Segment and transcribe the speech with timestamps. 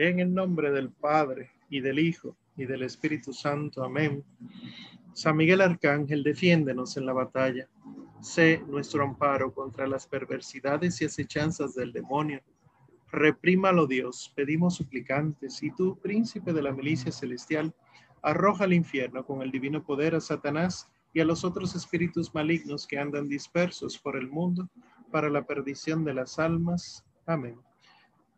[0.00, 3.82] En el nombre del Padre y del Hijo y del Espíritu Santo.
[3.82, 4.22] Amén.
[5.12, 7.68] San Miguel Arcángel, defiéndenos en la batalla.
[8.20, 12.40] Sé nuestro amparo contra las perversidades y acechanzas del demonio.
[13.10, 17.74] Reprímalo Dios, pedimos suplicantes, y tú, príncipe de la milicia celestial,
[18.22, 22.86] arroja al infierno con el divino poder a Satanás y a los otros espíritus malignos
[22.86, 24.68] que andan dispersos por el mundo
[25.10, 27.04] para la perdición de las almas.
[27.26, 27.56] Amén.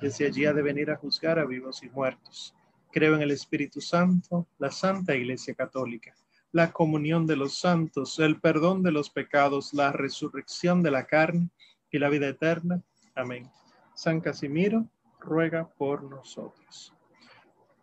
[0.00, 2.54] Desde allí ha de venir a juzgar a vivos y muertos.
[2.90, 6.14] Creo en el Espíritu Santo, la Santa Iglesia Católica,
[6.52, 11.50] la comunión de los santos, el perdón de los pecados, la resurrección de la carne
[11.90, 12.82] y la vida eterna.
[13.14, 13.50] Amén.
[13.94, 14.86] San Casimiro,
[15.20, 16.94] ruega por nosotros.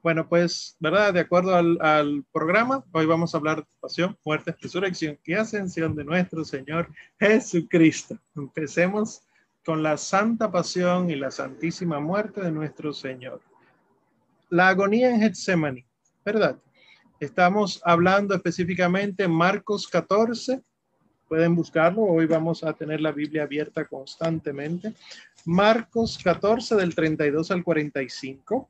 [0.02, 1.14] Bueno, pues, ¿verdad?
[1.14, 6.04] De acuerdo al, programa, hoy vamos a hablar de pasión, muerte, resurrección y ascensión de
[6.04, 8.18] nuestro Señor Jesucristo.
[8.36, 9.27] Empecemos
[9.68, 13.42] con la santa pasión y la santísima muerte de nuestro Señor.
[14.50, 15.86] La agonía en Getsemaní,
[16.24, 16.58] ¿verdad?
[17.20, 20.62] Estamos hablando específicamente en Marcos 14.
[21.28, 22.04] Pueden buscarlo.
[22.04, 24.94] Hoy vamos a tener la Biblia abierta constantemente.
[25.44, 28.70] Marcos 14 del 32 al 45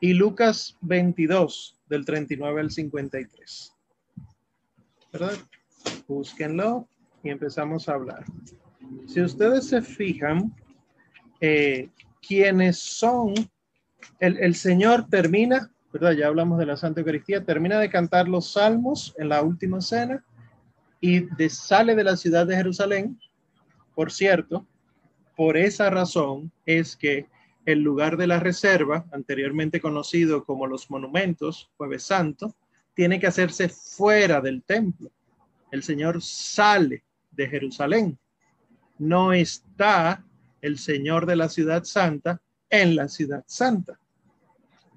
[0.00, 3.74] y Lucas 22, del 39 al 53.
[5.14, 5.38] ¿Verdad?
[6.06, 6.86] Búsquenlo
[7.22, 8.22] y empezamos a hablar.
[9.06, 10.54] Si ustedes se fijan,
[11.40, 11.88] eh,
[12.26, 13.34] quienes son,
[14.20, 16.12] el, el Señor termina, ¿verdad?
[16.12, 20.24] Ya hablamos de la Santa Eucaristía, termina de cantar los salmos en la última cena
[21.00, 23.18] y de, sale de la ciudad de Jerusalén.
[23.94, 24.66] Por cierto,
[25.36, 27.26] por esa razón es que
[27.64, 32.54] el lugar de la reserva, anteriormente conocido como los monumentos, jueves santo,
[32.94, 35.10] tiene que hacerse fuera del templo.
[35.70, 38.18] El Señor sale de Jerusalén.
[38.98, 40.24] No está
[40.60, 42.40] el Señor de la ciudad santa
[42.70, 43.98] en la ciudad santa.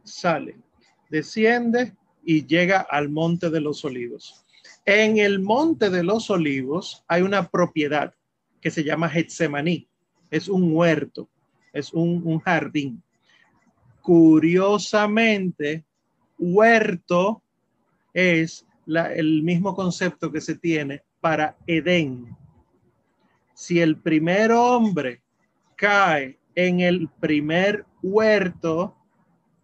[0.04, 0.58] Sale,
[1.10, 4.46] desciende y llega al monte de los olivos.
[4.86, 8.14] En el monte de los olivos hay una propiedad
[8.62, 9.88] que se llama Getsemaní.
[10.31, 11.30] Es un huerto
[11.74, 13.02] es un, jardín.
[14.02, 15.86] Curiosamente,
[16.38, 17.44] huerto
[18.14, 22.36] es el mismo concepto que se tiene para Edén.
[23.59, 25.22] Si el primer hombre
[25.75, 28.96] cae en el primer huerto,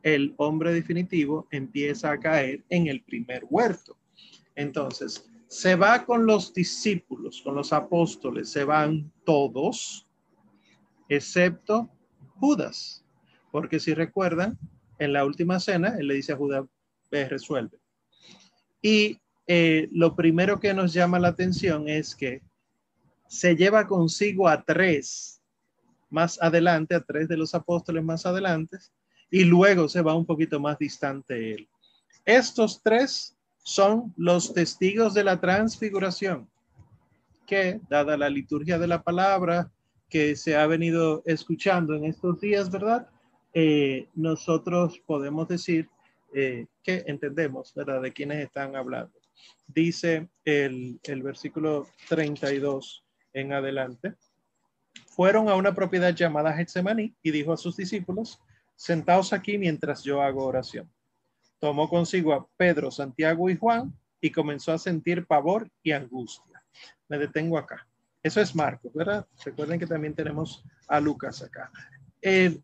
[0.03, 3.97] el hombre definitivo empieza a caer en el primer huerto.
[4.53, 10.05] Entonces, se va con los discípulos, con los apóstoles, se van todos,
[11.07, 11.89] excepto
[12.35, 13.05] Judas,
[13.49, 14.59] porque si recuerdan,
[14.99, 16.65] en la última cena, él le dice a Judas,
[17.09, 17.79] ve, resuelve.
[18.81, 22.41] Y eh, lo primero que nos llama la atención es que
[23.27, 25.41] se lleva consigo a tres
[26.09, 28.77] más adelante, a tres de los apóstoles más adelante,
[29.29, 31.69] y luego se va un poquito más distante él.
[32.23, 36.49] Estos tres son los testigos de la transfiguración,
[37.45, 39.71] que, dada la liturgia de la palabra,
[40.09, 43.07] que se ha venido escuchando en estos días, ¿verdad?
[43.53, 45.89] Eh, nosotros podemos decir
[46.33, 48.01] eh, que entendemos, ¿verdad?
[48.01, 49.13] De quiénes están hablando.
[49.67, 53.04] Dice el, el versículo 32
[53.35, 54.15] en adelante.
[55.07, 58.41] Fueron a una propiedad llamada Getsemaní y dijo a sus discípulos,
[58.75, 60.89] sentaos aquí mientras yo hago oración.
[61.59, 66.63] Tomó consigo a Pedro, Santiago y Juan y comenzó a sentir pavor y angustia.
[67.07, 67.87] Me detengo acá.
[68.23, 69.27] Eso es Marcos, ¿verdad?
[69.43, 71.71] Recuerden que también tenemos a Lucas acá.
[72.21, 72.63] El,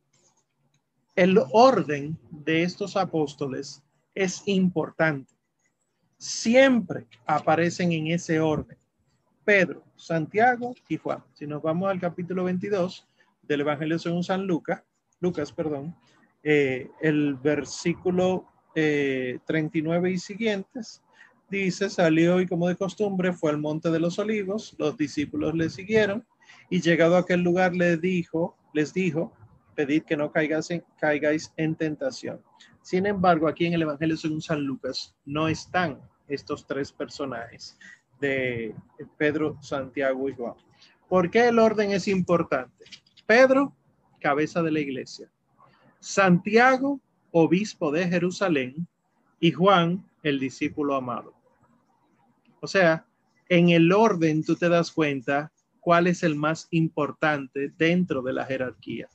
[1.16, 3.84] el orden de estos apóstoles
[4.16, 5.34] es importante.
[6.17, 8.78] Siempre aparecen en ese orden.
[9.43, 11.23] Pedro, Santiago y Juan.
[11.34, 13.08] Si nos vamos al capítulo 22
[13.41, 14.84] del Evangelio según San Lucas,
[15.20, 15.96] Lucas, perdón,
[16.43, 21.02] eh, el versículo 39 eh, y siguientes,
[21.49, 25.70] dice, salió y como de costumbre fue al monte de los olivos, los discípulos le
[25.70, 26.26] siguieron
[26.70, 29.34] y llegado a aquel lugar le dijo, les dijo,
[29.76, 32.41] pedid que no caigáis en, caigáis en tentación.
[32.82, 37.78] Sin embargo, aquí en el Evangelio según San Lucas no están estos tres personajes
[38.22, 38.73] de
[39.18, 40.53] Pedro, Santiago y Juan.
[41.09, 42.85] ¿Por qué el orden es importante?
[43.26, 43.76] Pedro,
[44.22, 45.29] cabeza de la iglesia.
[46.00, 47.02] Santiago,
[47.32, 48.88] obispo de Jerusalén,
[49.40, 51.34] y Juan, el discípulo amado.
[52.62, 53.06] O sea,
[53.50, 58.46] en el orden tú te das cuenta cuál es el más importante dentro de la
[58.46, 59.09] jerarquía.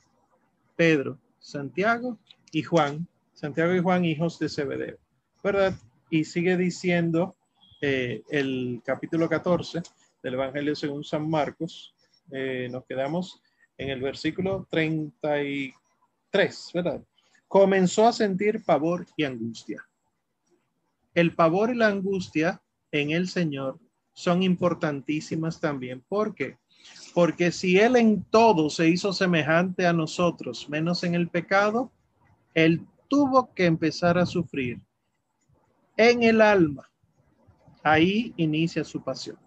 [0.75, 2.19] Pedro, Santiago
[2.51, 4.97] y Juan, Santiago y Juan, hijos de Zebedeo,
[5.43, 5.73] ¿verdad?
[6.09, 7.35] Y sigue diciendo
[7.81, 9.81] eh, el capítulo 14
[10.23, 11.93] del Evangelio según San Marcos,
[12.31, 13.41] eh, nos quedamos
[13.77, 17.03] en el versículo 33, ¿verdad?
[17.47, 19.87] Comenzó a sentir pavor y angustia.
[21.13, 23.79] El pavor y la angustia en el Señor
[24.13, 26.03] son importantísimas también.
[26.07, 26.57] ¿Por qué?
[27.13, 31.91] Porque si Él en todo se hizo semejante a nosotros, menos en el pecado,
[32.53, 34.79] Él tuvo que empezar a sufrir
[35.95, 36.89] en el alma.
[37.87, 39.37] Ahí inicia su pasión.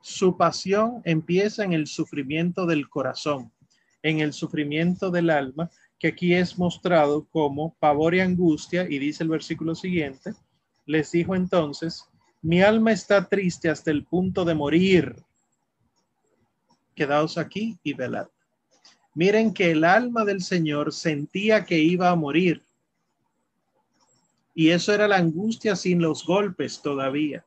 [0.00, 3.52] Su pasión empieza en el sufrimiento del corazón,
[4.02, 9.22] en el sufrimiento del alma, que aquí es mostrado como pavor y angustia, y dice
[9.22, 10.32] el versículo siguiente,
[10.86, 12.08] les dijo entonces,
[12.40, 15.16] mi alma está triste hasta el punto de morir.
[16.94, 18.28] Quedaos aquí y velad.
[19.14, 22.62] Miren que el alma del Señor sentía que iba a morir.
[24.54, 27.44] Y eso era la angustia sin los golpes todavía.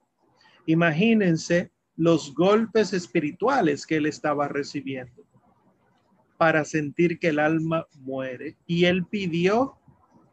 [0.65, 5.23] Imagínense los golpes espirituales que él estaba recibiendo
[6.37, 8.57] para sentir que el alma muere.
[8.67, 9.77] Y él pidió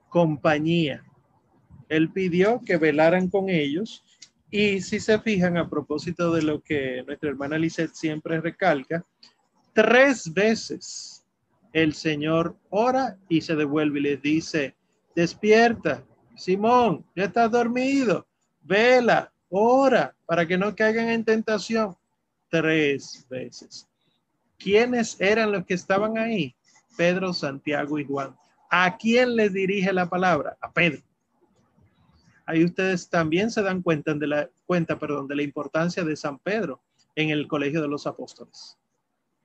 [0.08, 1.04] compañía.
[1.88, 4.04] Él pidió que velaran con ellos.
[4.50, 9.04] Y si se fijan a propósito de lo que nuestra hermana Lisette siempre recalca,
[9.72, 11.24] tres veces
[11.72, 14.76] el Señor ora y se devuelve y les dice,
[15.16, 16.04] despierta,
[16.36, 18.26] Simón, ya estás dormido,
[18.62, 21.96] vela, ora para que no caigan en tentación
[22.48, 23.88] tres veces.
[24.58, 26.54] ¿Quiénes eran los que estaban ahí?
[26.96, 28.36] Pedro, Santiago y Juan.
[28.70, 30.56] ¿A quién les dirige la palabra?
[30.60, 31.02] A Pedro.
[32.46, 36.38] Ahí ustedes también se dan cuenta de la cuenta, perdón, de la importancia de San
[36.38, 36.82] Pedro
[37.14, 38.76] en el colegio de los apóstoles.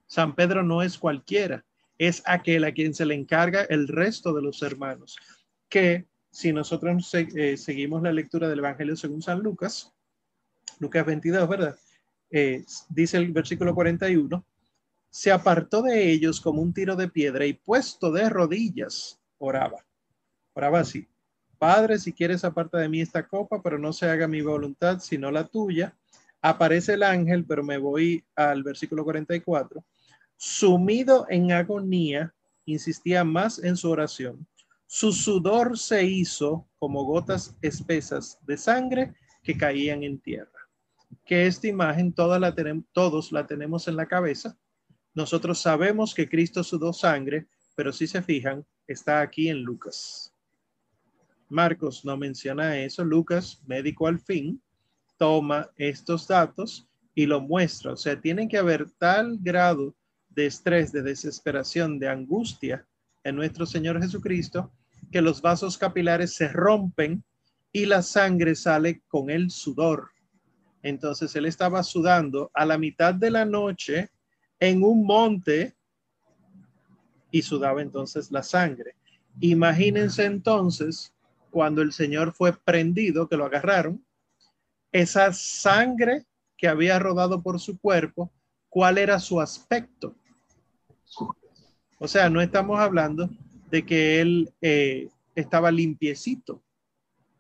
[0.08, 1.64] San Pedro no es cualquiera,
[1.98, 5.18] es aquel a quien se le encarga el resto de los hermanos,
[5.70, 9.94] que si nosotros eh, seguimos la lectura del Evangelio según San Lucas,
[10.80, 11.78] Lucas 22, ¿verdad?
[12.32, 14.46] Eh, dice el versículo 41,
[15.10, 19.84] se apartó de ellos como un tiro de piedra y puesto de rodillas, oraba.
[20.54, 21.08] Oraba así,
[21.58, 25.30] Padre, si quieres aparta de mí esta copa, pero no se haga mi voluntad, sino
[25.30, 25.94] la tuya.
[26.42, 29.84] Aparece el ángel, pero me voy al versículo 44.
[30.38, 32.34] Sumido en agonía,
[32.66, 34.48] insistía más en su oración
[34.92, 39.14] su sudor se hizo como gotas espesas de sangre
[39.44, 40.68] que caían en tierra.
[41.28, 42.56] Que esta imagen toda la
[42.92, 44.58] todos la tenemos en la cabeza.
[45.14, 50.34] Nosotros sabemos que Cristo sudó sangre, pero si se fijan, está aquí en Lucas.
[51.50, 53.06] Marcos no menciona eso.
[53.06, 54.60] Lucas, médico al fin,
[55.20, 57.94] toma estos datos y lo muestra.
[57.94, 59.96] O sea, tiene que haber tal grado
[60.30, 62.88] de estrés, de desesperación, de angustia
[63.24, 64.74] en nuestro Señor Jesucristo
[65.12, 67.24] que los vasos capilares se rompen
[67.72, 70.10] y la sangre sale con el sudor.
[70.82, 74.10] Entonces él estaba sudando a la mitad de la noche
[74.60, 75.76] en un monte
[77.32, 78.96] y sudaba entonces la sangre.
[79.40, 81.14] Imagínense entonces
[81.52, 84.04] cuando el Señor fue prendido, que lo agarraron,
[84.92, 86.26] esa sangre
[86.58, 88.32] que había rodado por su cuerpo,
[88.70, 90.16] ¿cuál era su aspecto?
[92.00, 93.30] O sea, no estamos hablando
[93.70, 96.62] de que él eh, estaba limpiecito,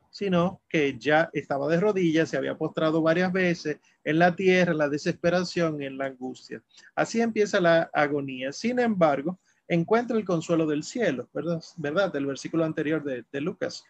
[0.09, 4.89] sino que ya estaba de rodillas, se había postrado varias veces en la tierra, la
[4.89, 6.61] desesperación, en la angustia.
[6.95, 8.51] Así empieza la agonía.
[8.51, 11.61] Sin embargo, encuentra el consuelo del cielo, ¿verdad?
[11.77, 12.11] ¿Verdad?
[12.11, 13.83] Del versículo anterior de, de Lucas.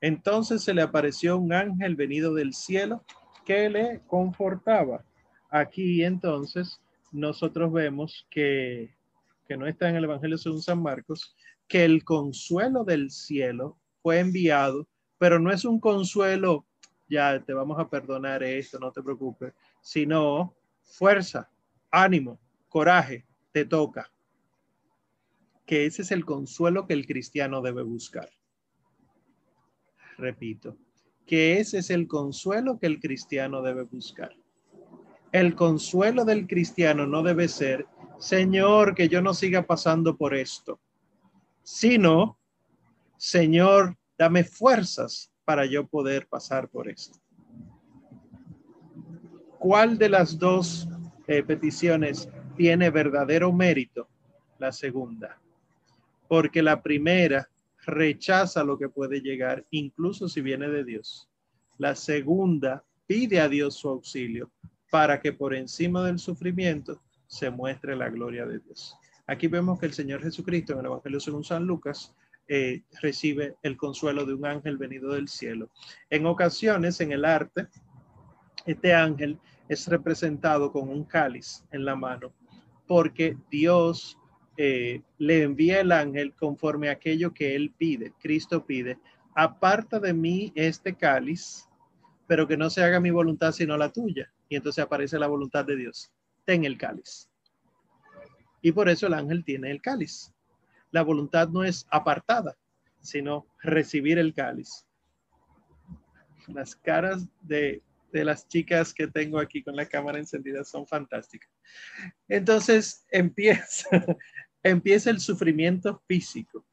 [0.00, 3.04] Entonces se le apareció un ángel venido del cielo
[3.44, 5.04] que le confortaba.
[5.50, 6.80] Aquí entonces
[7.12, 8.94] nosotros vemos que,
[9.46, 11.34] que no está en el Evangelio según San Marcos,
[11.68, 14.86] que el consuelo del cielo fue enviado,
[15.18, 16.66] pero no es un consuelo,
[17.08, 21.50] ya te vamos a perdonar esto, no te preocupes, sino fuerza,
[21.90, 24.10] ánimo, coraje, te toca.
[25.64, 28.30] Que ese es el consuelo que el cristiano debe buscar.
[30.16, 30.76] Repito,
[31.26, 34.32] que ese es el consuelo que el cristiano debe buscar.
[35.32, 37.86] El consuelo del cristiano no debe ser,
[38.18, 40.80] Señor, que yo no siga pasando por esto
[41.66, 42.38] sino,
[43.16, 47.18] Señor, dame fuerzas para yo poder pasar por esto.
[49.58, 50.88] ¿Cuál de las dos
[51.26, 54.08] eh, peticiones tiene verdadero mérito?
[54.60, 55.40] La segunda.
[56.28, 57.48] porque la primera
[57.84, 61.28] rechaza lo que puede llegar, incluso si viene de Dios.
[61.78, 64.50] La segunda pide a Dios su auxilio
[64.90, 68.96] para que por encima del sufrimiento se muestre la gloria de Dios.
[69.26, 72.14] Aquí vemos que el Señor Jesucristo en el Evangelio según San Lucas
[72.48, 75.70] eh, recibe el consuelo de un ángel venido del cielo.
[76.10, 77.68] En ocasiones en el arte,
[78.66, 82.32] este ángel es representado con un cáliz en la mano
[82.86, 84.18] porque Dios
[84.56, 88.98] eh, le envía el ángel conforme a aquello que él pide, Cristo pide,
[89.34, 91.68] aparta de mí este cáliz,
[92.26, 94.32] pero que no se haga mi voluntad sino la tuya.
[94.48, 96.12] Y entonces aparece la voluntad de Dios.
[96.44, 97.28] Ten el cáliz.
[98.66, 100.34] Y por eso el ángel tiene el cáliz.
[100.90, 102.58] La voluntad no es apartada,
[103.00, 104.84] sino recibir el cáliz.
[106.48, 107.80] Las caras de,
[108.10, 111.48] las chicas que tengo aquí con la cámara encendida son fantásticas.
[112.26, 113.88] Entonces empieza,
[114.64, 116.66] empieza el sufrimiento físico.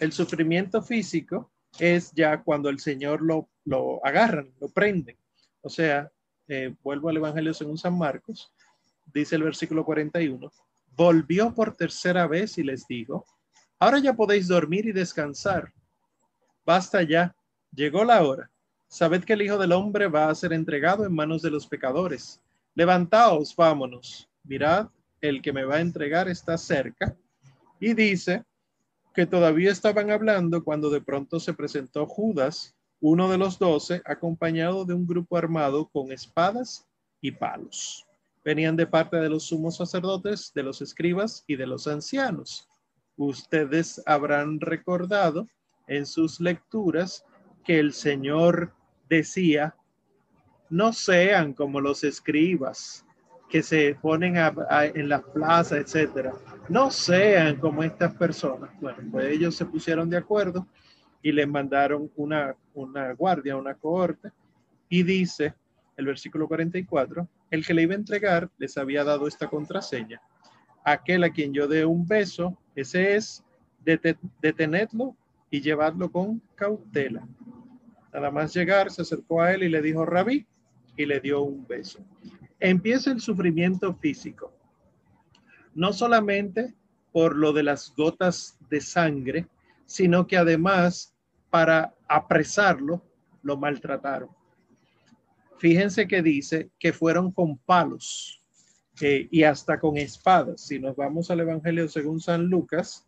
[0.00, 5.16] El sufrimiento físico es ya cuando el Señor lo, lo agarran, lo prenden.
[5.60, 6.10] O sea,
[6.48, 8.52] eh, vuelvo al Evangelio según San Marcos,
[9.14, 10.50] dice el versículo 41,
[10.96, 13.24] volvió por tercera vez y les dijo,
[13.78, 15.72] ahora ya podéis dormir y descansar.
[16.64, 17.36] Basta ya,
[17.72, 18.50] llegó la hora.
[18.88, 22.40] Sabed que el Hijo del Hombre va a ser entregado en manos de los pecadores.
[22.74, 24.28] Levantaos, vámonos.
[24.44, 24.88] Mirad,
[25.20, 27.16] el que me va a entregar está cerca.
[27.78, 28.44] Y dice
[29.14, 34.84] que todavía estaban hablando cuando de pronto se presentó Judas, uno de los doce, acompañado
[34.84, 36.86] de un grupo armado con espadas
[37.20, 38.05] y palos.
[38.46, 42.68] Venían de parte de los sumos sacerdotes, de los escribas y de los ancianos.
[43.16, 45.48] Ustedes habrán recordado
[45.88, 47.24] en sus lecturas
[47.64, 48.72] que el Señor
[49.08, 49.74] decía,
[50.70, 53.04] no sean como los escribas
[53.48, 56.32] que se ponen en la plaza, etcétera.
[56.68, 58.70] No sean como estas personas.
[58.80, 60.68] Bueno, pues ellos se pusieron de acuerdo
[61.20, 64.30] y le mandaron una, una guardia, una cohorte,
[64.88, 65.52] y dice
[65.96, 70.20] el versículo 44, el que le iba a entregar les había dado esta contraseña.
[70.84, 73.44] Aquel a quien yo dé un beso, ese es,
[74.40, 75.16] detenedlo
[75.50, 77.26] y llevarlo con cautela.
[78.12, 80.46] Nada más llegar, se acercó a él y le dijo, rabí,
[80.96, 82.00] y le dio un beso.
[82.58, 84.52] Empieza el sufrimiento físico,
[85.74, 86.74] no solamente
[87.12, 89.46] por lo de las gotas de sangre,
[89.84, 91.14] sino que además
[91.50, 93.02] para apresarlo
[93.42, 94.30] lo maltrataron.
[95.58, 98.42] Fíjense que dice que fueron con palos
[99.00, 100.60] eh, y hasta con espadas.
[100.60, 103.06] Si nos vamos al Evangelio según San Lucas,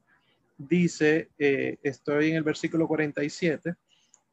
[0.56, 3.74] dice, eh, estoy en el versículo 47,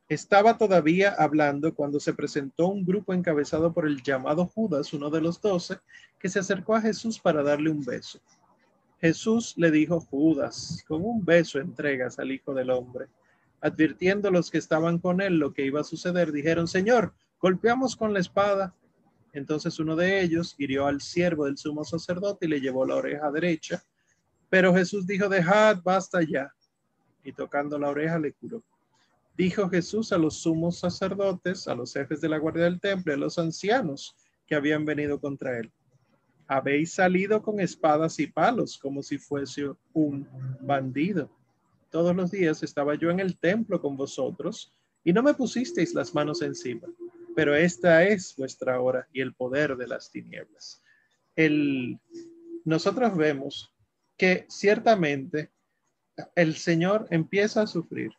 [0.07, 5.22] estaba todavía hablando cuando se presentó un grupo encabezado por el llamado Judas, uno de
[5.22, 5.79] los doce,
[6.19, 8.19] que se acercó a Jesús para darle un beso.
[9.01, 13.07] Jesús le dijo, Judas, con un beso entregas al Hijo del Hombre.
[13.62, 18.13] Advirtiendo los que estaban con él lo que iba a suceder, dijeron, Señor, golpeamos con
[18.13, 18.75] la espada.
[19.34, 23.32] Entonces uno de ellos hirió al siervo del sumo sacerdote y le llevó la oreja
[23.32, 23.84] derecha.
[24.50, 26.51] Pero Jesús dijo, dejad, basta ya.
[27.24, 28.63] Y tocando la oreja le curó.
[29.38, 33.18] Dijo Jesús a los sumos sacerdotes, a los jefes de la guardia del templo, a
[33.18, 34.15] los ancianos
[34.48, 35.72] que habían venido contra él.
[36.48, 40.27] Habéis salido con espadas y palos como si fuese un
[40.62, 41.30] bandido.
[41.89, 44.72] Todos los días estaba yo en el templo con vosotros
[45.04, 46.88] y no me pusisteis las manos encima,
[47.36, 50.82] pero esta es vuestra hora y el poder de las tinieblas.
[51.36, 52.00] El,
[52.63, 53.74] nosotros vemos
[54.18, 55.51] que ciertamente
[56.36, 58.12] el Señor empieza a sufrir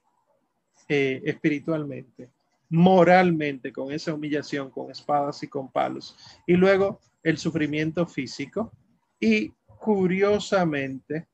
[0.89, 2.31] eh, espiritualmente,
[2.69, 6.17] moralmente, con esa humillación, con espadas y con palos.
[6.47, 8.73] Y luego el sufrimiento físico.
[9.19, 11.27] Y curiosamente,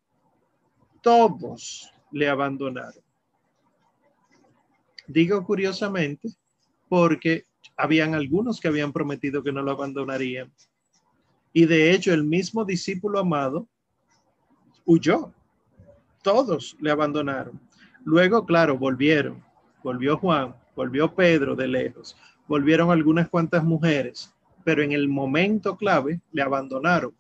[1.03, 3.03] todos le abandonaron.
[5.07, 6.29] Digo curiosamente
[6.89, 7.47] porque
[7.83, 10.53] habían algunos que habían prometido que no lo abandonarían.
[11.53, 13.67] Y de hecho, el mismo discípulo amado
[14.85, 15.33] huyó.
[16.23, 17.61] Todos le abandonaron.
[18.05, 19.43] Luego, claro, volvieron.
[19.83, 26.21] Volvió Juan, volvió Pedro de lejos, volvieron algunas cuantas mujeres, pero en el momento clave
[26.31, 27.13] le abandonaron.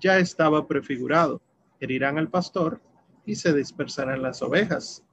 [0.00, 1.42] Ya estaba prefigurado.
[1.78, 2.80] Herirán al pastor
[3.26, 5.04] y se dispersarán las ovejas.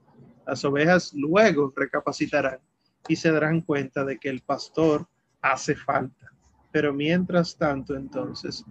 [0.46, 2.60] Las ovejas luego recapacitarán
[3.06, 5.06] y se darán cuenta de que el pastor
[5.40, 6.32] hace falta.
[6.72, 8.64] Pero mientras tanto, entonces,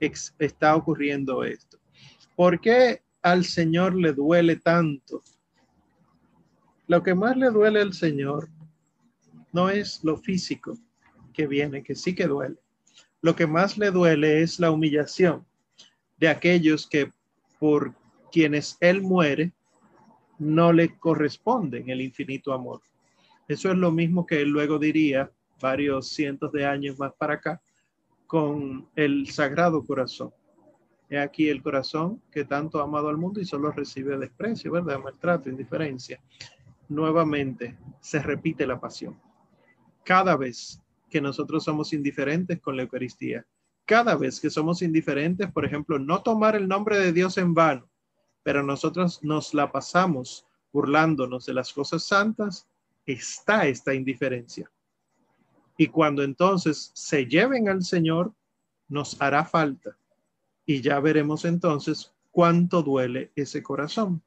[0.00, 1.78] está ocurriendo esto.
[2.36, 5.22] ¿Por qué al Señor le duele tanto
[6.92, 8.50] lo que más le duele al Señor
[9.52, 10.76] no es lo físico
[11.32, 12.56] que viene, que sí que duele.
[13.22, 15.46] Lo que más le duele es la humillación
[16.18, 17.10] de aquellos que
[17.58, 17.94] por
[18.30, 19.52] quienes Él muere
[20.38, 22.82] no le corresponden el infinito amor.
[23.48, 25.30] Eso es lo mismo que él luego diría
[25.60, 27.60] varios cientos de años más para acá
[28.26, 30.32] con el Sagrado Corazón.
[31.10, 34.98] He aquí el corazón que tanto ha amado al mundo y solo recibe desprecio, ¿verdad?
[34.98, 36.18] Maltrato, indiferencia.
[36.88, 39.20] Nuevamente se repite la pasión.
[40.04, 40.80] Cada vez
[41.10, 43.44] que nosotros somos indiferentes con la Eucaristía,
[43.84, 47.90] cada vez que somos indiferentes, por ejemplo, no tomar el nombre de Dios en vano,
[48.42, 52.66] pero nosotros nos la pasamos burlándonos de las cosas santas,
[53.06, 54.70] está esta indiferencia.
[55.76, 58.32] Y cuando entonces se lleven al Señor,
[58.88, 59.96] nos hará falta.
[60.66, 64.22] Y ya veremos entonces cuánto duele ese corazón.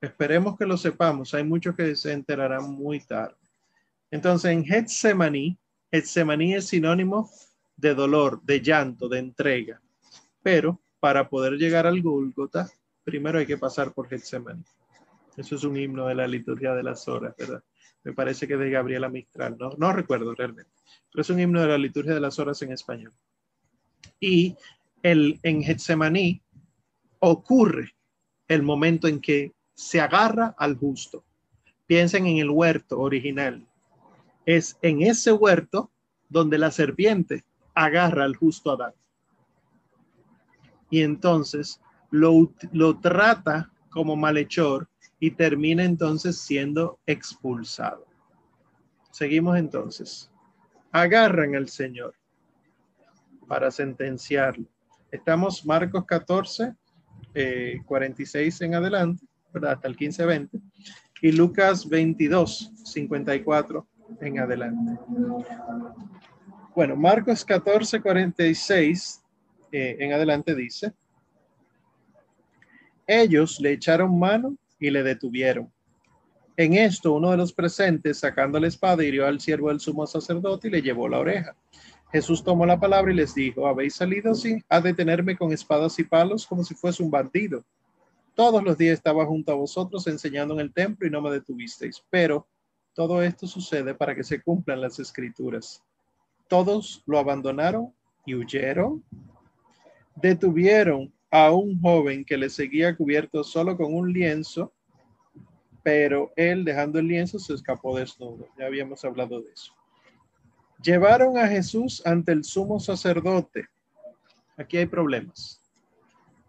[0.00, 1.34] Esperemos que lo sepamos.
[1.34, 3.36] Hay muchos que se enterarán muy tarde.
[4.10, 5.58] Entonces, en Getsemaní,
[5.90, 7.30] Getsemaní es sinónimo
[7.76, 9.80] de dolor, de llanto, de entrega.
[10.42, 12.68] Pero para poder llegar al Gólgota,
[13.04, 14.64] primero hay que pasar por Getsemaní.
[15.36, 17.62] Eso es un himno de la liturgia de las horas, ¿verdad?
[18.04, 20.70] Me parece que de Gabriela Mistral, no, no recuerdo realmente,
[21.12, 23.12] pero es un himno de la liturgia de las horas en español.
[24.18, 24.56] Y
[25.02, 26.42] el, en Getsemaní
[27.18, 27.94] ocurre
[28.48, 31.24] el momento en que se agarra al justo.
[31.86, 33.66] Piensen en el huerto original.
[34.44, 35.90] Es en ese huerto
[36.28, 38.92] donde la serpiente agarra al justo Adán.
[40.90, 41.80] Y entonces
[42.10, 44.89] lo, lo trata como malhechor
[45.20, 48.06] y termina entonces siendo expulsado.
[49.12, 50.30] Seguimos entonces.
[50.90, 52.14] Agarran al Señor
[53.46, 54.64] para sentenciarlo.
[55.10, 56.74] Estamos Marcos 14,
[57.84, 59.72] 46 eh, en adelante, ¿verdad?
[59.72, 60.58] Hasta el 15, 20.
[61.22, 63.86] Y Lucas 22, 54
[64.20, 64.98] en adelante.
[66.74, 69.22] Bueno, Marcos 14, 46
[69.70, 70.92] eh, en adelante dice,
[73.06, 75.70] ellos le echaron mano y le detuvieron.
[76.56, 80.68] En esto, uno de los presentes, sacando la espada, hirió al siervo del sumo sacerdote
[80.68, 81.54] y le llevó la oreja.
[82.12, 86.04] Jesús tomó la palabra y les dijo, ¿habéis salido así a detenerme con espadas y
[86.04, 87.64] palos como si fuese un bandido?
[88.34, 92.02] Todos los días estaba junto a vosotros enseñando en el templo y no me detuvisteis,
[92.10, 92.46] pero
[92.94, 95.82] todo esto sucede para que se cumplan las escrituras.
[96.48, 97.92] Todos lo abandonaron
[98.26, 99.04] y huyeron.
[100.16, 104.72] Detuvieron a un joven que le seguía cubierto solo con un lienzo,
[105.82, 108.48] pero él dejando el lienzo se escapó desnudo.
[108.58, 109.72] Ya habíamos hablado de eso.
[110.82, 113.66] Llevaron a Jesús ante el sumo sacerdote.
[114.56, 115.60] Aquí hay problemas.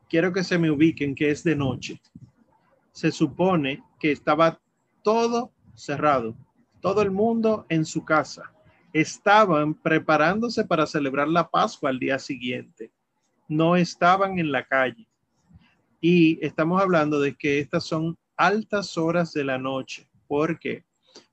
[0.10, 2.02] Quiero que se me ubiquen que es de noche.
[2.92, 4.60] Se supone que estaba
[5.04, 6.36] todo cerrado,
[6.82, 8.52] todo el mundo en su casa.
[8.94, 12.92] Estaban preparándose para celebrar la Pascua al día siguiente
[13.52, 15.08] no estaban en la calle.
[16.00, 20.08] Y estamos hablando de que estas son altas horas de la noche.
[20.28, 20.84] ¿Por qué?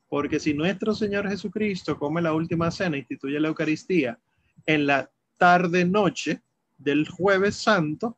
[0.09, 4.19] Porque si nuestro Señor Jesucristo come la última cena, instituye la Eucaristía
[4.67, 6.43] en la tarde-noche
[6.77, 8.17] del jueves santo,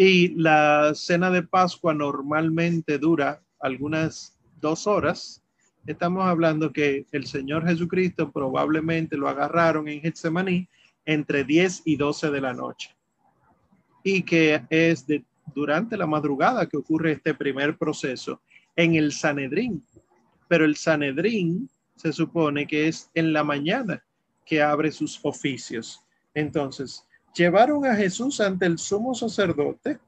[0.00, 5.42] y la cena de Pascua normalmente dura algunas dos horas,
[5.86, 10.68] estamos hablando que el Señor Jesucristo probablemente lo agarraron en Getsemaní
[11.04, 12.94] entre 10 y 12 de la noche
[14.04, 18.40] y que es de, durante la madrugada que ocurre este primer proceso
[18.76, 19.84] en el Sanedrín.
[20.48, 24.02] Pero el Sanedrín se supone que es en la mañana
[24.44, 26.04] que abre sus oficios.
[26.34, 29.98] Entonces, llevaron a Jesús ante el sumo sacerdote.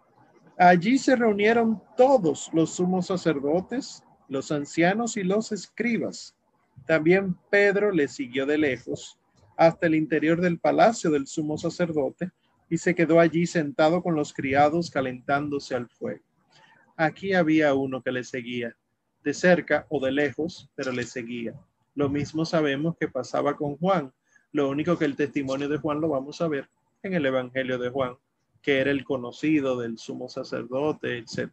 [0.57, 6.35] Allí se reunieron todos los sumos sacerdotes, los ancianos y los escribas.
[6.87, 9.19] También Pedro le siguió de lejos
[9.57, 12.31] hasta el interior del palacio del sumo sacerdote
[12.71, 16.23] y se quedó allí sentado con los criados calentándose al fuego.
[16.97, 18.77] Aquí había uno que le seguía,
[19.25, 21.53] de cerca o de lejos, pero le seguía.
[21.95, 24.13] Lo mismo sabemos que pasaba con Juan.
[24.53, 26.71] Lo único que el testimonio de Juan lo vamos a ver
[27.03, 28.15] en el Evangelio de Juan,
[28.63, 31.51] que era el conocido del sumo sacerdote, etc.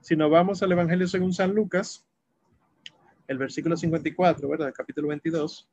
[0.00, 2.04] Si nos vamos al Evangelio según San Lucas,
[3.28, 4.72] el versículo 54, ¿verdad?
[4.74, 5.68] capítulo 22,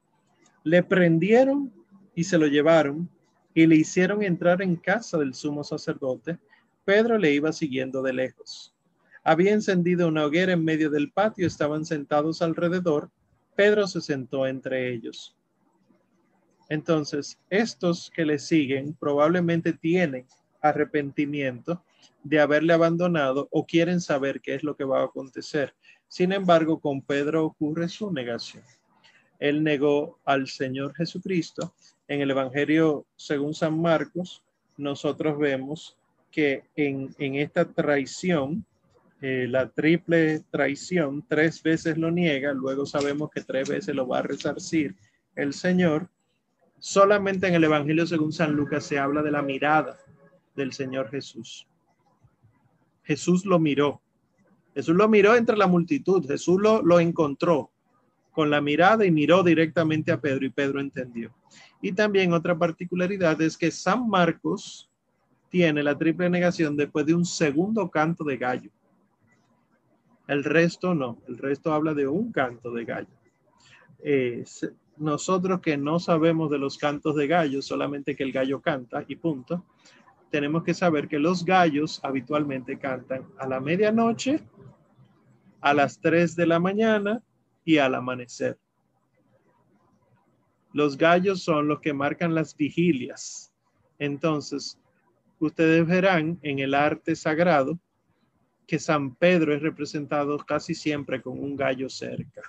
[0.64, 1.74] le prendieron
[2.14, 3.10] y se lo llevaron
[3.54, 6.38] y le hicieron entrar en casa del sumo sacerdote,
[6.86, 8.76] Pedro le iba siguiendo de lejos.
[9.24, 13.12] Había encendido una hoguera en medio del patio, estaban sentados alrededor,
[13.56, 15.36] Pedro se sentó entre ellos.
[16.70, 20.26] Entonces, estos que le siguen probablemente tienen
[20.62, 21.84] arrepentimiento
[22.24, 25.74] de haberle abandonado o quieren saber qué es lo que va a acontecer.
[26.08, 28.64] Sin embargo, con Pedro ocurre su negación.
[29.40, 31.74] Él negó al Señor Jesucristo
[32.10, 34.44] en el Evangelio según San Marcos,
[34.78, 35.96] nosotros vemos
[36.32, 38.66] que en, esta traición
[39.22, 44.20] eh, la triple traición, tres veces lo niega, luego sabemos que tres veces lo va
[44.20, 44.96] a resarcir
[45.36, 46.10] el Señor.
[46.80, 50.00] Solamente en el Evangelio según San Lucas se habla de la mirada
[50.56, 51.68] del Señor Jesús.
[53.04, 54.02] Jesús lo miró.
[54.74, 56.26] Jesús lo miró entre la multitud.
[56.26, 57.70] Jesús lo, lo encontró
[58.32, 61.34] con la mirada y miró directamente a Pedro y Pedro entendió.
[61.82, 64.90] Y también otra particularidad es que San Marcos
[65.50, 68.72] tiene la triple negación después de un segundo canto de gallo.
[70.28, 73.08] El resto no, el resto habla de un canto de gallo.
[74.04, 74.44] Eh,
[74.98, 79.16] nosotros que no sabemos de los cantos de gallo, solamente que el gallo canta y
[79.16, 79.66] punto,
[80.30, 84.42] tenemos que saber que los gallos habitualmente cantan a la medianoche,
[85.62, 87.24] a las 3 de la mañana
[87.66, 88.58] y al amanecer.
[90.74, 93.52] Los gallos son los que marcan las vigilias.
[93.98, 94.78] Entonces,
[95.40, 97.80] ustedes verán en el arte sagrado
[98.68, 102.42] que San Pedro es representado casi siempre con un gallo cerca.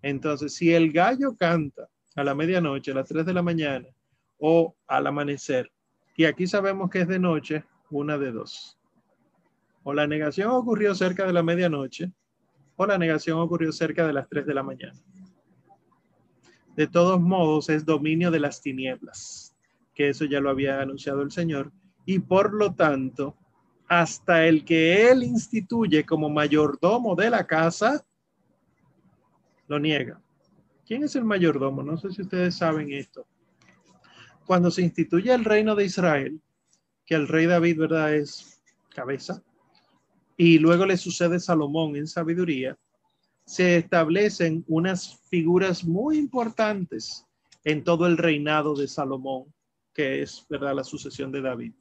[0.00, 3.88] Entonces, si el gallo canta a la medianoche, a las 3 de la mañana
[4.38, 5.72] o al amanecer,
[6.16, 8.78] y aquí sabemos que es de noche, una de dos.
[9.82, 12.12] O la negación ocurrió cerca de la medianoche,
[12.76, 15.00] o la negación ocurrió cerca de las 3 de la mañana.
[16.78, 19.52] De todos modos, es dominio de las tinieblas,
[19.96, 21.72] que eso ya lo había anunciado el Señor,
[22.06, 23.36] y por lo tanto,
[23.88, 28.06] hasta el que él instituye como mayordomo de la casa,
[29.66, 30.20] lo niega.
[30.86, 31.82] ¿Quién es el mayordomo?
[31.82, 33.26] No sé si ustedes saben esto.
[34.46, 36.40] Cuando se instituye el reino de Israel,
[37.04, 38.14] que el rey David, ¿verdad?
[38.14, 39.42] Es cabeza,
[40.36, 42.78] y luego le sucede Salomón en sabiduría,
[43.48, 47.24] se establecen unas figuras muy importantes
[47.64, 49.46] en todo el reinado de Salomón,
[49.94, 51.72] que es, ¿verdad?, la sucesión de David.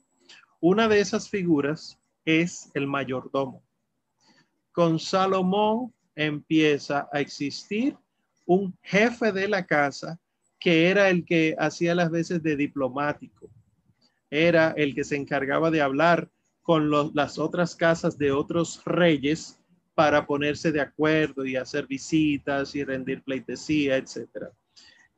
[0.62, 3.62] Una de esas figuras es el mayordomo.
[4.72, 7.98] Con Salomón empieza a existir
[8.46, 10.18] un jefe de la casa
[10.60, 13.50] que era el que hacía las veces de diplomático.
[14.30, 16.30] Era el que se encargaba de hablar
[16.62, 19.60] con las otras casas de otros reyes
[19.98, 24.46] para ponerse de acuerdo y hacer visitas y rendir pleitesía, etc.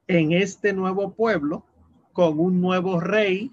[0.08, 1.65] En este nuevo pueblo,
[2.13, 3.52] con un nuevo rey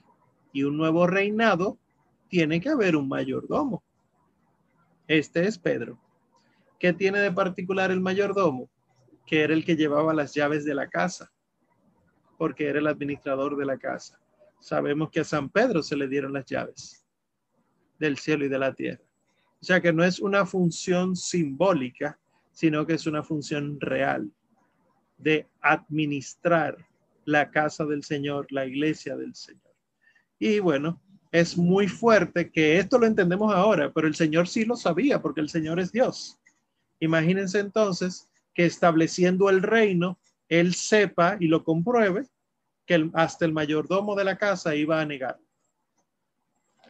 [0.53, 1.81] y un nuevo reinado,
[2.29, 3.83] tiene que haber un mayordomo.
[5.09, 5.99] Este es Pedro.
[6.79, 8.71] ¿Qué tiene de particular el mayordomo?
[9.27, 11.33] Que era el que llevaba las llaves de la casa,
[12.39, 14.17] porque era el administrador de la casa.
[14.61, 17.05] Sabemos que a San Pedro se le dieron las llaves
[17.99, 19.06] del cielo y de la tierra.
[19.61, 22.19] O sea que no es una función simbólica,
[22.53, 24.31] sino que es una función real
[25.19, 26.77] de administrar
[27.25, 29.75] la casa del Señor, la iglesia del Señor.
[30.39, 31.01] Y bueno,
[31.33, 35.41] es muy fuerte que esto lo entendemos ahora, pero el Señor sí lo sabía porque
[35.41, 36.39] el Señor es Dios.
[37.01, 42.27] Imagínense entonces que estableciendo el reino, él sepa y lo compruebe
[42.87, 45.39] que hasta el mayordomo de la casa iba a negar.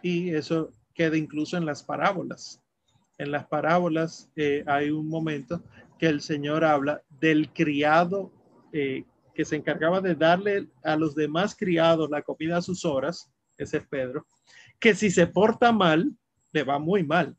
[0.03, 2.61] Y eso queda incluso en las parábolas.
[3.19, 5.63] En las parábolas eh, hay un momento
[5.99, 8.33] que el Señor habla del criado
[8.73, 9.05] eh,
[9.35, 13.79] que se encargaba de darle a los demás criados la comida a sus horas, ese
[13.79, 14.27] es Pedro,
[14.81, 16.11] que si se porta mal,
[16.53, 17.37] le va muy mal.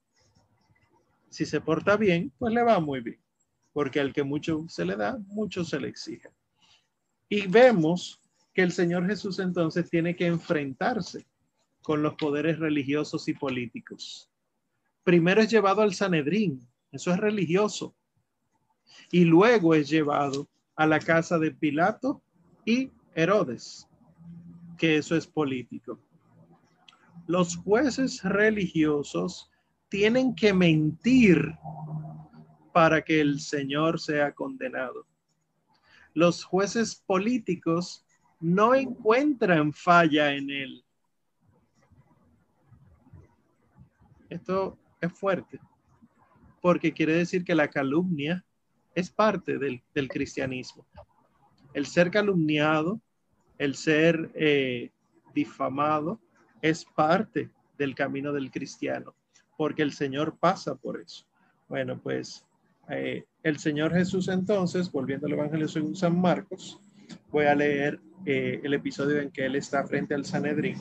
[1.29, 3.19] Si se porta bien, pues le va muy bien,
[3.73, 6.29] porque al que mucho se le da, mucho se le exige.
[7.29, 8.21] Y vemos
[8.53, 11.25] que el Señor Jesús entonces tiene que enfrentarse
[11.88, 14.30] con los poderes religiosos y políticos.
[15.06, 17.95] Primero es llevado al Sanedrín, eso es religioso,
[19.10, 22.21] y luego es llevado a la casa de Pilato
[22.65, 23.88] y Herodes,
[24.78, 25.97] que eso es político.
[27.26, 29.50] Los jueces religiosos
[29.88, 31.54] tienen que mentir
[32.73, 35.08] para que el Señor sea condenado.
[36.13, 38.04] Los jueces políticos
[38.41, 40.84] no encuentran falla en él.
[44.29, 45.59] Esto es fuerte,
[46.61, 48.43] porque quiere decir que la calumnia
[48.95, 50.85] es parte del, cristianismo.
[51.73, 52.99] El ser calumniado,
[53.57, 54.91] el ser eh,
[55.33, 56.19] difamado,
[56.61, 59.13] es parte del camino del cristiano,
[59.55, 61.25] porque el Señor pasa por eso.
[61.69, 62.43] Bueno, pues
[62.89, 66.79] eh, el Señor Jesús entonces, volviendo al Evangelio según San Marcos,
[67.29, 70.77] voy a leer eh, el episodio en que él está frente al Sanedrín.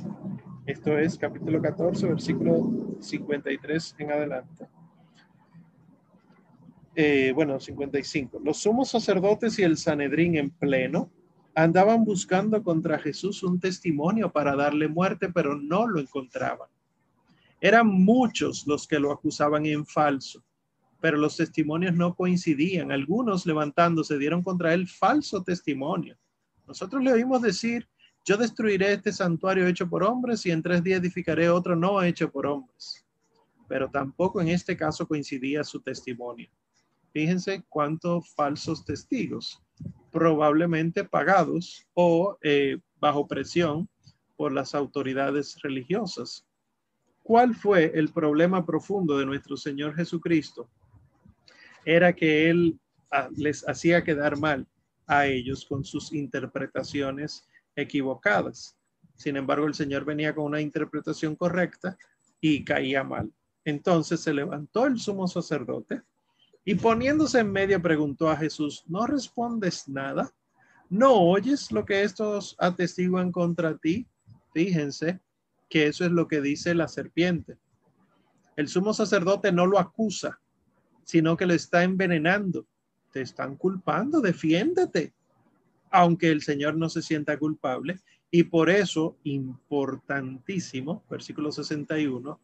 [0.67, 4.67] Esto es capítulo 14, versículo 53 en adelante.
[6.97, 8.41] Eh, bueno, 55.
[8.45, 11.09] Los sumos sacerdotes y el Sanedrín en pleno
[11.55, 16.69] andaban buscando contra Jesús un testimonio para darle muerte, pero no lo encontraban.
[17.61, 20.43] Eran muchos los que lo acusaban en falso,
[21.01, 22.91] pero los testimonios no coincidían.
[22.91, 26.17] Algunos levantándose dieron contra él falso testimonio.
[26.67, 27.89] Nosotros le oímos decir,
[28.27, 32.29] yo destruiré este santuario hecho por hombres y en tres días edificaré otro no hecho
[32.29, 33.07] por hombres.
[33.69, 36.51] Pero tampoco en este caso coincidía su testimonio.
[37.13, 39.63] Fíjense cuántos falsos testigos,
[40.11, 43.89] probablemente pagados o eh, bajo presión
[44.37, 46.45] por las autoridades religiosas.
[47.23, 50.69] ¿Cuál fue el problema profundo de nuestro Señor Jesucristo?
[51.85, 52.81] Era que Él
[53.13, 54.67] ah, les hacía quedar mal
[55.07, 58.77] a ellos con sus interpretaciones equivocadas.
[59.15, 61.97] Sin embargo, el Señor venía con una interpretación correcta
[62.41, 63.33] y caía mal.
[63.65, 66.03] Entonces se levantó el sumo sacerdote
[66.65, 70.33] y poniéndose en medio preguntó a Jesús, ¿no respondes nada?
[70.89, 74.09] ¿No oyes lo que estos atestiguan contra ti?
[74.53, 75.21] Fíjense
[75.69, 77.59] que eso es lo que dice la serpiente.
[78.57, 80.41] El sumo sacerdote no lo acusa,
[81.05, 82.67] sino que lo está envenenando.
[83.13, 85.15] Te están culpando, defiéndete.
[85.91, 88.01] Aunque el Señor no se sienta culpable.
[88.31, 92.39] Y por eso, importantísimo, versículo 61,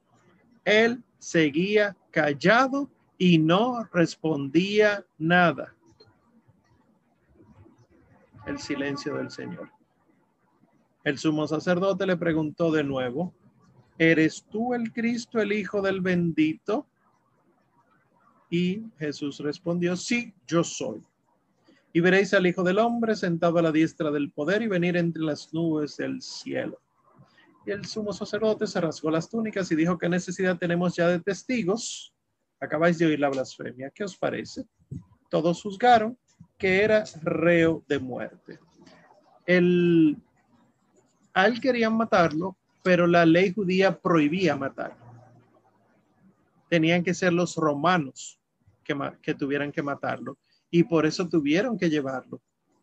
[0.65, 5.75] él seguía callado y no respondía nada.
[8.47, 9.71] El silencio del Señor.
[11.05, 13.35] El sumo sacerdote le preguntó de nuevo,
[13.99, 16.87] ¿eres tú el Cristo, el Hijo del bendito?
[18.51, 21.03] Y Jesús respondió, sí, yo soy.
[21.93, 25.23] Y veréis al Hijo del Hombre sentado a la diestra del poder y venir entre
[25.23, 26.81] las nubes del cielo.
[27.67, 31.21] Y el sumo sacerdote se rasgó las túnicas y dijo, ¿qué necesidad tenemos ya de
[31.21, 32.13] testigos?
[32.61, 33.91] Acabáis de oír la blasfemia.
[33.91, 34.65] ¿Qué os parece?
[35.29, 36.19] Todos juzgaron
[36.59, 38.59] que era reo de muerte.
[39.47, 40.17] El,
[41.35, 44.97] a él querían matarlo, pero la ley judía prohibía matarlo.
[46.69, 48.41] Tenían que ser los romanos
[48.83, 50.39] que, que tuvieran que matarlo
[50.73, 52.41] y por eso tuvieron que llevarlo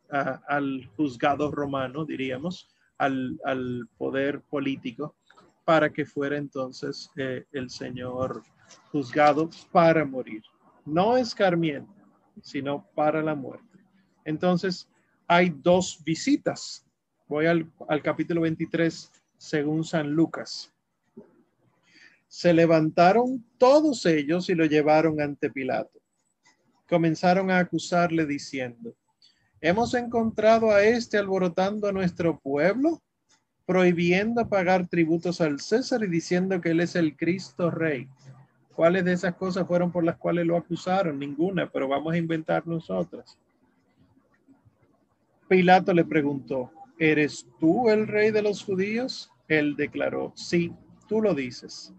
[0.09, 5.15] al juzgado romano, diríamos, al, poder político,
[5.65, 8.43] para que fuera entonces eh, el Señor
[8.91, 10.43] juzgado para morir.
[10.85, 11.93] No escarmiento,
[12.41, 13.79] sino para la muerte.
[14.23, 14.87] Entonces,
[15.27, 16.85] hay dos visitas.
[17.27, 20.71] Voy al, al capítulo 23 según San Lucas.
[22.27, 25.99] Se levantaron todos ellos y lo llevaron ante Pilato.
[26.89, 28.95] Comenzaron a acusarle diciendo,
[29.61, 33.01] hemos encontrado a este alborotando a nuestro pueblo,
[33.65, 38.07] prohibiendo pagar tributos al César y diciendo que él es el Cristo Rey.
[38.75, 41.19] ¿Cuáles de esas cosas fueron por las cuales lo acusaron?
[41.19, 43.37] Ninguna, pero vamos a inventar nosotras.
[45.47, 49.31] Pilato le preguntó, ¿eres tú el rey de los judíos?
[49.47, 50.73] Él declaró, sí,
[51.07, 51.93] tú lo dices.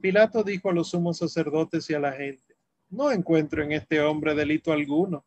[0.00, 2.45] Pilato dijo a los sumos sacerdotes y a la gente,
[2.90, 5.24] no encuentro en este hombre delito alguno,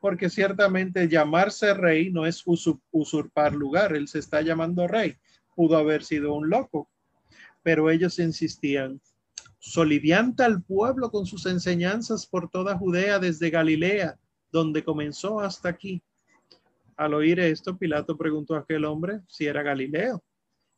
[0.00, 2.42] porque ciertamente llamarse rey no es
[2.90, 5.16] usurpar lugar, él se está llamando rey,
[5.54, 6.90] pudo haber sido un loco,
[7.62, 9.00] pero ellos insistían,
[9.58, 14.18] solivianta al pueblo con sus enseñanzas por toda Judea desde Galilea,
[14.50, 16.02] donde comenzó hasta aquí.
[16.96, 20.22] Al oír esto, Pilato preguntó a aquel hombre si era Galileo.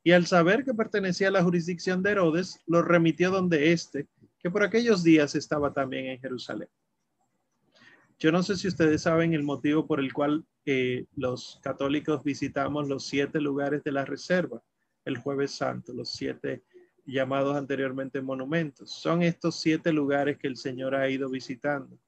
[0.03, 4.07] Y al saber que pertenecía a la jurisdicción de Herodes, lo remitió donde éste,
[4.45, 6.69] que por aquellos días estaba también en Jerusalén.
[8.19, 12.87] Yo no sé si ustedes saben el motivo por el cual eh, los católicos visitamos
[12.87, 14.63] los siete lugares de la reserva
[15.07, 16.63] el jueves santo, los siete
[17.07, 18.91] llamados anteriormente monumentos.
[18.91, 21.99] Son estos siete lugares que el Señor ha ido visitando.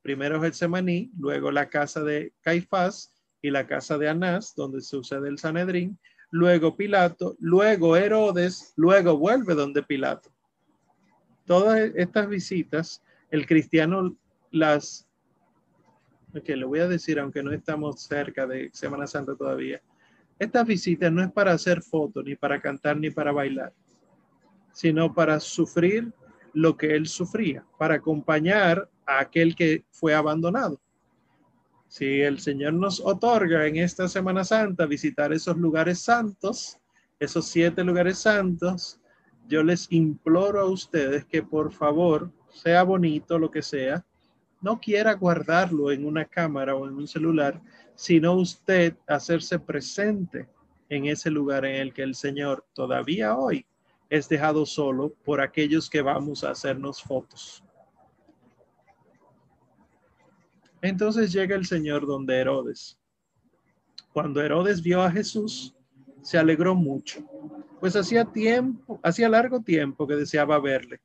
[0.00, 5.38] Primero Getsemaní, luego la casa de Caifás y la casa de Anás, donde sucede el
[5.38, 5.98] Sanedrín,
[6.30, 10.30] luego Pilato, luego Herodes, luego vuelve donde Pilato.
[11.50, 14.16] Todas estas visitas, el cristiano
[14.52, 15.08] las,
[16.44, 19.82] que le voy a decir, aunque no estamos cerca de Semana Santa todavía,
[20.38, 23.72] estas visitas no es para hacer fotos, ni para cantar, ni para bailar
[24.72, 26.12] sino para sufrir
[26.52, 30.80] lo que él sufría, para acompañar a aquel que fue abandonado.
[31.88, 36.78] Si el Señor nos otorga en esta Semana Santa visitar esos lugares santos,
[37.18, 38.99] esos siete lugares santos,
[39.50, 44.06] yo les imploro a ustedes que por favor, sea bonito lo que sea,
[44.60, 47.60] no quiera guardarlo en una cámara o en un celular,
[47.96, 50.48] sino usted hacerse presente
[50.88, 53.66] en ese lugar en el que el Señor todavía hoy
[54.08, 57.64] es dejado solo por aquellos que vamos a hacernos fotos.
[60.80, 62.98] Entonces llega el Señor donde Herodes.
[64.12, 65.74] Cuando Herodes vio a Jesús,
[66.22, 67.24] se alegró mucho,
[67.80, 71.00] pues hacía tiempo, hacía largo tiempo que deseaba verle.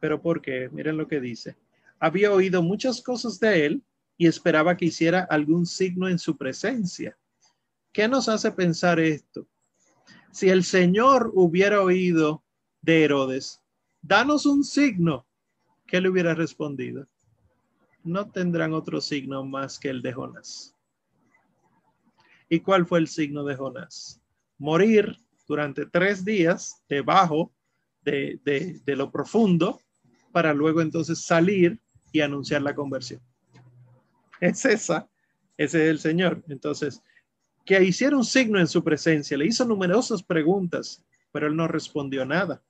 [0.00, 0.68] Pero ¿por qué?
[0.70, 1.56] Miren lo que dice.
[1.98, 3.82] Había oído muchas cosas de él
[4.16, 7.16] y esperaba que hiciera algún signo en su presencia.
[7.92, 9.48] ¿Qué nos hace pensar esto?
[10.30, 12.44] Si el Señor hubiera oído
[12.82, 13.62] de Herodes,
[14.02, 15.26] danos un signo,
[15.86, 17.06] ¿qué le hubiera respondido?
[18.02, 20.74] No tendrán otro signo más que el de Jonás.
[22.48, 24.23] ¿Y cuál fue el signo de Jonás?
[24.58, 27.52] Morir durante tres días debajo
[28.02, 28.40] de,
[28.84, 29.80] de lo profundo
[30.32, 31.80] para luego entonces salir
[32.12, 33.20] y anunciar la conversión.
[34.40, 35.08] Es esa,
[35.56, 36.42] ese es el Señor.
[36.48, 37.02] Entonces,
[37.64, 39.36] que hiciera un signo en su presencia.
[39.36, 42.62] Le hizo numerosas preguntas, pero él no respondió nada.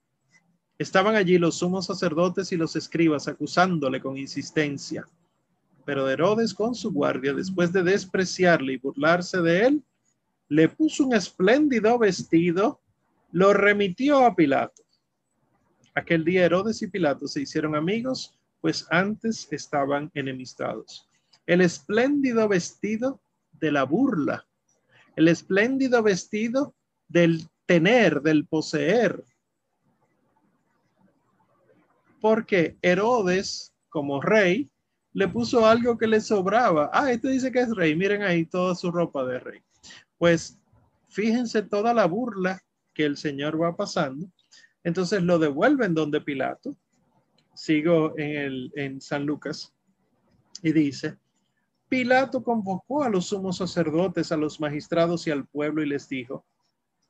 [0.77, 5.05] Estaban allí los sumos sacerdotes y los escribas acusándole con insistencia.
[5.85, 9.83] Pero Herodes con su guardia, después de despreciarle y burlarse de él,
[10.49, 12.81] le puso un espléndido vestido,
[13.31, 14.83] lo remitió a Pilato.
[15.93, 21.07] Aquel día Herodes y Pilato se hicieron amigos, pues antes estaban enemistados.
[21.45, 23.21] El espléndido vestido
[23.53, 24.45] de la burla
[25.15, 26.75] el espléndido vestido
[27.07, 29.23] del tener, del poseer.
[32.21, 34.69] Porque Herodes, como rey,
[35.13, 36.89] le puso algo que le sobraba.
[36.91, 37.95] Ah, este dice que es rey.
[37.95, 39.64] Miren ahí toda su ropa de rey.
[40.17, 40.57] Pues
[41.09, 42.61] fíjense toda la burla
[42.93, 44.27] que el Señor va pasando.
[44.83, 46.75] Entonces lo devuelven donde Pilato.
[47.53, 49.73] Sigo en, el, en San Lucas
[50.61, 51.17] y dice,
[51.87, 56.45] Pilato convocó a los sumos sacerdotes, a los magistrados y al pueblo y les dijo,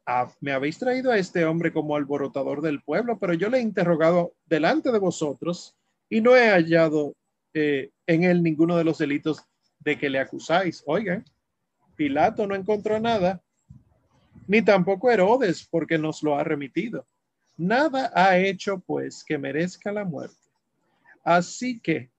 [0.05, 3.61] ah, me habéis traído a este hombre como alborotador del pueblo, pero yo le he
[3.61, 5.75] interrogado delante de vosotros
[6.09, 7.15] y no he hallado
[7.53, 9.43] eh, en él ninguno de los delitos
[9.79, 10.83] de que le acusáis.
[10.85, 11.25] Oigan,
[11.95, 13.41] Pilato no encontró nada,
[14.47, 17.08] ni tampoco Herodes, porque nos lo ha remitido.
[17.58, 20.36] Nada ha hecho, pues, que merezca la muerte.
[21.23, 22.12] Así que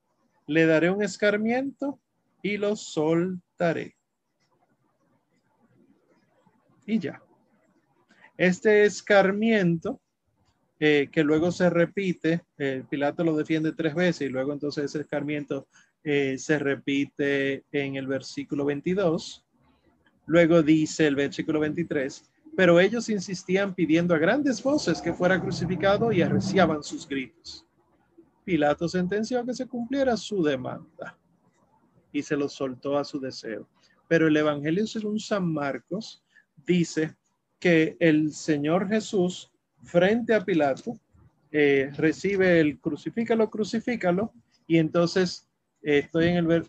[0.47, 2.01] le daré un escarmiento
[2.43, 3.97] y lo soltaré.
[6.87, 7.23] Y ya.
[8.37, 10.01] Este escarmiento,
[10.79, 15.01] eh, que luego se repite, el Pilato lo defiende tres veces y luego entonces ese
[15.01, 15.69] escarmiento
[16.05, 19.46] eh, se repite en el versículo 22.
[20.27, 26.11] Luego dice el versículo 23, pero ellos insistían pidiendo a grandes voces que fuera crucificado
[26.11, 27.65] y arreciaban sus gritos.
[28.45, 31.19] Pilato sentenció que se cumpliera su demanda
[32.13, 33.69] y se lo soltó a su deseo.
[34.09, 36.25] Pero el Evangelio según San Marcos
[36.65, 37.17] dice
[37.59, 39.51] que el Señor Jesús
[39.83, 40.99] frente a Pilato
[41.51, 44.33] eh, recibe el crucifícalo, crucifícalo,
[44.67, 45.49] y entonces
[45.83, 46.67] eh, estoy en el,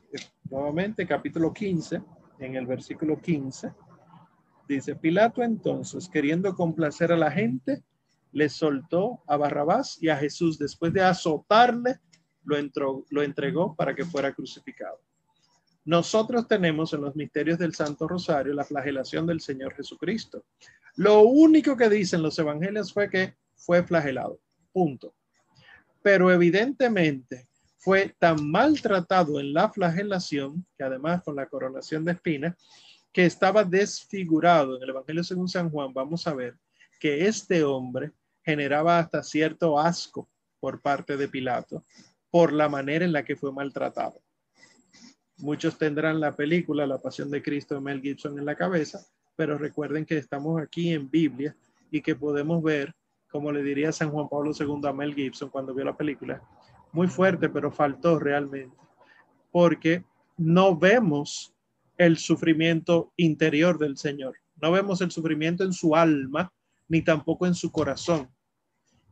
[0.50, 2.02] nuevamente capítulo 15,
[2.39, 3.73] en el versículo 15,
[4.67, 7.84] dice, Pilato entonces, queriendo complacer a la gente,
[8.32, 12.00] le soltó a Barrabás y a Jesús, después de azotarle,
[12.43, 15.00] lo, lo entregó para que fuera crucificado.
[15.86, 20.43] Nosotros tenemos en los misterios del Santo Rosario la flagelación del Señor Jesucristo.
[20.97, 24.39] Lo único que dicen los evangelios fue que fue flagelado.
[24.73, 25.13] Punto.
[26.02, 27.46] Pero evidentemente
[27.78, 32.56] fue tan maltratado en la flagelación, que además con la coronación de espinas,
[33.13, 34.78] que estaba desfigurado.
[34.78, 36.56] En el Evangelio según San Juan vamos a ver
[37.00, 38.12] que este hombre
[38.44, 41.84] generaba hasta cierto asco por parte de Pilato
[42.30, 44.22] por la manera en la que fue maltratado.
[45.38, 49.58] Muchos tendrán la película La Pasión de Cristo de Mel Gibson en la cabeza, pero
[49.58, 51.56] recuerden que estamos aquí en Biblia
[51.92, 52.94] y que podemos ver,
[53.30, 56.42] como le diría San Juan Pablo II a Mel Gibson cuando vio la película,
[56.97, 58.75] muy fuerte, pero faltó realmente,
[59.51, 60.03] porque
[60.36, 61.53] no vemos
[61.95, 66.51] el sufrimiento interior del Señor, no vemos el sufrimiento en su alma,
[66.89, 68.27] ni tampoco en su corazón.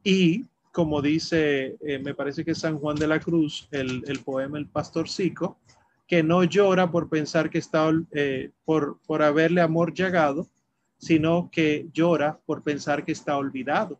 [0.03, 4.57] Y como dice, eh, me parece que San Juan de la Cruz, el, el poema
[4.57, 5.59] El Pastorcico,
[6.07, 10.47] que no llora por pensar que está, eh, por, por haberle amor llegado,
[10.97, 13.99] sino que llora por pensar que está olvidado.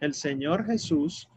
[0.00, 1.30] El Señor Jesús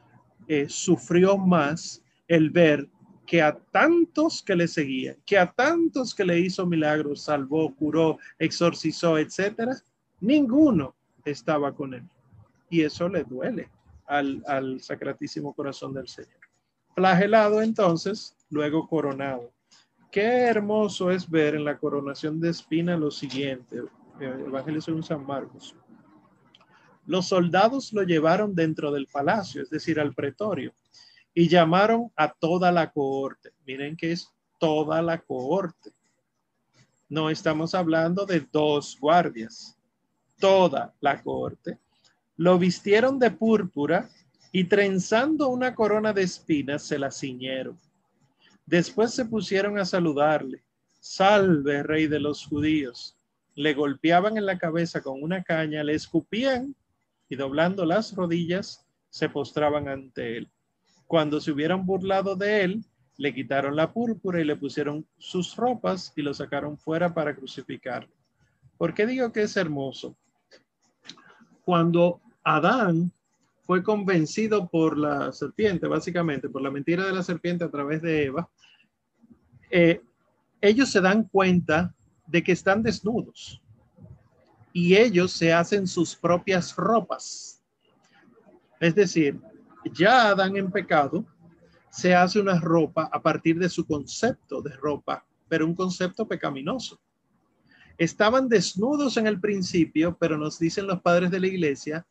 [0.47, 2.87] eh, sufrió más el ver
[3.25, 8.17] que a tantos que le seguían, que a tantos que le hizo milagros, salvó, curó,
[8.39, 9.75] exorcizó, etcétera,
[10.21, 10.95] ninguno
[11.25, 12.03] estaba con él.
[12.69, 13.69] Y eso le duele
[14.05, 16.39] al, al Sacratísimo Corazón del Señor.
[16.95, 19.51] Flagelado entonces, luego coronado.
[20.09, 23.81] Qué hermoso es ver en la coronación de espina lo siguiente,
[24.19, 25.75] el Evangelio según San Marcos.
[27.07, 30.75] Los soldados lo llevaron dentro del palacio, es decir, al pretorio,
[31.33, 33.53] y llamaron a toda la cohorte.
[33.65, 34.29] Miren que es
[34.59, 35.93] toda la cohorte.
[37.07, 39.77] No estamos hablando de dos guardias,
[40.37, 41.79] toda la corte,
[42.35, 44.09] lo vistieron de púrpura
[44.51, 47.79] y trenzando una corona de espinas se la ciñeron.
[48.65, 50.61] Después se pusieron a saludarle.
[50.99, 53.17] Salve, rey de los judíos.
[53.55, 56.75] Le golpeaban en la cabeza con una caña, le escupían
[57.30, 60.51] y doblando las rodillas se postraban ante él.
[61.07, 62.86] Cuando se hubieran burlado de él,
[63.17, 68.13] le quitaron la púrpura y le pusieron sus ropas y lo sacaron fuera para crucificarlo.
[68.78, 70.15] ¿Por qué digo que es hermoso?
[71.65, 73.11] Cuando Adán
[73.63, 78.25] fue convencido por la serpiente, básicamente, por la mentira de la serpiente a través de
[78.25, 78.49] Eva,
[79.69, 80.01] eh,
[80.61, 81.93] ellos se dan cuenta
[82.28, 83.61] de que están desnudos
[84.78, 87.63] y ellos se hacen sus propias ropas.
[88.80, 89.41] Es decir,
[89.91, 91.25] ya Adán en pecado
[91.89, 96.99] se hace una ropa a partir de su concepto de ropa, pero un concepto pecaminoso.
[97.97, 102.05] Estaban desnudos en el principio, pero nos dicen los padres de la iglesia,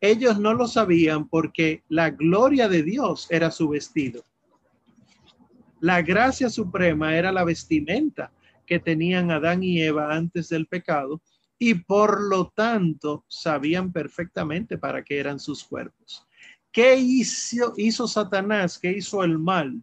[0.00, 4.24] ellos no lo sabían porque la gloria de Dios era su vestido.
[5.80, 8.30] La gracia suprema era la vestimenta
[8.64, 11.20] que tenían Adán y Eva antes del pecado
[11.64, 16.26] y por lo tanto sabían perfectamente para qué eran sus cuerpos.
[16.72, 18.80] ¿Qué hizo, hizo Satanás?
[18.80, 19.80] ¿Qué hizo el mal?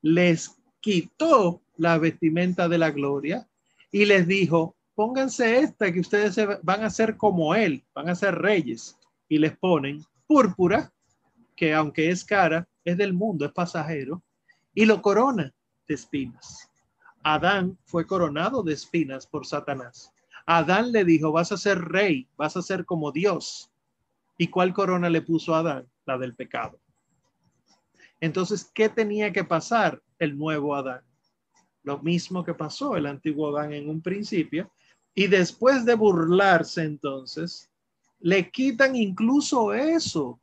[0.00, 3.46] Les quitó la vestimenta de la gloria
[3.92, 8.36] y les dijo, pónganse esta que ustedes van a ser como él, van a ser
[8.36, 8.96] reyes.
[9.28, 10.90] Y les ponen púrpura,
[11.54, 14.22] que aunque es cara, es del mundo, es pasajero,
[14.72, 15.52] y lo corona
[15.86, 16.70] de espinas.
[17.22, 20.14] Adán fue coronado de espinas por Satanás.
[20.56, 23.70] Adán le dijo, vas a ser rey, vas a ser como Dios.
[24.36, 25.86] ¿Y cuál corona le puso a Adán?
[26.06, 26.80] la del pecado.
[28.20, 31.02] Entonces, ¿qué tenía que pasar el nuevo Adán?
[31.84, 34.72] Lo mismo que pasó el antiguo Adán en un principio.
[35.14, 37.70] Y después de burlarse entonces,
[38.18, 40.40] le quitan incluso eso,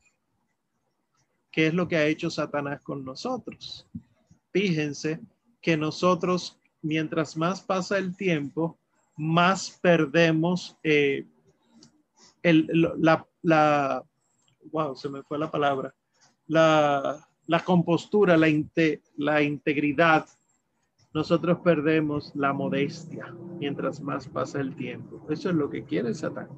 [1.52, 3.86] que es lo que ha hecho Satanás con nosotros.
[4.54, 5.20] Fíjense
[5.62, 8.78] que nosotros, mientras más pasa el tiempo,
[9.18, 11.26] más perdemos eh,
[12.44, 14.04] la, la,
[14.72, 15.94] wow, se me fue la palabra,
[16.48, 17.20] la,
[17.66, 18.48] compostura, la,
[19.18, 20.28] la integridad,
[21.14, 25.26] nosotros perdemos la modestia mientras más pasa el tiempo.
[25.30, 26.50] Eso es lo que quiere Satán.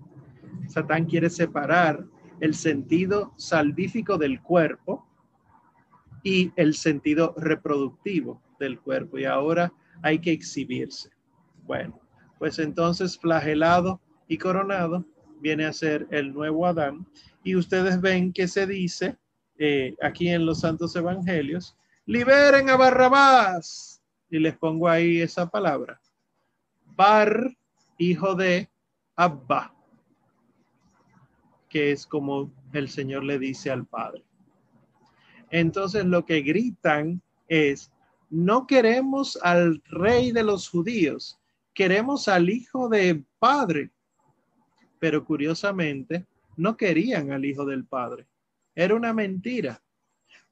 [0.68, 2.06] Satán quiere separar
[2.42, 5.06] el sentido salvífico del cuerpo
[6.24, 9.18] y el sentido reproductivo del cuerpo.
[9.18, 11.10] Y ahora hay que exhibirse.
[11.66, 12.00] Bueno,
[12.40, 15.06] pues entonces flagelado y coronado
[15.40, 17.06] viene a ser el nuevo Adán
[17.44, 19.18] y ustedes ven que se dice
[19.62, 24.02] eh, aquí en los Santos Evangelios, liberen a Barrabás.
[24.32, 26.00] Y les pongo ahí esa palabra.
[26.96, 27.58] Bar,
[27.98, 28.70] hijo de
[29.16, 29.74] Abba,
[31.68, 34.24] que es como el Señor le dice al Padre.
[35.50, 37.92] Entonces lo que gritan es,
[38.30, 41.40] no queremos al rey de los judíos,
[41.80, 43.90] queremos al hijo de Padre.
[45.00, 46.26] Pero curiosamente,
[46.58, 48.28] no querían al Hijo del Padre.
[48.76, 49.82] Era una mentira,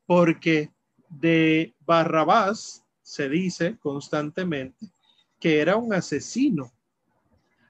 [0.05, 0.71] porque
[1.09, 4.87] de Barrabás se dice constantemente
[5.37, 6.71] que era un asesino.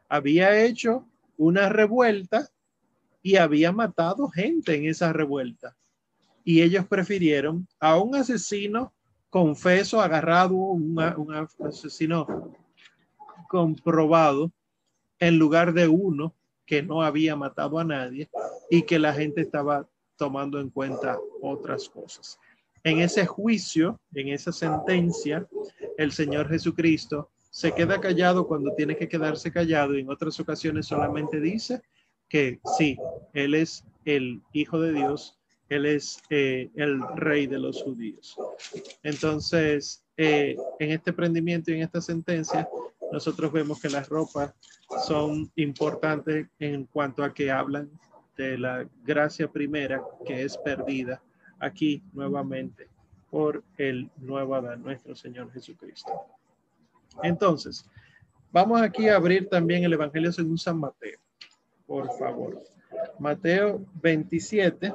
[0.08, 2.48] Había hecho una revuelta
[3.24, 5.76] y había matado gente en esa revuelta.
[6.44, 8.94] Y ellos prefirieron a un asesino
[9.32, 12.56] confeso, agarrado, un asesino
[13.48, 14.52] comprobado,
[15.20, 16.36] en lugar de uno
[16.66, 18.30] que no había matado a nadie
[18.70, 19.88] y que la gente estaba
[20.18, 22.40] tomando en cuenta otras cosas.
[22.84, 25.48] En ese juicio, en esa sentencia,
[25.98, 30.86] el Señor Jesucristo se queda callado cuando tiene que quedarse callado y en otras ocasiones
[30.86, 31.82] solamente dice
[32.30, 32.98] que sí,
[33.34, 35.40] Él es el Hijo de Dios,
[35.70, 38.36] Él es eh, el Rey de los judíos.
[39.04, 42.68] Entonces, eh, en este prendimiento y en esta sentencia,
[43.12, 44.54] nosotros vemos que las ropas
[45.06, 47.90] son importantes en cuanto a que hablan
[48.36, 51.22] de la gracia primera que es perdida
[51.60, 52.88] aquí nuevamente
[53.30, 56.12] por el nuevo Adán, nuestro Señor Jesucristo.
[57.24, 57.86] Entonces,
[58.52, 61.20] vamos aquí a abrir también el Evangelio según San Mateo,
[61.86, 62.62] por favor.
[63.20, 64.94] Mateo 27,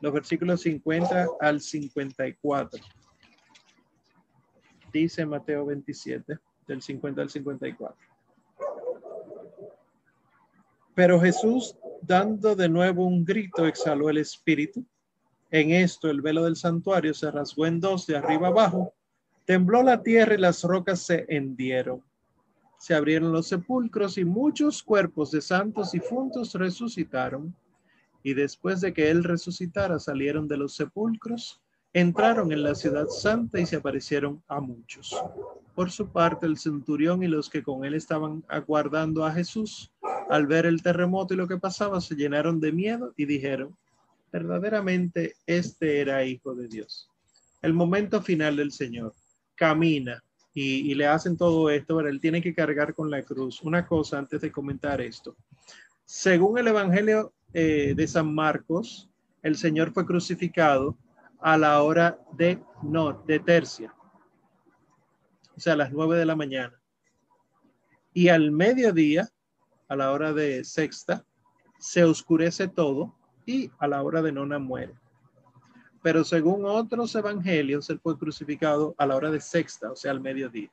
[0.00, 2.80] los versículos 50 al 54.
[4.92, 6.38] Dice Mateo 27
[6.70, 7.96] del 50 al 54.
[10.94, 14.84] Pero Jesús, dando de nuevo un grito, exhaló el espíritu.
[15.50, 18.94] En esto el velo del santuario se rasgó en dos de arriba abajo,
[19.44, 22.02] tembló la tierra y las rocas se hendieron.
[22.78, 27.54] se abrieron los sepulcros y muchos cuerpos de santos difuntos resucitaron.
[28.22, 31.60] Y después de que él resucitara, salieron de los sepulcros,
[31.92, 35.14] entraron en la ciudad santa y se aparecieron a muchos.
[35.74, 39.92] Por su parte, el centurión y los que con él estaban aguardando a Jesús,
[40.28, 43.76] al ver el terremoto y lo que pasaba, se llenaron de miedo y dijeron,
[44.32, 47.08] verdaderamente este era hijo de Dios.
[47.62, 49.14] El momento final del Señor
[49.54, 53.62] camina y, le hacen todo esto, pero él tiene que cargar con la cruz.
[53.62, 55.36] Una cosa antes de comentar esto.
[56.04, 59.08] Según el Evangelio eh, de San Marcos,
[59.42, 60.96] el Señor fue crucificado
[61.40, 63.94] a la hora de, no, de tercia,
[65.60, 66.80] o sea, a las nueve de la mañana.
[68.14, 69.28] Y al mediodía,
[69.88, 71.24] a la hora de sexta,
[71.78, 73.14] se oscurece todo
[73.46, 74.94] y a la hora de nona muere
[76.02, 80.20] pero según otros evangelios, él fue crucificado a la hora de sexta, o sea, al
[80.20, 80.70] mediodía.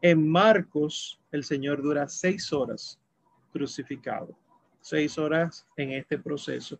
[0.00, 2.98] En Marcos, el Señor dura seis horas
[3.52, 4.36] crucificado,
[4.80, 6.78] seis horas en este proceso.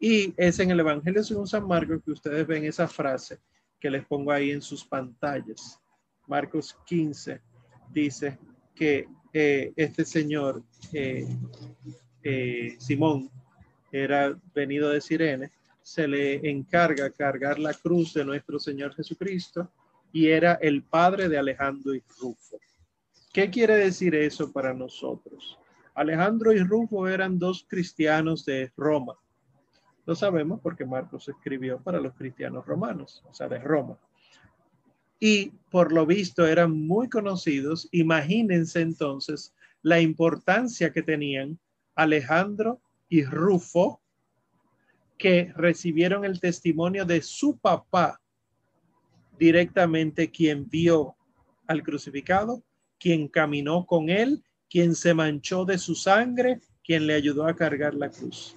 [0.00, 3.38] Y es en el Evangelio según San Marcos que ustedes ven esa frase
[3.78, 5.79] que les pongo ahí en sus pantallas.
[6.30, 7.40] Marcos 15
[7.92, 8.38] dice
[8.72, 10.62] que eh, este señor,
[10.92, 11.26] eh,
[12.22, 13.28] eh, Simón,
[13.90, 15.50] era venido de Sirene
[15.82, 19.72] se le encarga cargar la cruz de nuestro Señor Jesucristo
[20.12, 22.60] y era el padre de Alejandro y Rufo.
[23.32, 25.58] ¿Qué quiere decir eso para nosotros?
[25.94, 29.16] Alejandro y Rufo eran dos cristianos de Roma.
[30.06, 33.98] Lo sabemos porque Marcos escribió para los cristianos romanos, o sea, de Roma.
[35.20, 37.88] Y por lo visto eran muy conocidos.
[37.92, 41.58] Imagínense entonces la importancia que tenían
[41.94, 44.00] Alejandro y Rufo
[45.18, 48.18] que recibieron el testimonio de su papá
[49.38, 51.14] directamente, quien vio
[51.66, 52.62] al crucificado,
[52.98, 57.94] quien caminó con él, quien se manchó de su sangre, quien le ayudó a cargar
[57.94, 58.56] la cruz.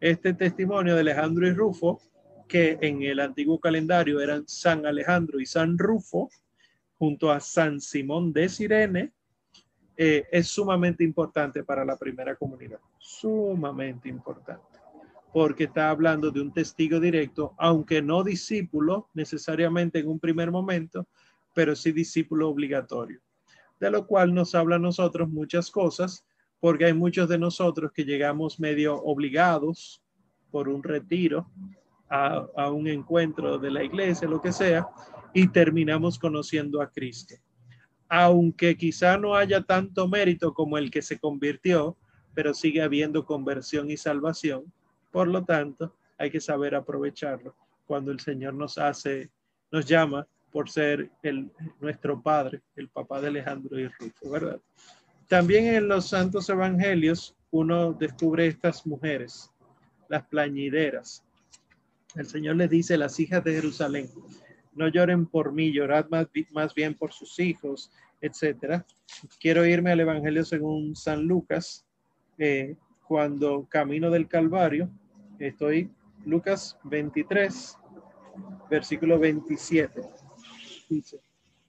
[0.00, 2.00] Este testimonio de Alejandro y Rufo,
[2.48, 6.30] que en el antiguo calendario eran San Alejandro y San Rufo,
[6.98, 9.12] junto a San Simón de Sirene,
[9.96, 14.78] eh, es sumamente importante para la primera comunidad, sumamente importante
[15.32, 21.06] porque está hablando de un testigo directo, aunque no discípulo necesariamente en un primer momento,
[21.54, 23.20] pero sí discípulo obligatorio.
[23.78, 26.24] De lo cual nos habla a nosotros muchas cosas,
[26.60, 30.02] porque hay muchos de nosotros que llegamos medio obligados
[30.50, 31.50] por un retiro
[32.10, 34.86] a, un encuentro de la iglesia, lo que sea,
[35.34, 37.34] y terminamos conociendo a Cristo.
[38.08, 41.96] Aunque quizá no haya tanto mérito como el que se convirtió,
[42.34, 44.72] pero sigue habiendo conversión y salvación
[45.10, 47.54] por lo tanto, hay que saber aprovecharlo
[47.86, 49.30] cuando el Señor nos hace,
[49.70, 51.50] nos llama por ser el,
[51.80, 54.60] nuestro Padre, el papá de Alejandro y Rufo, ¿verdad?
[55.26, 59.50] También en los santos evangelios uno descubre estas mujeres,
[60.08, 61.24] las plañideras.
[62.18, 64.08] El Señor les dice, las hijas de Jerusalén,
[64.74, 68.84] no lloren por mí, llorad más, bien por sus hijos, etcétera.
[69.38, 71.86] Quiero irme al Evangelio según San Lucas,
[72.36, 72.74] eh,
[73.06, 74.90] cuando camino del Calvario,
[75.38, 75.92] estoy
[76.26, 77.78] Lucas 23,
[78.68, 80.02] versículo 27.
[80.90, 81.20] Dice,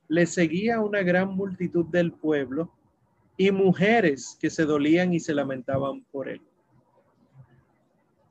[0.08, 2.74] le seguía una gran multitud del pueblo
[3.38, 6.42] y mujeres que se dolían y se lamentaban por él.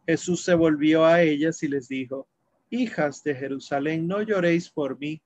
[0.08, 2.26] Jesús se volvió a ellas y les dijo,
[2.70, 5.22] hijas de Jerusalén, no lloréis por mí,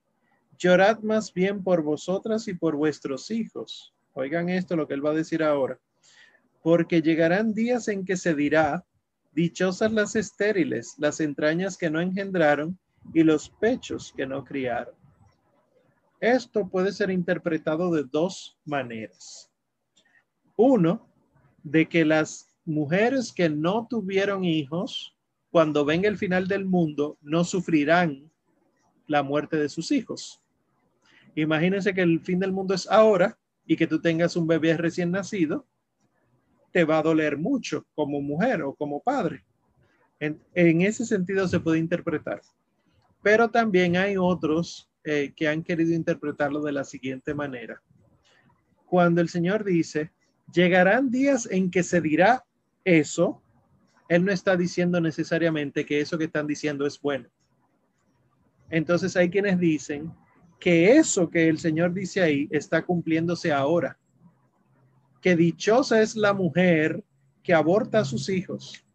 [0.59, 3.95] llorad más bien por vosotras y por vuestros hijos.
[4.13, 5.79] Oigan esto, lo que él va a decir ahora
[6.63, 8.85] porque llegarán días en que se dirá,
[9.33, 12.79] dichosas las estériles, las entrañas que no engendraron
[13.13, 14.95] y los pechos que no criaron.
[16.21, 19.51] Esto puede ser interpretado de dos maneras.
[20.55, 21.05] Uno,
[21.63, 25.15] de que las mujeres que no tuvieron hijos,
[25.51, 28.31] cuando venga el final del mundo, no sufrirán
[29.07, 30.41] la muerte de sus hijos.
[31.35, 35.11] Imagínense que el fin del mundo es ahora y que tú tengas un bebé recién
[35.11, 35.67] nacido
[36.73, 39.45] te va a doler mucho como mujer o como padre.
[40.19, 42.41] En, ese sentido se puede interpretar.
[43.21, 47.81] Pero también hay otros eh, que han querido interpretarlo de la siguiente manera.
[48.87, 50.11] Cuando el Señor dice,
[50.51, 52.43] llegarán días en que se dirá
[52.83, 53.41] eso,
[54.09, 57.29] Él no está diciendo necesariamente que eso que están diciendo es bueno.
[58.69, 60.11] Entonces hay quienes dicen
[60.59, 63.97] que eso que el Señor dice ahí está cumpliéndose ahora
[65.23, 67.01] que dichosa es la mujer
[67.41, 68.85] que aborta a sus hijos,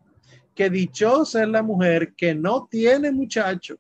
[0.55, 3.79] que dichosa es la mujer que no tiene muchacho,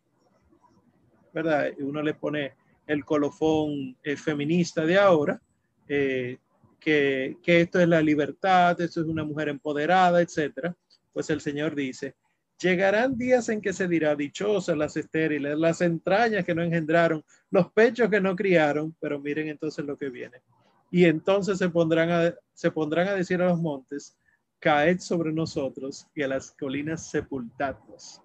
[1.34, 1.68] ¿verdad?
[1.78, 2.54] Uno le pone
[2.86, 5.38] el colofón eh, feminista de ahora,
[5.86, 6.38] eh,
[6.78, 10.76] que, esto es la libertad, esto es una mujer empoderada, etcétera,
[11.12, 12.14] pues el Señor dice,
[12.60, 17.70] Llegarán días en que se dirá dichosas las estériles, las entrañas que no engendraron, los
[17.70, 20.42] pechos que no criaron, pero miren entonces lo que viene.
[20.90, 24.16] Y entonces se pondrán a, se pondrán a decir a los montes,
[24.58, 28.22] caed sobre nosotros y a las colinas sepultadnos.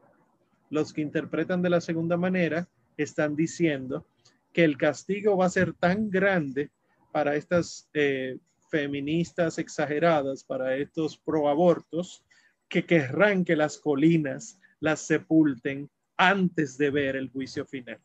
[0.72, 4.08] Los que interpretan de la segunda manera están diciendo
[4.52, 6.72] que el castigo va a ser tan grande
[7.14, 8.40] para estas eh,
[8.70, 12.26] feministas exageradas, para estos proabortos,
[12.68, 18.00] que querrán que las colinas las sepulten antes de ver el juicio final.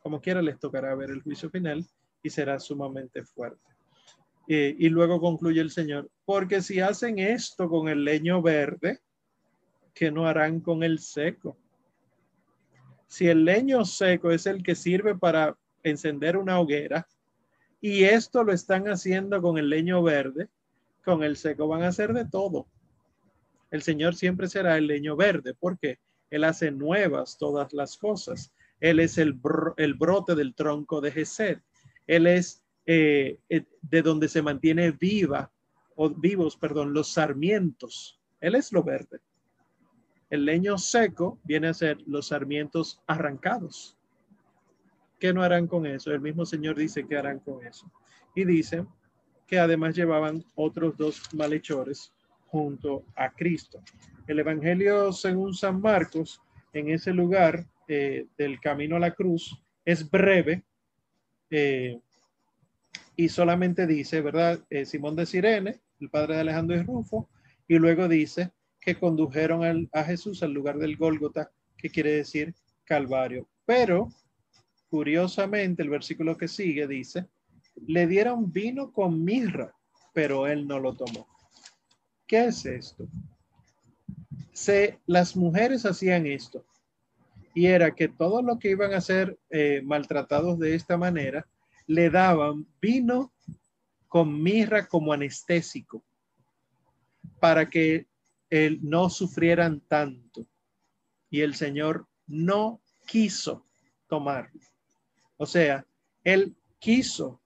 [0.00, 1.84] Como quiera les tocará ver el juicio final
[2.22, 3.60] y será sumamente fuerte.
[4.48, 9.00] Eh, y luego concluye el Señor, porque si hacen esto con el leño verde,
[9.92, 11.58] ¿qué no harán con el seco?
[13.06, 17.06] Si el leño seco es el que sirve para encender una hoguera,
[17.80, 20.48] y esto lo están haciendo con el leño verde,
[21.04, 22.66] con el seco van a hacer de todo
[23.70, 25.98] el Señor siempre será el leño verde, porque
[26.30, 28.52] Él hace nuevas todas las cosas.
[28.80, 31.58] Él es el, brote del tronco de Gesed.
[32.06, 35.52] Él es eh, eh, de donde se mantiene viva
[35.94, 38.18] o vivos, perdón, los sarmientos.
[38.40, 39.20] Él es lo verde.
[40.30, 43.96] El leño seco viene a ser los sarmientos arrancados.
[45.20, 46.10] ¿Qué no harán con eso?
[46.10, 47.92] El mismo Señor dice que harán con eso.
[48.34, 48.86] Y dice
[49.46, 52.12] que además llevaban otros dos malhechores
[52.46, 53.82] junto a Cristo.
[54.26, 56.40] El Evangelio según San Marcos,
[56.72, 60.62] en ese lugar eh, del camino a la cruz, es breve
[61.50, 62.00] eh,
[63.14, 64.64] y solamente dice, ¿verdad?
[64.70, 67.28] Eh, Simón de Sirene, el padre de Alejandro y Rufo,
[67.68, 72.54] y luego dice que condujeron a Jesús al lugar del Gólgota, que quiere decir
[72.84, 73.46] Calvario.
[73.66, 74.08] Pero,
[74.90, 77.28] curiosamente, el versículo que sigue dice,
[77.86, 79.74] le dieron vino con mirra,
[80.12, 81.28] pero él no lo tomó.
[82.26, 83.08] ¿Qué es esto?
[84.52, 86.66] Se, las mujeres hacían esto
[87.54, 91.46] y era que todo lo que iban a ser eh, maltratados de esta manera,
[91.86, 93.32] le daban vino
[94.06, 96.04] con mirra como anestésico
[97.40, 98.06] para que
[98.50, 100.46] él no sufrieran tanto.
[101.30, 103.66] Y el Señor no quiso
[104.08, 104.60] tomarlo.
[105.40, 105.86] O sea,
[106.22, 107.40] él quiso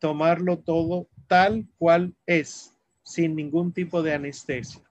[0.00, 4.82] tomarlo todo tal cual es sin ningún tipo de anestesia.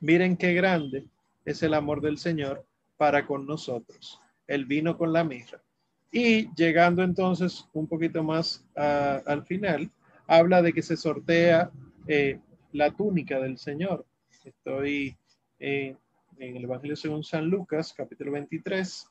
[0.00, 1.04] Miren qué grande
[1.44, 4.18] es el amor del Señor para con nosotros.
[4.46, 5.62] El vino con la mirra.
[6.10, 9.90] Y llegando entonces un poquito más al final,
[10.26, 11.70] habla de que se sortea
[12.06, 12.40] eh,
[12.72, 14.06] la túnica del Señor.
[14.42, 15.14] Estoy
[15.58, 15.98] en
[16.38, 19.06] el Evangelio según San Lucas, capítulo 23,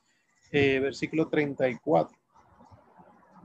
[0.50, 2.19] eh, versículo 34.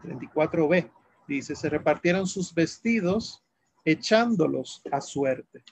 [0.06, 0.89] 34b.
[1.28, 3.43] Dice, se repartieron sus vestidos
[3.84, 5.64] echándolos a suerte.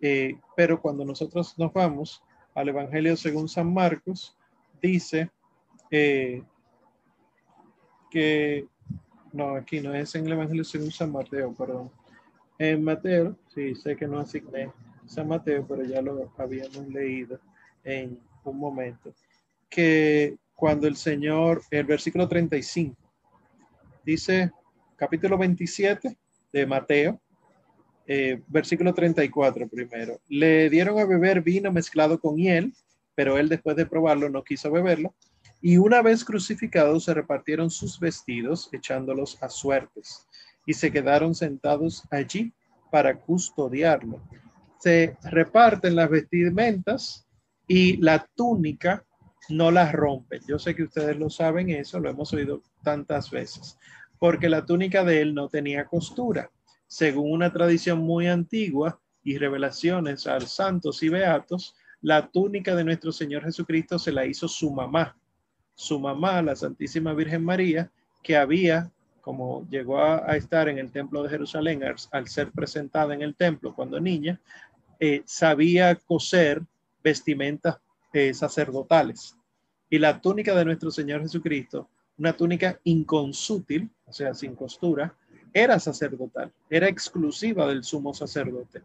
[0.00, 2.22] Eh, pero cuando nosotros nos vamos
[2.54, 4.36] al Evangelio según San Marcos,
[4.80, 5.30] dice
[5.90, 6.42] eh,
[8.10, 8.66] que,
[9.32, 11.90] no, aquí no es en el Evangelio según San Mateo, perdón.
[12.58, 14.70] En Mateo, sí, sé que no asigné
[15.06, 17.40] San Mateo, pero ya lo habíamos leído
[17.82, 19.12] en un momento,
[19.68, 22.96] que cuando el Señor, el versículo 35,
[24.04, 24.52] dice
[24.96, 26.16] capítulo 27
[26.52, 27.20] de Mateo,
[28.06, 30.20] eh, versículo 34 primero.
[30.28, 32.72] Le dieron a beber vino mezclado con hiel,
[33.14, 35.14] pero él después de probarlo no quiso beberlo.
[35.60, 40.26] Y una vez crucificados se repartieron sus vestidos, echándolos a suertes,
[40.66, 42.52] y se quedaron sentados allí
[42.90, 44.20] para custodiarlo.
[44.78, 47.26] Se reparten las vestimentas
[47.66, 49.04] y la túnica
[49.48, 50.40] no las rompen.
[50.46, 53.78] Yo sé que ustedes lo saben eso, lo hemos oído tantas veces,
[54.18, 56.50] porque la túnica de él no tenía costura
[56.94, 63.10] según una tradición muy antigua y revelaciones a santos y beatos, la túnica de nuestro
[63.10, 65.16] Señor Jesucristo se la hizo su mamá,
[65.74, 67.90] su mamá, la Santísima Virgen María,
[68.22, 68.92] que había,
[69.22, 71.82] como llegó a, estar en el templo de Jerusalén
[72.12, 74.40] al, ser presentada en el templo cuando niña,
[75.00, 76.62] eh, sabía coser
[77.02, 77.78] vestimentas
[78.14, 79.36] eh, sacerdotales.
[79.90, 85.16] Y la túnica de nuestro Señor Jesucristo, una túnica inconsútil, o sea, sin costura,
[85.52, 88.82] era sacerdotal, era exclusiva del sumo sacerdote.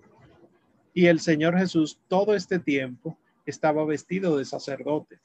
[0.95, 5.19] Y el Señor Jesús todo este tiempo estaba vestido de sacerdote.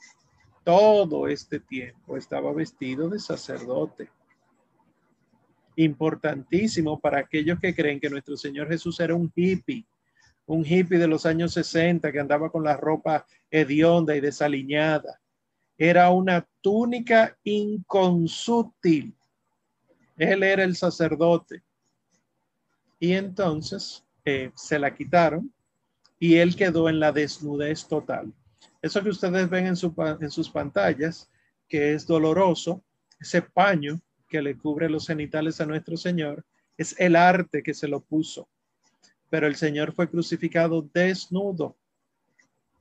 [0.64, 4.10] Todo este tiempo estaba vestido de sacerdote.
[5.76, 9.86] Importantísimo para aquellos que creen que nuestro Señor Jesús era un hippie,
[10.46, 15.20] un hippie de los años 60 que andaba con la ropa hedionda y desaliñada.
[15.76, 19.14] Era una túnica inconsútil
[20.16, 21.62] él era el sacerdote.
[22.98, 25.52] Y entonces eh, se la quitaron
[26.18, 28.32] y él quedó en la desnudez total.
[28.80, 29.74] Eso que ustedes ven en,
[30.20, 31.30] en sus pantallas,
[31.68, 32.82] que es doloroso,
[33.18, 36.44] ese paño que le cubre los genitales a nuestro Señor,
[36.76, 38.48] es el arte que se lo puso.
[39.34, 41.76] Pero el Señor fue crucificado desnudo.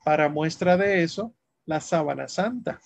[0.05, 1.33] Para muestra de eso,
[1.65, 2.79] la sábana santa.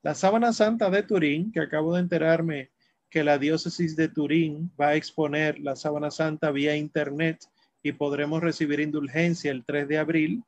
[0.00, 2.70] La sábana santa de Turín, que acabo de enterarme
[3.10, 7.44] que la diócesis de Turín va a exponer la sábana santa vía internet
[7.82, 10.42] y podremos recibir indulgencia el 3 de abril.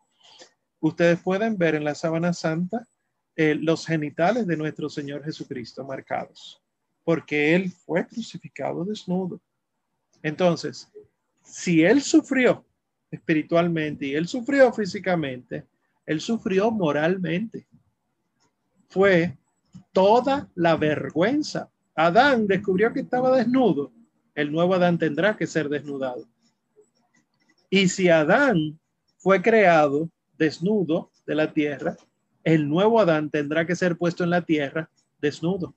[0.81, 2.89] Ustedes pueden ver en la sábana santa
[3.37, 6.63] eh, los genitales de nuestro Señor Jesucristo marcados,
[7.05, 9.39] porque Él fue crucificado desnudo.
[10.23, 10.89] Entonces,
[11.45, 12.65] si Él sufrió
[13.11, 15.67] espiritualmente y Él sufrió físicamente,
[16.07, 17.67] Él sufrió moralmente.
[18.89, 19.37] Fue
[19.93, 21.71] toda la vergüenza.
[21.95, 23.93] Adán descubrió que estaba desnudo.
[24.35, 26.27] El nuevo Adán tendrá que ser desnudado.
[27.71, 28.79] Y si Adán
[29.19, 31.97] fue creado desnudo de la tierra,
[32.43, 34.91] el nuevo Adán tendrá que ser puesto en la tierra
[35.21, 35.75] desnudo.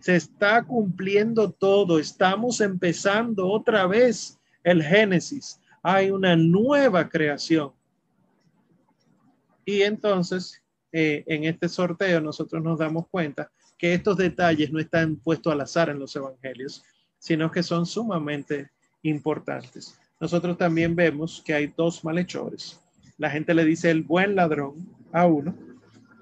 [0.00, 1.98] Se está cumpliendo todo.
[1.98, 5.60] Estamos empezando otra vez el Génesis.
[5.82, 7.72] Hay una nueva creación.
[9.64, 15.16] Y entonces, eh, en este sorteo, nosotros nos damos cuenta que estos detalles no están
[15.16, 16.82] puestos al azar en los evangelios,
[17.18, 18.70] sino que son sumamente
[19.02, 19.98] importantes.
[20.20, 22.80] Nosotros también vemos que hay dos malhechores.
[23.18, 25.54] La gente le dice el buen ladrón a uno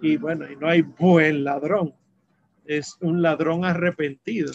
[0.03, 1.95] y bueno, y no hay buen ladrón
[2.67, 4.53] es un ladrón arrepentido.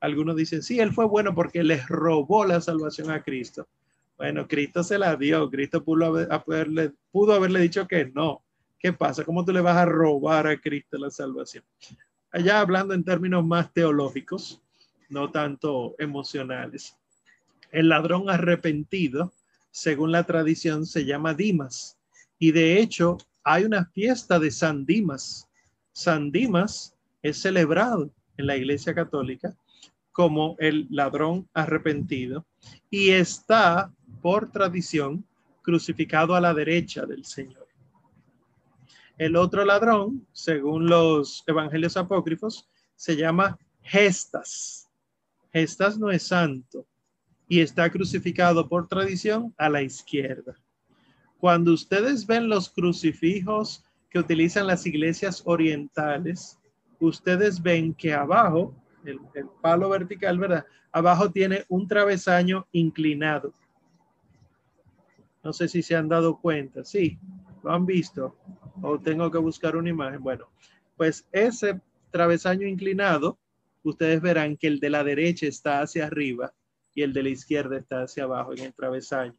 [0.00, 3.68] Algunos dicen, sí, él fue bueno porque les robó la salvación a Cristo.
[4.16, 5.50] Bueno, Cristo se la dio.
[5.50, 8.42] Cristo pudo, haberle, pudo haberle dicho que no.
[8.78, 9.24] ¿Qué pasa?
[9.24, 11.64] ¿Cómo tú le vas a robar a Cristo la salvación?
[12.32, 14.60] Allá hablando en términos más teológicos,
[15.08, 16.96] no tanto emocionales.
[17.70, 19.32] El ladrón arrepentido,
[19.70, 21.96] según la tradición, se llama Dimas.
[22.38, 25.48] Y de hecho, hay una fiesta de San Dimas.
[25.92, 29.56] San Dimas es celebrado en la Iglesia Católica
[30.12, 32.46] como el ladrón arrepentido
[32.90, 35.24] y está por tradición
[35.62, 37.66] crucificado a la derecha del Señor.
[39.16, 44.88] El otro ladrón, según los evangelios apócrifos, se llama Gestas.
[45.52, 46.86] Gestas no es santo
[47.48, 50.56] y está crucificado por tradición a la izquierda.
[51.38, 56.58] Cuando ustedes ven los crucifijos que utilizan las iglesias orientales,
[57.02, 58.74] ustedes ven que abajo,
[59.04, 59.18] el,
[59.60, 60.64] palo vertical, ¿verdad?
[60.92, 63.52] Abajo tiene un travesaño inclinado.
[65.42, 66.84] No sé si se han dado cuenta.
[66.84, 67.18] Sí,
[67.64, 68.36] lo han visto.
[68.80, 70.22] O tengo que buscar una imagen.
[70.22, 70.48] Bueno,
[70.96, 71.80] pues ese
[72.10, 73.38] travesaño inclinado,
[73.82, 76.54] ustedes verán que el de la derecha está hacia arriba
[76.94, 79.34] y el de la izquierda está hacia abajo en el travesaño.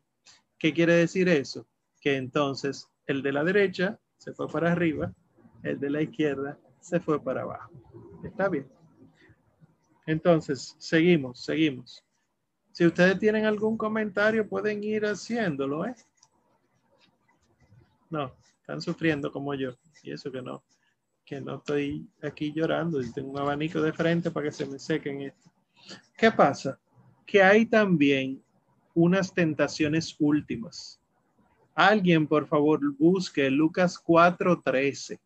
[0.58, 1.66] ¿Qué quiere decir eso?
[2.02, 5.14] Que entonces el de la derecha se fue para arriba,
[5.62, 7.72] el de la izquierda se fue para abajo.
[8.24, 8.68] Está bien.
[10.06, 12.04] Entonces, seguimos, seguimos.
[12.74, 15.96] Si ustedes tienen algún comentario, pueden ir haciéndolo, ¿eh?
[18.10, 19.72] No, están sufriendo como yo.
[20.04, 20.62] Y eso que no,
[21.24, 24.78] que no estoy aquí llorando y tengo un abanico de frente para que se me
[24.78, 25.50] sequen esto.
[26.18, 26.78] ¿Qué pasa?
[27.26, 28.44] Que hay también
[28.94, 31.00] unas tentaciones últimas.
[31.76, 35.20] Alguien, por favor, busque Lucas 4:13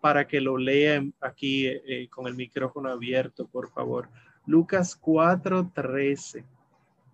[0.00, 4.08] para que lo lean aquí eh, con el micrófono abierto, por favor.
[4.46, 6.44] Lucas 4:13.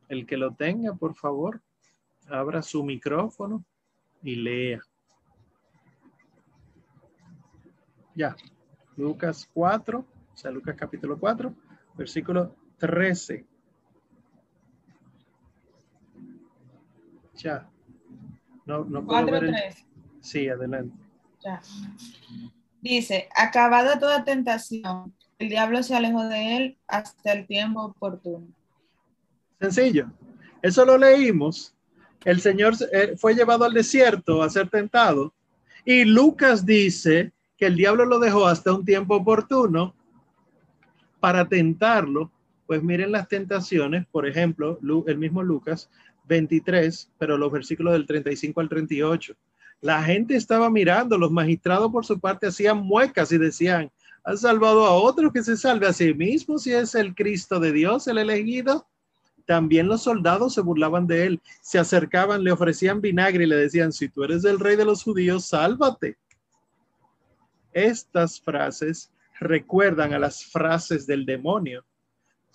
[0.08, 1.60] El que lo tenga, por favor,
[2.28, 3.64] abra su micrófono
[4.22, 4.80] y lea.
[8.14, 8.36] Ya,
[8.96, 11.52] Lucas 4, o sea, Lucas capítulo 4,
[11.96, 13.44] versículo 13.
[17.36, 17.68] Ya.
[18.66, 19.54] No, no puedo ver el...
[20.20, 20.96] Sí, adelante.
[21.40, 21.60] Ya.
[22.84, 28.46] Dice, acabada toda tentación, el diablo se alejó de él hasta el tiempo oportuno.
[29.58, 30.10] Sencillo.
[30.60, 31.74] Eso lo leímos.
[32.26, 35.32] El Señor eh, fue llevado al desierto a ser tentado.
[35.86, 39.94] Y Lucas dice que el diablo lo dejó hasta un tiempo oportuno
[41.20, 42.30] para tentarlo.
[42.66, 45.88] Pues miren las tentaciones, por ejemplo, el mismo Lucas
[46.28, 49.34] 23, pero los versículos del 35 al 38
[49.80, 53.90] la gente estaba mirando, los magistrados por su parte hacían muecas y decían,
[54.24, 57.72] ¿has salvado a otro que se salve a sí mismo si es el Cristo de
[57.72, 58.86] Dios, el elegido?
[59.46, 63.92] También los soldados se burlaban de él, se acercaban, le ofrecían vinagre y le decían,
[63.92, 66.16] si tú eres el rey de los judíos, sálvate.
[67.72, 69.10] Estas frases
[69.40, 71.84] recuerdan a las frases del demonio.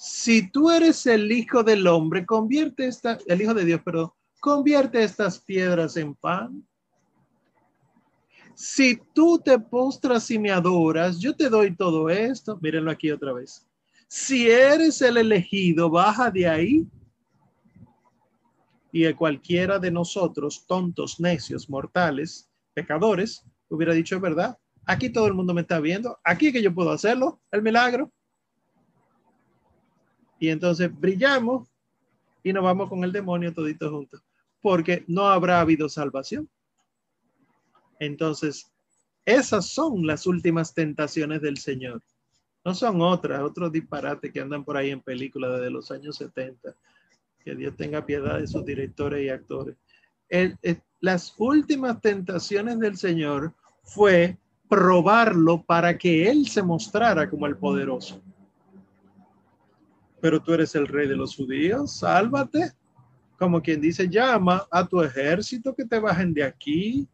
[0.01, 5.03] si tú eres el hijo del hombre, convierte esta, el hijo de Dios, perdón, convierte
[5.03, 6.65] estas piedras en pan.
[8.61, 12.59] Si tú te postras y me adoras, yo te doy todo esto.
[12.61, 13.65] Mírenlo aquí otra vez.
[14.09, 16.85] Si eres el elegido, baja de ahí.
[18.91, 25.35] Y a cualquiera de nosotros, tontos, necios, mortales, pecadores, hubiera dicho, verdad, aquí todo el
[25.35, 28.11] mundo me está viendo, aquí que yo puedo hacerlo, el milagro.
[30.37, 31.69] Y entonces brillamos
[32.43, 34.21] y nos vamos con el demonio toditos juntos,
[34.61, 36.49] porque no habrá habido salvación.
[37.99, 38.71] Entonces,
[39.25, 42.01] esas son las últimas tentaciones del Señor.
[42.65, 46.75] No son otras, otros disparates que andan por ahí en películas desde los años 70.
[47.43, 49.75] Que Dios tenga piedad de sus directores y actores.
[50.99, 54.37] las últimas tentaciones del Señor fue
[54.67, 58.21] probarlo para que Él se mostrara como el poderoso.
[60.21, 62.73] Pero tú eres el rey de los judíos, sálvate.
[63.37, 67.07] Como quien dice, llama a tu ejército que te bajen de aquí,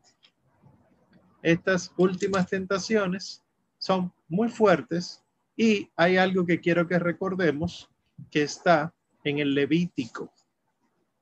[1.46, 3.44] estas últimas tentaciones
[3.78, 5.24] son muy fuertes
[5.56, 7.88] y hay algo que quiero que recordemos
[8.32, 8.92] que está
[9.24, 10.34] en el Levítico.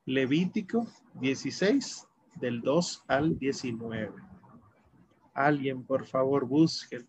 [0.06, 4.14] Levítico 16 del 2 al 19.
[5.34, 7.06] Alguien, por favor, busque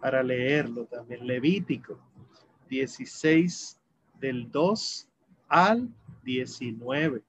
[0.00, 1.26] para leerlo también.
[1.26, 2.00] Levítico
[2.70, 3.78] 16
[4.18, 5.08] del 2
[5.48, 5.90] al
[6.24, 7.22] 19.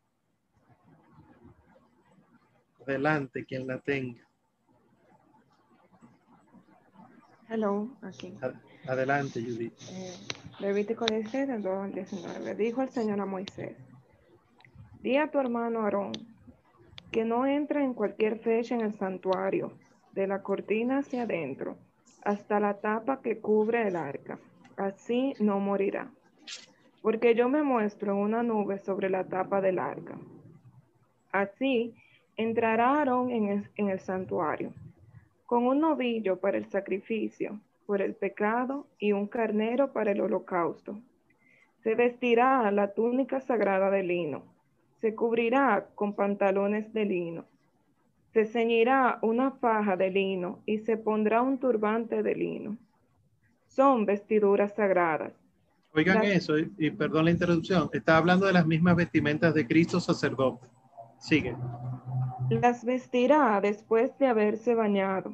[2.87, 4.30] Adelante, quien la tenga.
[7.53, 8.33] Hello, aquí.
[8.87, 9.73] Adelante, Judith.
[9.91, 10.13] Eh,
[10.61, 12.55] Levítico 16, 2 al 19.
[12.55, 13.75] Dijo el Señor a Moisés,
[15.01, 16.13] di a tu hermano Aarón
[17.11, 19.73] que no entre en cualquier fecha en el santuario,
[20.13, 21.75] de la cortina hacia adentro,
[22.23, 24.39] hasta la tapa que cubre el arca.
[24.77, 26.09] Así no morirá.
[27.01, 30.17] Porque yo me muestro en una nube sobre la tapa del arca.
[31.33, 31.95] Así
[32.37, 34.71] entrará Aarón en el santuario
[35.51, 40.97] con un novillo para el sacrificio por el pecado y un carnero para el holocausto.
[41.83, 44.45] Se vestirá la túnica sagrada de lino,
[45.01, 47.45] se cubrirá con pantalones de lino,
[48.31, 52.77] se ceñirá una faja de lino y se pondrá un turbante de lino.
[53.67, 55.33] Son vestiduras sagradas.
[55.93, 60.65] Oigan eso, y, perdón la interrupción, está hablando de las mismas vestimentas de Cristo sacerdote.
[61.19, 61.57] Sigue.
[62.51, 65.31] Las vestirá después de haberse bañado.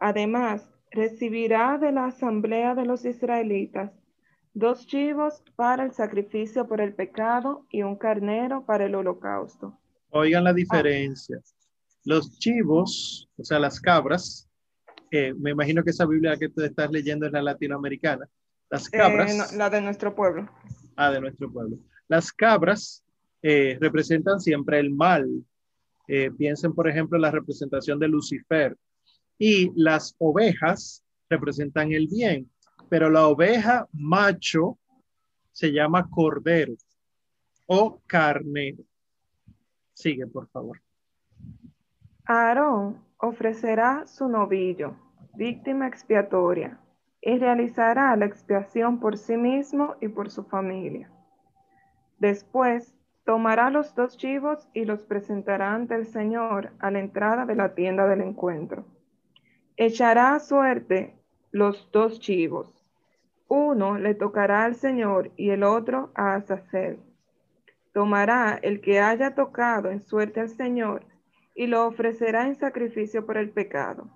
[0.00, 3.92] Además, recibirá de la asamblea de los israelitas
[4.52, 9.78] dos chivos para el sacrificio por el pecado y un carnero para el holocausto.
[10.10, 11.40] Oigan la diferencia.
[12.04, 14.48] Los chivos, o sea, las cabras,
[15.10, 18.28] me imagino que esa Biblia que tú estás leyendo es la latinoamericana.
[18.70, 19.54] Las eh, cabras.
[19.54, 20.50] la de nuestro pueblo.
[20.96, 21.78] Ah, de nuestro pueblo.
[22.08, 23.04] Las cabras
[23.42, 25.28] eh, representan siempre el mal.
[26.12, 28.76] Eh, piensen, por ejemplo, en la representación de Lucifer.
[29.38, 32.50] Y las ovejas representan el bien,
[32.88, 34.76] pero la oveja macho
[35.52, 36.74] se llama cordero
[37.66, 38.82] o carnero.
[39.92, 40.82] Sigue, por favor.
[42.24, 44.96] Aarón ofrecerá su novillo,
[45.36, 46.80] víctima expiatoria,
[47.22, 51.08] y realizará la expiación por sí mismo y por su familia.
[52.18, 57.54] Después Tomará los dos chivos y los presentará ante el Señor a la entrada de
[57.54, 58.84] la tienda del encuentro.
[59.76, 61.14] Echará a suerte
[61.52, 62.84] los dos chivos.
[63.48, 66.98] Uno le tocará al Señor y el otro a Azazel.
[67.92, 71.04] Tomará el que haya tocado en suerte al Señor
[71.54, 74.08] y lo ofrecerá en sacrificio por el pecado.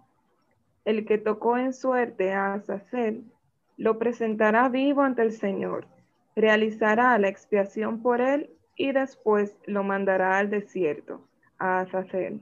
[0.84, 3.24] El que tocó en suerte a Azazel
[3.76, 5.86] lo presentará vivo ante el Señor.
[6.36, 11.20] Realizará la expiación por él y después lo mandará al desierto,
[11.58, 12.40] a Azazel.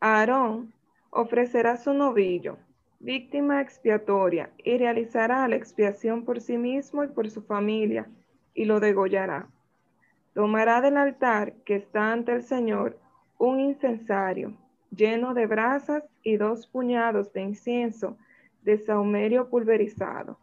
[0.00, 0.72] Aarón
[1.10, 2.58] ofrecerá su novillo,
[3.00, 8.06] víctima expiatoria, y realizará la expiación por sí mismo y por su familia,
[8.54, 9.48] y lo degollará.
[10.34, 12.98] Tomará del altar que está ante el Señor
[13.38, 14.54] un incensario
[14.90, 18.16] lleno de brasas y dos puñados de incienso
[18.62, 20.38] de saumerio pulverizado,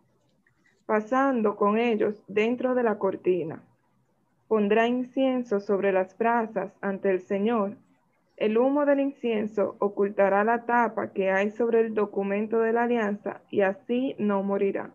[0.85, 3.63] pasando con ellos dentro de la cortina
[4.51, 7.77] pondrá incienso sobre las brasas ante el Señor.
[8.35, 13.39] El humo del incienso ocultará la tapa que hay sobre el documento de la alianza
[13.49, 14.91] y así no morirá.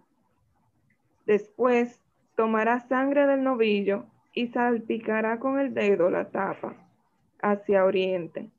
[1.24, 2.04] Después
[2.34, 4.04] tomará sangre del novillo
[4.34, 6.76] y salpicará con el dedo la tapa
[7.40, 8.50] hacia oriente.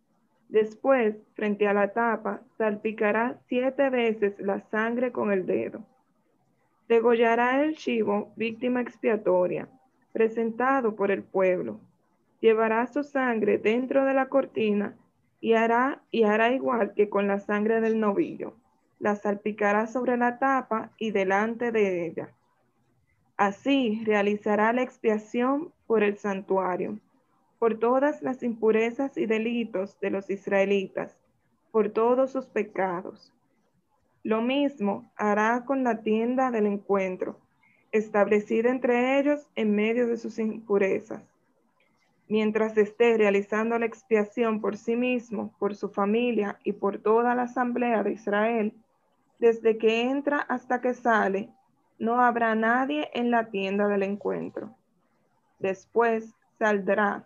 [0.50, 5.86] Después, frente a la tapa, salpicará siete veces la sangre con el dedo.
[6.88, 9.70] Degollará el chivo, víctima expiatoria,
[10.18, 11.80] presentado por el pueblo.
[12.42, 14.98] Llevará su sangre dentro de la cortina
[15.40, 18.56] y hará, y hará igual que con la sangre del novillo.
[18.98, 22.34] La salpicará sobre la tapa y delante de ella.
[23.38, 26.98] Así realizará la expiación por el santuario,
[27.60, 31.16] por todas las impurezas y delitos de los israelitas,
[31.72, 33.32] por todos sus pecados.
[34.24, 37.40] Lo mismo hará con la tienda del encuentro,
[37.92, 41.22] establecida entre ellos en medio de sus impurezas
[42.28, 47.44] mientras esté realizando la expiación por sí mismo, por su familia y por toda la
[47.44, 48.74] asamblea de Israel,
[49.40, 51.50] desde que entra hasta que sale,
[52.00, 54.76] no habrá nadie en la tienda del encuentro.
[55.60, 57.26] Después saldrá,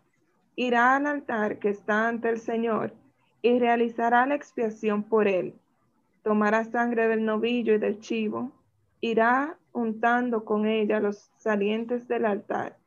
[0.55, 2.93] irá al altar que está ante el Señor
[3.41, 5.55] y realizará la expiación por él.
[6.23, 8.51] Tomará sangre del novillo y del chivo,
[9.01, 12.77] irá untando con ella los salientes del altar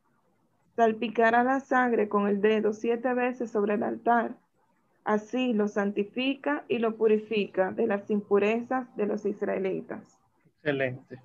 [0.76, 4.36] salpicará la sangre con el dedo siete veces sobre el altar.
[5.04, 10.18] Así lo santifica y lo purifica de las impurezas de los israelitas.
[10.56, 11.20] Excelente.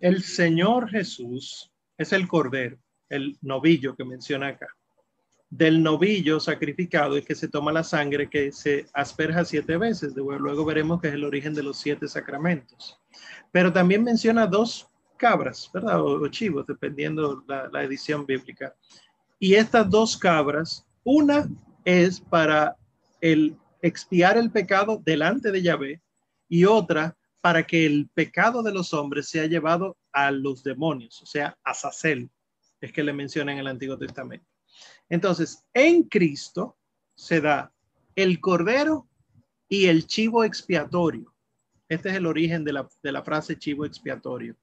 [0.00, 2.76] El Señor Jesús es el cordero,
[3.08, 4.66] el novillo que menciona acá.
[5.50, 10.14] Del novillo sacrificado es que se toma la sangre que se asperja siete veces.
[10.16, 12.98] Luego veremos que es el origen de los siete sacramentos.
[13.52, 16.02] Pero también menciona dos cabras, ¿verdad?
[16.02, 18.74] O, chivos, dependiendo la, la edición bíblica.
[19.38, 21.48] Y estas dos cabras, una
[21.84, 22.76] es para
[23.20, 26.02] el expiar el pecado delante de Yahvé
[26.48, 31.26] y otra para que el pecado de los hombres sea llevado a los demonios, o
[31.26, 32.30] sea, a Sacel,
[32.80, 34.46] es que le menciona en el Antiguo Testamento.
[35.08, 36.76] Entonces, en Cristo
[37.14, 37.72] se da
[38.16, 39.08] el cordero
[39.68, 41.34] y el chivo expiatorio.
[41.88, 44.56] Este es el origen de la, de la frase chivo expiatorio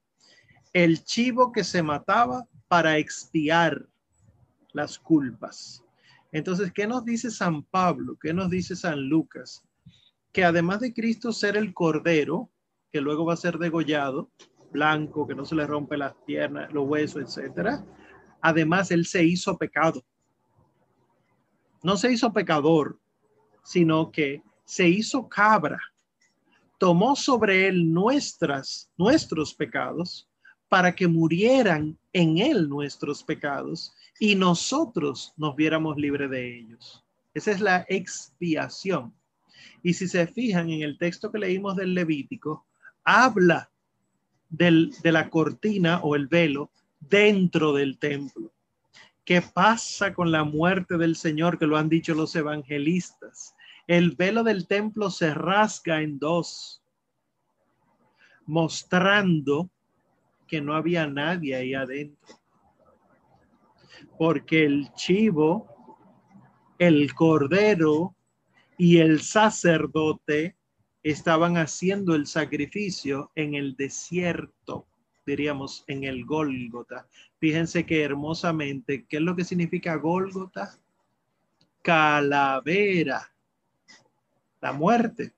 [0.72, 3.86] el chivo que se mataba para expiar
[4.72, 5.84] las culpas.
[6.30, 8.16] Entonces, ¿qué nos dice San Pablo?
[8.20, 9.62] ¿Qué nos dice San Lucas?
[10.32, 12.50] Que además de Cristo ser el cordero,
[12.90, 14.30] que luego va a ser degollado,
[14.70, 17.84] blanco, que no se le rompe las piernas, los huesos, etcétera,
[18.40, 20.02] además él se hizo pecado.
[21.82, 22.98] No se hizo pecador,
[23.64, 25.80] sino que se hizo cabra.
[26.78, 30.28] Tomó sobre él nuestras, nuestros pecados
[30.68, 37.04] para que murieran en él nuestros pecados y nosotros nos viéramos libres de ellos.
[37.34, 39.12] Esa es la expiación.
[39.82, 42.66] Y si se fijan en el texto que leímos del Levítico,
[43.04, 43.70] habla
[44.48, 46.70] del, de la cortina o el velo
[47.00, 48.52] dentro del templo.
[49.24, 53.54] ¿Qué pasa con la muerte del Señor que lo han dicho los evangelistas?
[53.86, 56.82] El velo del templo se rasga en dos,
[58.46, 59.70] mostrando
[60.48, 62.40] que no había nadie ahí adentro.
[64.18, 65.68] Porque el chivo,
[66.78, 68.16] el cordero
[68.76, 70.56] y el sacerdote
[71.02, 74.88] estaban haciendo el sacrificio en el desierto,
[75.24, 77.08] diríamos en el Gólgota.
[77.42, 80.78] Fíjense que hermosamente, ¿qué es lo que significa Gólgota?
[81.82, 83.34] Calavera,
[84.60, 85.32] la muerte.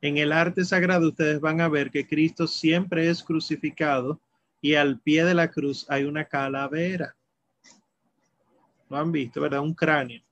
[0.00, 4.20] En el arte sagrado ustedes van a ver que Cristo siempre es crucificado
[4.60, 7.16] y al pie de la cruz hay una calavera.
[8.88, 9.62] Lo han visto, ¿verdad?
[9.62, 10.22] Un cráneo.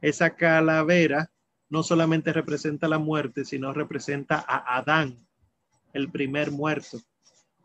[0.00, 1.30] Esa calavera
[1.68, 5.24] no solamente representa la muerte, sino representa a Adán,
[5.92, 6.98] el primer muerto.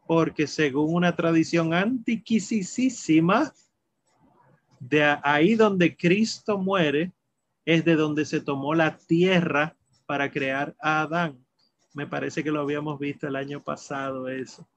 [0.07, 3.53] Porque según una tradición antiquísima,
[4.79, 7.11] de ahí donde Cristo muere,
[7.65, 9.75] es de donde se tomó la tierra
[10.05, 11.43] para crear a Adán.
[11.93, 14.67] Me parece que lo habíamos visto el año pasado eso.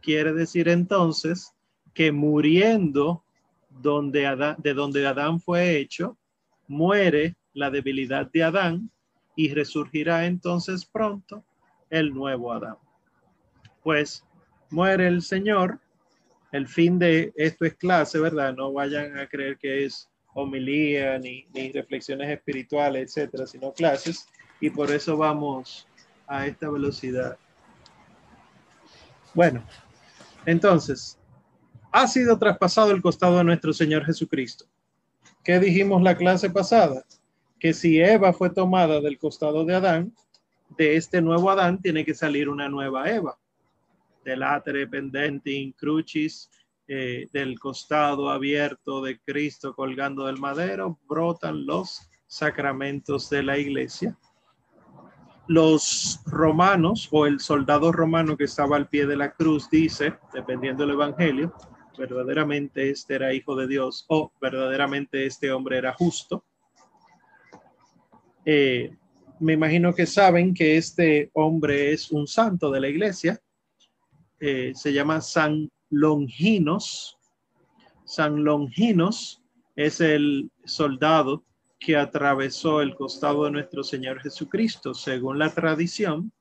[0.00, 1.52] Quiere decir entonces
[1.92, 3.24] que muriendo
[3.68, 6.16] donde Adán, de donde Adán fue hecho,
[6.68, 8.90] muere la debilidad de Adán
[9.34, 11.44] y resurgirá entonces pronto
[11.90, 12.76] el nuevo Adán.
[13.82, 14.24] Pues
[14.70, 15.78] muere el Señor.
[16.52, 18.54] El fin de esto es clase, ¿verdad?
[18.54, 24.26] No vayan a creer que es homilía, ni, ni reflexiones espirituales, etcétera, sino clases.
[24.60, 25.86] Y por eso vamos
[26.26, 27.36] a esta velocidad.
[29.34, 29.62] Bueno,
[30.46, 31.18] entonces,
[31.92, 34.66] ha sido traspasado el costado de nuestro Señor Jesucristo.
[35.42, 37.04] ¿Qué dijimos la clase pasada?
[37.58, 40.12] Que si Eva fue tomada del costado de Adán,
[40.76, 43.38] de este nuevo Adán tiene que salir una nueva Eva.
[44.24, 46.50] Del atere pendenti crucis
[46.86, 54.16] eh, del costado abierto de Cristo colgando del madero, brotan los sacramentos de la iglesia.
[55.48, 60.84] los romanos o el soldado romano que estaba al pie de la cruz dice, dependiendo
[60.84, 61.54] del evangelio,
[61.98, 66.44] verdaderamente este era hijo de Dios o verdaderamente este hombre era justo.
[68.44, 68.96] Eh,
[69.40, 73.40] me imagino que saben que este hombre es un santo de la iglesia.
[74.40, 77.18] Eh, se llama San Longinos.
[78.04, 79.42] San Longinos
[79.76, 81.44] es el soldado
[81.78, 84.94] que atravesó el costado de nuestro Señor Jesucristo.
[84.94, 86.32] Según la tradición,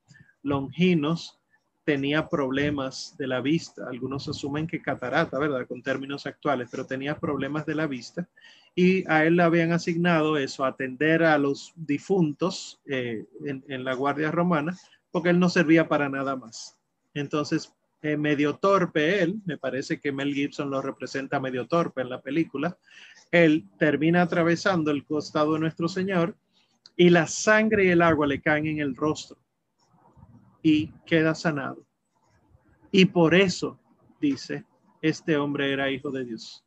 [0.43, 1.39] Longinos
[1.87, 3.87] tenía problemas de la vista.
[3.89, 5.65] Algunos asumen que catarata, ¿verdad?
[5.67, 8.27] Con términos actuales, pero tenía problemas de la vista.
[8.75, 14.31] Y a él le habían asignado eso, atender a los difuntos eh, en, la Guardia
[14.31, 14.77] Romana,
[15.11, 16.77] porque él no servía para nada más.
[17.13, 22.09] Entonces, eh, medio torpe él, me parece que Mel Gibson lo representa medio torpe en
[22.09, 22.77] la película,
[23.31, 26.37] él termina atravesando el costado de nuestro Señor
[26.95, 29.37] y la sangre y el agua le caen en el rostro
[30.61, 31.85] y queda sanado.
[32.91, 33.79] Y por eso,
[34.19, 34.65] dice,
[35.01, 36.63] este hombre era hijo de Dios.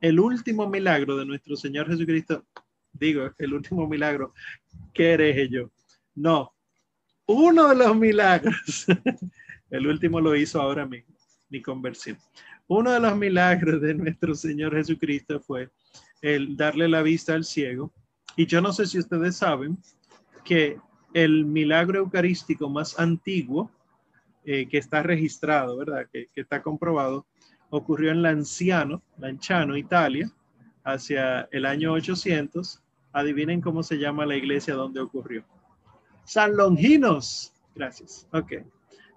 [0.00, 2.44] El último milagro de nuestro Señor Jesucristo,
[2.92, 4.32] digo, el último milagro,
[4.94, 5.70] ¿qué eres yo?
[6.14, 6.54] No,
[7.26, 8.86] uno de los milagros,
[9.70, 11.14] el último lo hizo ahora mismo,
[11.48, 12.18] mi conversión.
[12.68, 15.70] Uno de los milagros de nuestro Señor Jesucristo fue
[16.22, 17.92] el darle la vista al ciego.
[18.36, 19.78] Y yo no sé si ustedes saben
[20.44, 20.78] que
[21.12, 23.70] el milagro eucarístico más antiguo
[24.44, 26.06] eh, que está registrado, ¿verdad?
[26.12, 27.26] Que, está comprobado,
[27.70, 30.30] ocurrió en Lanciano, Lanciano, Italia,
[30.84, 32.80] hacia el año 800.
[33.12, 35.44] Adivinen cómo se llama la iglesia donde ocurrió.
[36.24, 37.52] San Longinos.
[37.74, 38.28] Gracias.
[38.32, 38.52] Ok.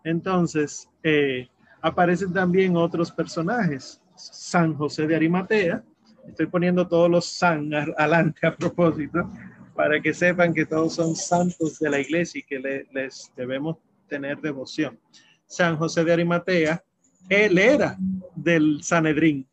[0.04, 1.48] Entonces, eh,
[1.82, 4.02] aparecen también otros personajes.
[4.16, 5.84] San José de Arimatea,
[6.28, 9.30] Estoy poniendo todos los san adelante a propósito
[9.76, 13.78] para que sepan que todos son santos de la iglesia y que les debemos
[14.08, 15.00] tener devoción.
[15.46, 16.84] San José de Arimatea,
[17.30, 17.98] él era
[18.36, 19.48] del Sanedrín,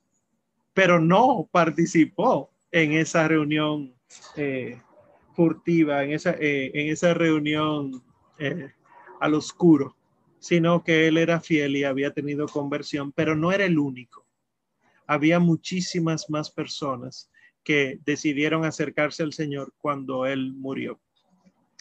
[0.72, 3.92] pero no participó en esa reunión
[4.36, 4.80] eh,
[5.34, 8.02] furtiva, en esa, eh, en esa reunión
[9.20, 9.94] al oscuro,
[10.40, 14.26] sino que él era fiel y había tenido conversión, pero no era el único
[15.10, 17.28] había muchísimas más personas
[17.64, 21.00] que decidieron acercarse al Señor cuando Él murió.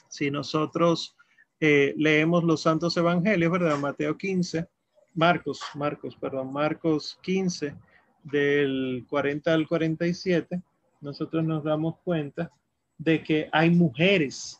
[0.08, 1.16] Si nosotros
[1.60, 3.78] eh, leemos los santos evangelios, ¿verdad?
[3.78, 4.68] Mateo 15,
[5.14, 7.76] Marcos, Marcos, perdón, Marcos 15,
[8.24, 10.60] del 40 al 47,
[11.02, 12.52] nosotros nos damos cuenta
[12.98, 14.60] de que hay mujeres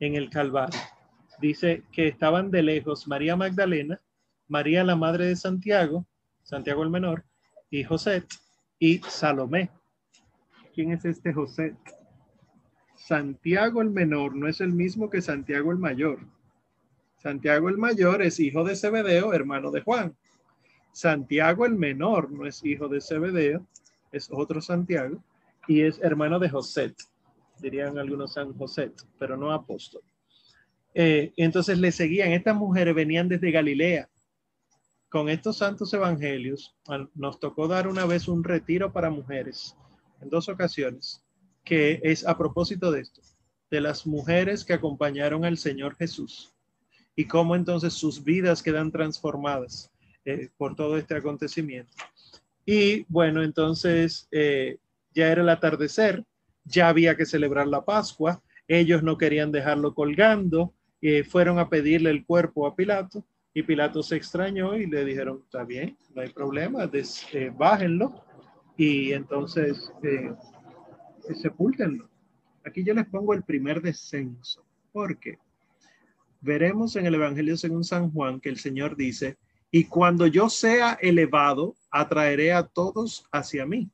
[0.00, 0.78] en el Calvario.
[1.42, 4.00] Dice que estaban de lejos María Magdalena,
[4.46, 6.06] María la madre de Santiago,
[6.44, 7.24] Santiago el menor,
[7.68, 8.22] y José
[8.78, 9.68] y Salomé.
[10.72, 11.74] ¿Quién es este José?
[12.94, 16.20] Santiago el menor no es el mismo que Santiago el mayor.
[17.16, 20.16] Santiago el mayor es hijo de Zebedeo, hermano de Juan.
[20.92, 23.66] Santiago el menor no es hijo de Zebedeo,
[24.12, 25.20] es otro Santiago
[25.66, 26.94] y es hermano de José.
[27.58, 30.02] Dirían algunos San José, pero no apóstol.
[30.94, 32.32] Eh, entonces le seguían.
[32.32, 34.08] Estas mujeres venían desde Galilea
[35.12, 36.74] con estos santos evangelios
[37.14, 39.76] nos tocó dar una vez un retiro para mujeres
[40.22, 41.22] en dos ocasiones,
[41.64, 43.20] que es a propósito de esto,
[43.70, 46.54] de las mujeres que acompañaron al Señor Jesús
[47.14, 49.92] y cómo entonces sus vidas quedan transformadas
[50.24, 51.94] eh, por todo este acontecimiento.
[52.64, 54.78] Y bueno, entonces eh,
[55.14, 56.24] ya era el atardecer,
[56.64, 60.72] ya había que celebrar la Pascua, ellos no querían dejarlo colgando,
[61.02, 65.42] eh, fueron a pedirle el cuerpo a Pilato y Pilato se extrañó y le dijeron,
[65.44, 68.24] está bien, no hay problema, des, eh, bájenlo
[68.76, 70.32] y entonces eh,
[71.34, 72.08] sepúltenlo.
[72.64, 75.38] Aquí yo les pongo el primer descenso, porque
[76.40, 79.36] veremos en el Evangelio según San Juan que el Señor dice,
[79.74, 83.90] y cuando yo sea elevado, atraeré a todos hacia mí.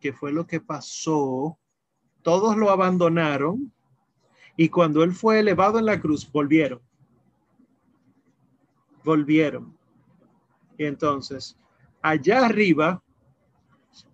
[0.00, 1.58] Que fue lo que pasó.
[2.22, 3.70] Todos lo abandonaron
[4.58, 6.82] y cuando él fue elevado en la cruz, volvieron
[9.08, 9.74] volvieron.
[10.76, 11.56] Y entonces,
[12.02, 13.02] allá arriba,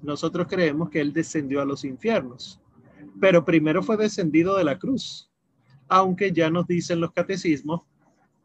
[0.00, 2.60] nosotros creemos que él descendió a los infiernos,
[3.20, 5.32] pero primero fue descendido de la cruz,
[5.88, 7.82] aunque ya nos dicen los catecismos,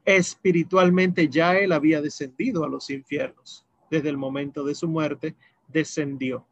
[0.06, 3.68] espiritualmente ya él había descendido a los infiernos.
[3.92, 5.36] Desde el momento de su muerte,
[5.68, 6.48] descendió.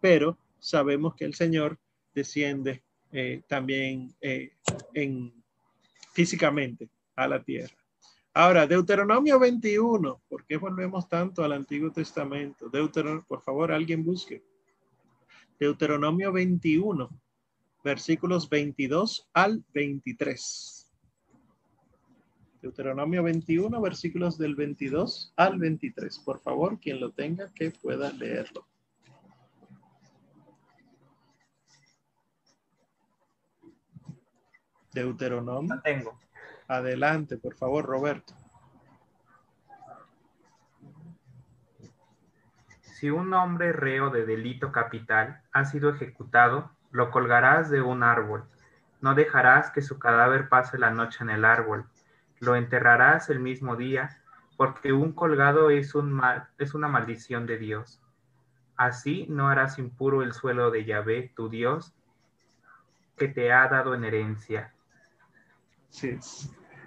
[0.00, 1.78] Pero sabemos que el Señor
[2.14, 2.82] desciende
[3.12, 4.52] eh, también eh,
[4.94, 5.32] en,
[6.12, 7.74] físicamente a la tierra.
[8.32, 10.22] Ahora, Deuteronomio 21.
[10.28, 12.68] ¿Por qué volvemos tanto al Antiguo Testamento?
[12.68, 14.42] Deuteronomio, por favor, alguien busque.
[15.58, 17.10] Deuteronomio 21,
[17.84, 20.90] versículos 22 al 23.
[22.62, 26.18] Deuteronomio 21, versículos del 22 al 23.
[26.20, 28.66] Por favor, quien lo tenga, que pueda leerlo.
[34.92, 35.80] Deuteronomio.
[35.82, 36.18] tengo.
[36.68, 38.34] Adelante, por favor, Roberto.
[42.80, 48.44] Si un hombre reo de delito capital ha sido ejecutado, lo colgarás de un árbol.
[49.00, 51.86] No dejarás que su cadáver pase la noche en el árbol.
[52.40, 54.18] Lo enterrarás el mismo día,
[54.56, 58.02] porque un colgado es, un mal, es una maldición de Dios.
[58.76, 61.94] Así no harás impuro el suelo de Yahvé, tu Dios,
[63.16, 64.74] que te ha dado en herencia.
[65.90, 66.16] Sí.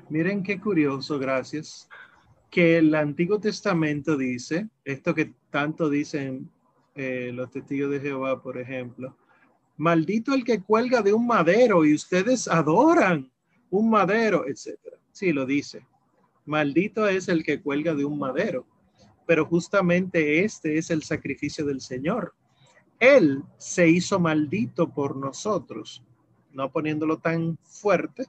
[0.10, 1.88] Miren qué curioso, gracias
[2.54, 6.52] que el Antiguo Testamento dice, esto que tanto dicen
[6.94, 9.18] eh, los testigos de Jehová, por ejemplo,
[9.76, 13.32] maldito el que cuelga de un madero y ustedes adoran
[13.72, 14.98] un madero, etcétera.
[15.12, 15.88] Sí, lo dice.
[16.46, 18.68] Maldito es el que cuelga de un madero,
[19.26, 22.36] pero justamente este es el sacrificio del Señor.
[23.00, 26.04] Él se hizo maldito por nosotros,
[26.52, 28.28] no poniéndolo tan fuerte,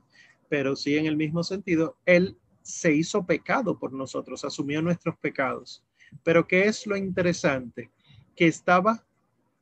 [0.49, 5.85] pero sí en el mismo sentido, Él se hizo pecado por nosotros, asumió nuestros pecados.
[6.23, 7.91] Pero ¿qué es lo interesante?
[8.35, 9.05] Que estaba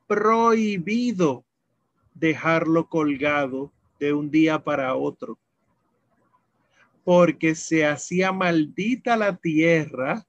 [0.07, 1.45] prohibido
[2.15, 5.39] dejarlo colgado de un día para otro,
[7.05, 10.27] porque se hacía maldita la tierra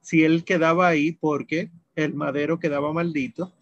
[0.00, 3.52] si él quedaba ahí, porque el madero quedaba maldito,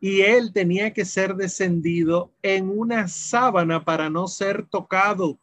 [0.00, 5.38] y él tenía que ser descendido en una sábana para no ser tocado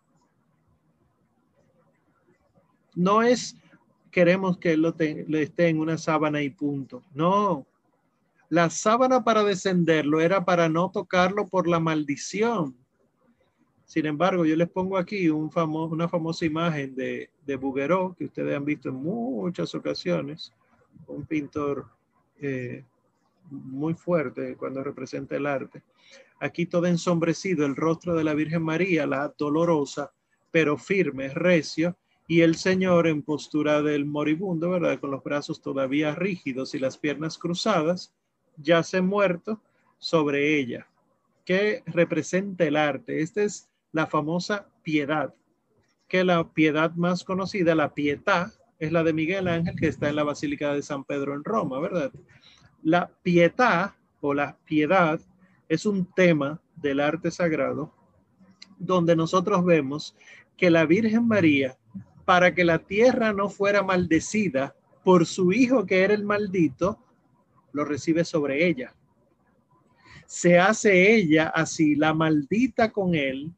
[2.98, 3.56] no es
[4.12, 7.04] queremos que lo esté en una sábana y punto.
[7.14, 7.68] No.
[8.50, 12.76] La sábana para descenderlo era para no tocarlo por la maldición.
[13.86, 18.66] Sin embargo, yo les pongo aquí una famosa imagen de, de Bouguereau que ustedes han
[18.66, 20.52] visto en muchas ocasiones.
[21.06, 21.86] Un pintor
[22.40, 22.84] eh,
[23.52, 25.84] muy fuerte cuando representa el arte.
[26.40, 30.12] Aquí todo ensombrecido, el rostro de la Virgen María, la dolorosa,
[30.52, 31.98] pero firme, recio,
[32.28, 35.00] y el Señor en postura del moribundo, ¿verdad?
[35.00, 38.14] Con los brazos todavía rígidos y las piernas cruzadas,
[38.58, 39.62] yace muerto
[39.98, 40.88] sobre ella.
[41.46, 43.22] ¿Qué representa el arte?
[43.22, 45.34] Esta es la famosa piedad,
[46.10, 50.18] que la piedad más conocida, la pietà, es la de Miguel Ángel, que está en
[50.18, 52.12] la Basílica de San Pedro en Roma, ¿verdad?
[52.84, 55.20] La pietà o la piedad
[55.70, 57.94] es un tema del arte sagrado
[58.78, 60.16] donde nosotros vemos
[60.56, 61.78] que la Virgen María
[62.28, 67.00] para que la tierra no fuera maldecida por su hijo que era el maldito,
[67.72, 68.94] lo recibe sobre ella.
[70.26, 73.54] Se hace ella así la maldita con él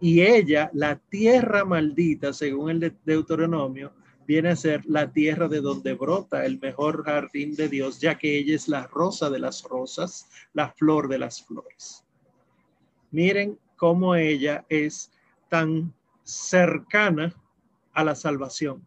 [0.00, 3.92] y ella, la tierra maldita, según el Deuteronomio,
[4.26, 8.38] viene a ser la tierra de donde brota el mejor jardín de Dios, ya que
[8.38, 12.06] ella es la rosa de las rosas, la flor de las flores.
[13.10, 15.12] Miren cómo ella es
[15.50, 15.92] tan
[16.22, 17.34] cercana
[17.94, 18.86] a la salvación.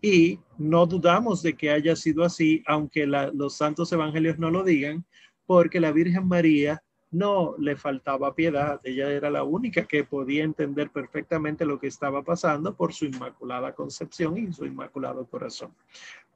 [0.00, 5.04] Y no dudamos de que haya sido así, aunque los santos evangelios no lo digan,
[5.46, 8.80] porque la Virgen María no le faltaba piedad.
[8.84, 13.74] Ella era la única que podía entender perfectamente lo que estaba pasando por su inmaculada
[13.74, 15.74] concepción y su inmaculado corazón.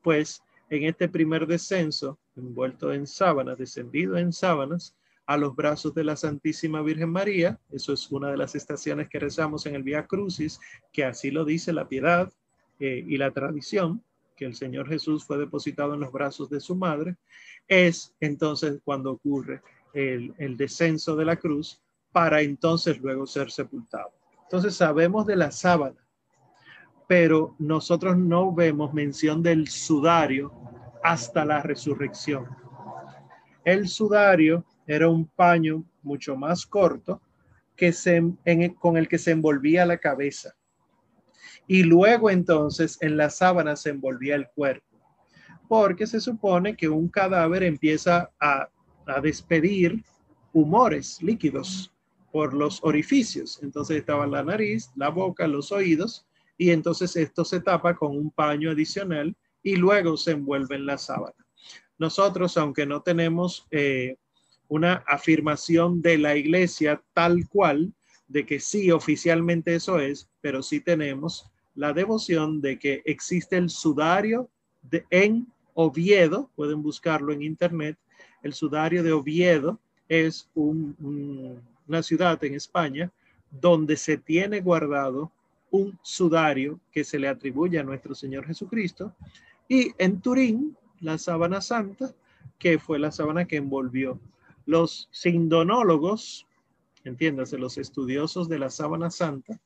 [0.02, 4.96] Pues en este primer descenso, envuelto en sábanas, descendido en sábanas,
[5.26, 7.58] a los brazos de la Santísima Virgen María.
[7.70, 10.60] Eso es una de las estaciones que rezamos en el Vía Crucis,
[10.92, 12.32] que así lo dice la piedad
[12.78, 14.02] eh, y la tradición,
[14.36, 17.16] que el Señor Jesús fue depositado en los brazos de su madre.
[17.68, 19.62] Es entonces cuando ocurre
[19.94, 21.80] el descenso de la cruz
[22.10, 24.12] para entonces luego ser sepultado.
[24.44, 26.04] Entonces sabemos de la sábana,
[27.08, 30.52] pero nosotros no vemos mención del sudario
[31.02, 32.46] hasta la resurrección.
[33.64, 37.20] El sudario era un paño mucho más corto
[37.76, 38.22] que se,
[38.78, 40.54] con el que se envolvía la cabeza.
[41.66, 44.98] Y luego entonces en la sábana se envolvía el cuerpo,
[45.68, 48.68] porque se supone que un cadáver empieza a,
[49.06, 50.04] a despedir
[50.52, 51.92] humores líquidos
[52.30, 53.60] por los orificios.
[53.62, 58.30] Entonces estaba la nariz, la boca, los oídos, y entonces esto se tapa con un
[58.30, 61.34] paño adicional y luego se envuelve en la sábana.
[61.98, 64.16] Nosotros, aunque no tenemos eh,
[64.68, 67.92] una afirmación de la iglesia tal cual
[68.28, 73.68] de que sí, oficialmente eso es, pero sí tenemos la devoción de que existe el
[73.70, 74.48] sudario
[74.82, 77.98] de, en Oviedo, pueden buscarlo en internet,
[78.42, 83.10] el sudario de Oviedo es una ciudad en España
[83.50, 85.32] donde se tiene guardado
[85.70, 89.12] un sudario que se le atribuye a nuestro Señor Jesucristo.
[89.68, 92.12] Y en Turín, la sábana santa,
[92.58, 94.20] que fue la sábana que envolvió.
[94.66, 96.46] Los sindonólogos,
[97.04, 99.60] entiéndase, los estudiosos de la sábana santa,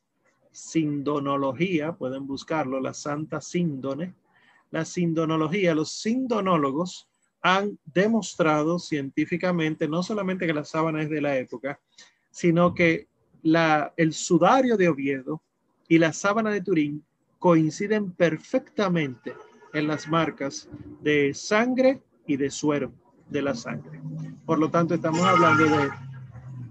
[0.51, 4.15] sindonología, pueden buscarlo, la santa síndone,
[4.70, 7.09] la sindonología, los sindonólogos
[7.41, 11.81] han demostrado científicamente no solamente que la sábana es de la época,
[12.31, 13.07] sino que
[13.97, 15.41] el sudario de Oviedo
[15.87, 17.05] y la sábana de Turín
[17.39, 19.35] coinciden perfectamente
[19.73, 20.69] en las marcas
[21.01, 22.93] de sangre y de suero
[23.29, 24.01] de la sangre.
[24.49, 25.91] Por lo tanto, estamos hablando de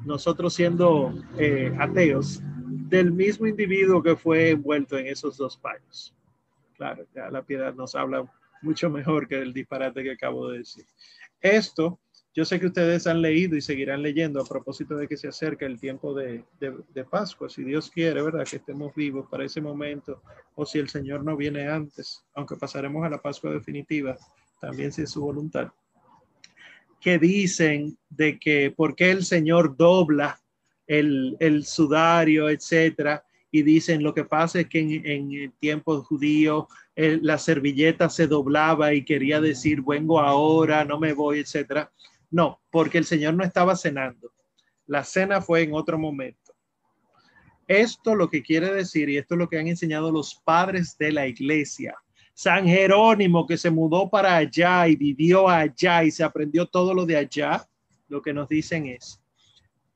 [0.04, 2.42] nosotros siendo eh, ateos,
[2.90, 6.12] del mismo individuo que fue envuelto en esos dos paños.
[6.76, 8.26] Claro, ya la piedad nos habla
[8.64, 10.88] mucho mejor que el disparate que acabo de decir.
[11.40, 12.00] Esto,
[12.34, 15.68] yo sé que ustedes han leído y seguirán leyendo a propósito de que se acerca
[15.68, 18.48] el tiempo de, de, Pascua, si Dios quiere, ¿verdad?
[18.50, 20.24] Que estemos vivos para ese momento,
[20.56, 24.18] o si el Señor no viene antes, aunque pasaremos a la Pascua definitiva,
[24.60, 25.72] también si es su voluntad,
[27.00, 30.40] que dicen de que por qué el Señor dobla
[30.88, 36.02] el, el sudario, etcétera, y dicen lo que pasa es que en, en el tiempo
[36.04, 41.92] judío la servilleta se doblaba y quería decir vengo ahora, no me voy, etcétera.
[42.32, 44.32] No, porque el Señor no estaba cenando.
[44.86, 46.54] La cena fue en otro momento.
[47.68, 51.12] Esto lo que quiere decir, y esto es lo que han enseñado los padres de
[51.12, 51.96] la iglesia,
[52.38, 57.04] San Jerónimo que se mudó para allá y vivió allá y se aprendió todo lo
[57.04, 57.68] de allá,
[58.10, 59.20] lo que nos dicen es,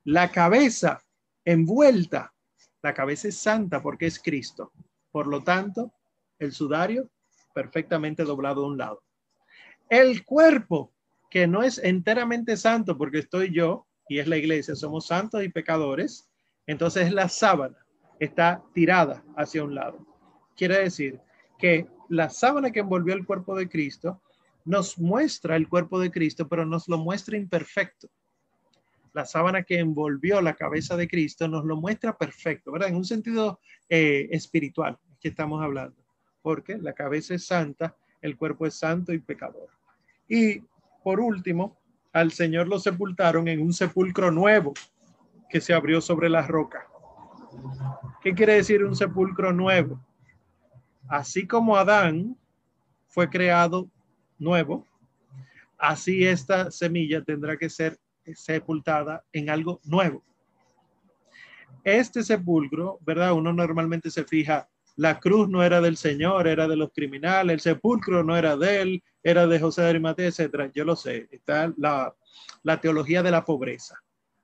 [0.06, 1.04] la cabeza
[1.46, 2.34] envuelta,
[2.82, 4.72] la cabeza es santa porque es Cristo.
[5.12, 5.94] Por lo tanto,
[6.40, 7.12] el sudario
[7.54, 9.04] perfectamente doblado a un lado.
[9.88, 10.92] El cuerpo,
[11.30, 15.50] que no es enteramente santo porque estoy yo y es la iglesia, somos santos y
[15.50, 16.28] pecadores,
[16.66, 17.86] entonces la sábana
[18.20, 20.08] está tirada hacia un lado.
[20.56, 21.22] Quiere decir
[21.62, 24.20] que la sábana que envolvió el cuerpo de Cristo
[24.66, 28.10] nos muestra el cuerpo de Cristo, pero nos lo muestra imperfecto.
[29.14, 32.90] La sábana que envolvió la cabeza de Cristo nos lo muestra perfecto, ¿verdad?
[32.90, 33.60] En un sentido
[33.90, 35.96] eh, espiritual que estamos hablando,
[36.42, 39.70] porque la cabeza es santa, el cuerpo es santo y pecador.
[40.28, 40.64] Y
[41.04, 41.78] por último,
[42.14, 44.74] al Señor lo sepultaron en un sepulcro nuevo
[45.50, 46.88] que se abrió sobre la roca.
[48.22, 50.00] ¿Qué quiere decir un sepulcro nuevo?
[51.07, 52.38] Así como Adán
[53.07, 53.90] fue creado
[54.38, 54.88] nuevo,
[55.78, 57.98] así esta semilla tendrá que ser
[58.36, 60.23] sepultada en algo nuevo.
[61.84, 63.34] Este sepulcro, ¿verdad?
[63.34, 67.60] Uno normalmente se fija, la cruz no era del Señor, era de los criminales, el
[67.60, 70.72] sepulcro no era de él, era de José de Arimatea, etcétera.
[70.73, 72.14] Yo lo sé, está la,
[72.64, 73.95] la teología de la pobreza.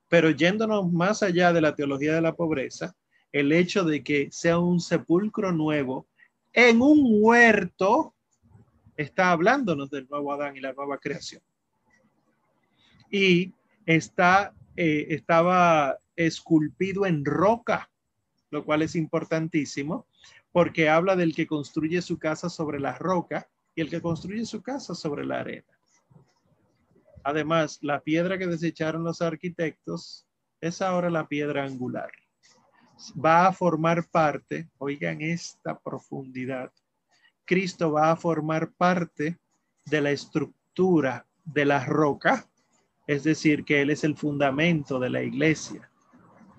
[0.10, 2.96] Pero yéndonos más allá de la teología de la pobreza,
[3.32, 6.08] el hecho de que sea un sepulcro nuevo
[6.58, 8.16] en un huerto,
[8.96, 11.40] está hablándonos del nuevo Adán y la nueva creación.
[13.12, 13.54] Y
[13.86, 17.92] está, eh, estaba esculpido en roca,
[18.50, 20.08] lo cual es importantísimo,
[20.52, 24.64] porque habla del que construye su casa sobre la roca y el que construye su
[24.64, 25.80] casa sobre la arena.
[27.24, 30.26] Además, la piedra que desecharon los arquitectos
[30.60, 32.10] es ahora la piedra angular
[33.14, 36.72] va a formar parte, oigan esta profundidad,
[37.46, 39.38] Cristo va a formar parte
[39.86, 42.46] de la estructura de la roca,
[43.06, 45.90] es decir, que Él es el fundamento de la iglesia.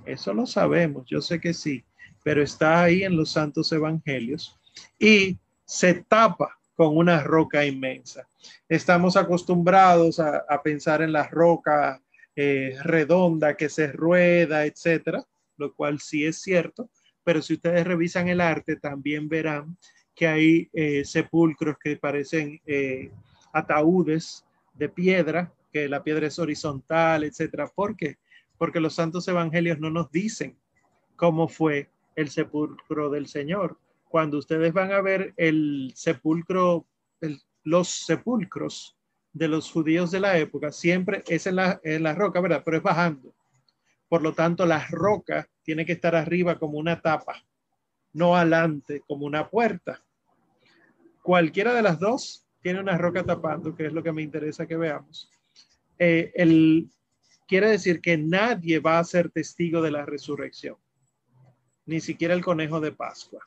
[0.07, 1.85] Eso lo sabemos, yo sé que sí,
[2.25, 4.59] pero está ahí en los santos evangelios
[4.99, 8.27] y se tapa con una roca inmensa.
[8.69, 12.01] Estamos acostumbrados a, pensar en la roca
[12.35, 15.27] eh, redonda que se rueda, etcétera
[15.59, 16.89] lo cual sí es cierto,
[17.25, 19.77] pero si ustedes revisan el arte también verán
[20.15, 23.11] que hay eh, sepulcros que parecen eh,
[23.53, 24.45] ataúdes
[24.75, 27.69] de piedra, que la piedra es horizontal, etcétera.
[27.69, 28.17] ¿Por qué?
[28.57, 30.57] Porque los santos evangelios no nos dicen
[31.17, 33.79] cómo fue el sepulcro del Señor.
[34.09, 36.87] Cuando ustedes van a ver el sepulcro,
[37.63, 38.97] los sepulcros
[39.33, 42.63] de los judíos de la época, siempre es en la, en la roca, ¿verdad?
[42.65, 43.35] Pero es bajando.
[44.09, 47.45] Por lo tanto, la roca tiene que estar arriba como una tapa,
[48.13, 50.03] no adelante como una puerta.
[51.23, 54.77] Cualquiera de las dos tiene una roca tapando, que es lo que me interesa que
[54.77, 55.31] veamos.
[55.99, 56.89] Eh, el,
[57.47, 60.77] quiere decir que nadie va a ser testigo de la resurrección,
[61.87, 63.45] ni siquiera el conejo de Pascua.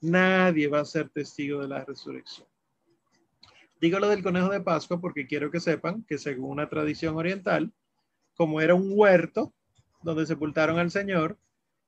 [0.00, 2.46] Nadie va a ser testigo de la resurrección.
[3.80, 7.72] Digo lo del conejo de Pascua porque quiero que sepan que según una tradición oriental,
[8.34, 9.54] como era un huerto,
[10.02, 11.36] donde sepultaron al Señor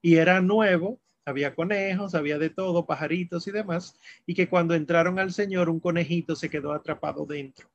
[0.03, 0.99] y era nuevo,
[1.29, 3.95] Había conejos, había de todo, pajaritos y demás,
[4.25, 7.69] y que cuando entraron al Señor, un conejito se quedó atrapado dentro.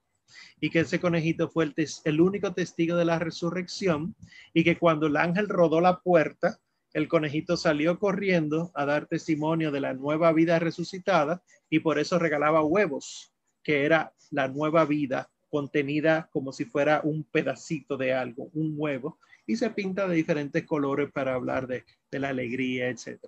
[0.60, 4.16] Y que ese conejito fue el, el único testigo de la resurrección,
[4.56, 6.58] y que cuando el ángel rodó la puerta,
[6.94, 12.18] el conejito salió corriendo a dar testimonio de la nueva vida resucitada y por eso
[12.18, 13.34] regalaba huevos,
[13.64, 19.20] que era la nueva vida contenida como si fuera un pedacito de algo, un huevo,
[19.46, 23.20] y se pinta de diferentes colores para hablar de, la alegría, etc.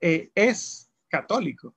[0.00, 1.74] Eh, es católico,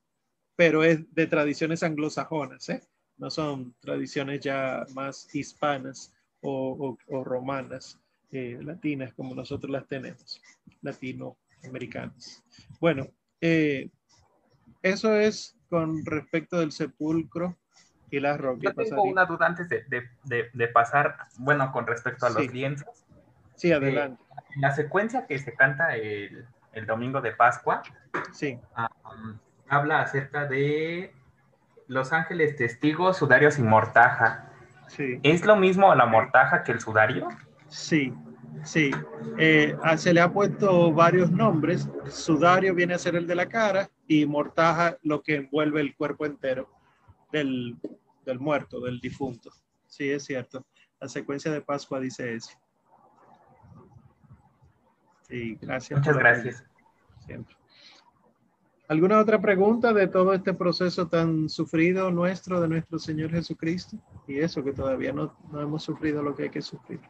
[0.56, 2.82] pero es de tradiciones anglosajonas, ¿eh?
[3.18, 10.40] no son tradiciones ya más hispanas o, romanas, eh, latinas como nosotros las tenemos,
[10.80, 12.42] latinoamericanas.
[12.80, 13.08] Bueno,
[14.82, 17.56] eso es con respecto del sepulcro
[18.10, 18.74] y las rocas.
[18.76, 23.01] Yo tengo una duda antes de, pasar, bueno, con respecto a los lienzos.
[23.62, 24.20] Sí, eh, adelante.
[24.56, 26.48] en la secuencia que se canta el,
[26.84, 27.80] domingo de Pascua,
[28.32, 28.58] sí.
[28.76, 31.14] Um, habla acerca de
[31.86, 34.50] los ángeles testigos, sudarios y mortaja.
[34.88, 35.20] Sí.
[35.22, 37.28] ¿Es lo mismo la mortaja que el sudario?
[37.68, 38.12] Sí,
[38.64, 38.90] sí.
[39.38, 41.88] Eh, se le ha puesto varios nombres.
[42.08, 46.26] Sudario viene a ser el de la cara y mortaja lo que envuelve el cuerpo
[46.26, 46.68] entero
[47.30, 47.76] del,
[48.26, 49.52] del muerto, del difunto.
[49.86, 50.66] Sí, es cierto.
[51.00, 52.60] La secuencia de Pascua dice eso
[55.60, 55.98] gracias.
[55.98, 56.64] Muchas gracias.
[57.26, 57.56] Siempre.
[58.88, 63.96] ¿Alguna otra pregunta de todo este proceso tan sufrido nuestro de nuestro Señor Jesucristo?
[64.28, 67.00] Y eso que todavía no, no hemos sufrido lo que hay que sufrir.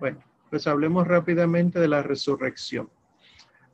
[0.00, 0.18] Bueno,
[0.48, 2.88] pues hablemos rápidamente de la resurrección.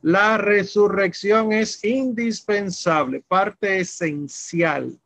[0.01, 4.99] La resurrección es indispensable, parte esencial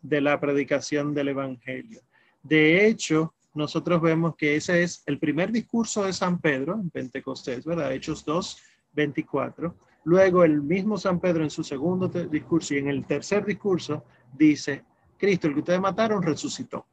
[0.00, 2.00] de la predicación del Evangelio.
[2.42, 7.64] De hecho, nosotros vemos que ese es el primer discurso de San Pedro en Pentecostés,
[7.64, 7.92] ¿verdad?
[7.92, 8.58] Hechos 2,
[8.92, 9.74] 24.
[10.04, 14.84] Luego el mismo San Pedro en su segundo discurso y en el tercer discurso dice,
[15.18, 16.86] Cristo, el que ustedes mataron, resucitó.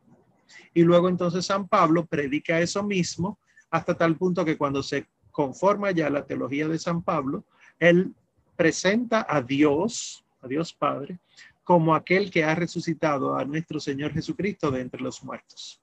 [0.73, 3.40] Y luego entonces San Pablo predica eso mismo
[3.72, 7.45] hasta tal punto que cuando se conforma ya la teología de San Pablo,
[7.80, 8.14] él
[8.56, 11.19] presenta a Dios, a Dios Padre,
[11.64, 15.78] como aquel que ha resucitado a nuestro Señor Jesucristo de entre los muertos.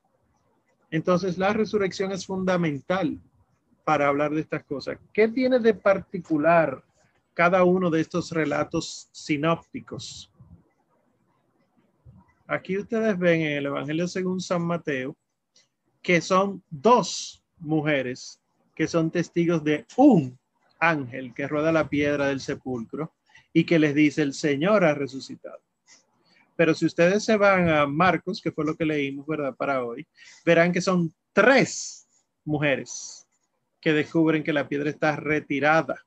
[0.90, 3.18] Entonces, la resurrección es fundamental
[3.84, 4.98] para hablar de estas cosas.
[5.12, 6.82] ¿Qué tiene de particular
[7.34, 10.32] cada uno de estos relatos sinópticos?
[12.46, 15.16] Aquí ustedes ven en el Evangelio según San Mateo
[16.00, 18.40] que son dos mujeres
[18.76, 20.38] que son testigos de un
[20.78, 23.12] ángel que rueda la piedra del sepulcro
[23.52, 25.65] y que les dice el Señor ha resucitado.
[26.56, 29.54] Pero si ustedes se van a Marcos, que fue lo que leímos, ¿verdad?
[29.54, 30.06] Para hoy,
[30.44, 32.08] verán que son tres
[32.44, 33.26] mujeres
[33.80, 36.04] que descubren que la piedra está retirada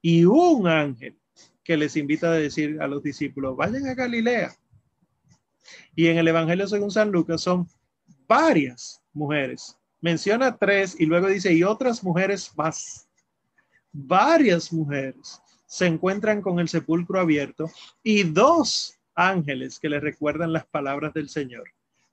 [0.00, 1.18] y un ángel
[1.64, 4.54] que les invita a decir a los discípulos, vayan a Galilea.
[5.96, 7.66] Y en el Evangelio según San Lucas son
[8.28, 9.76] varias mujeres.
[10.00, 13.08] Menciona tres y luego dice, y otras mujeres más.
[13.90, 17.68] Varias mujeres se encuentran con el sepulcro abierto
[18.02, 21.64] y dos ángeles que le recuerdan las palabras del Señor.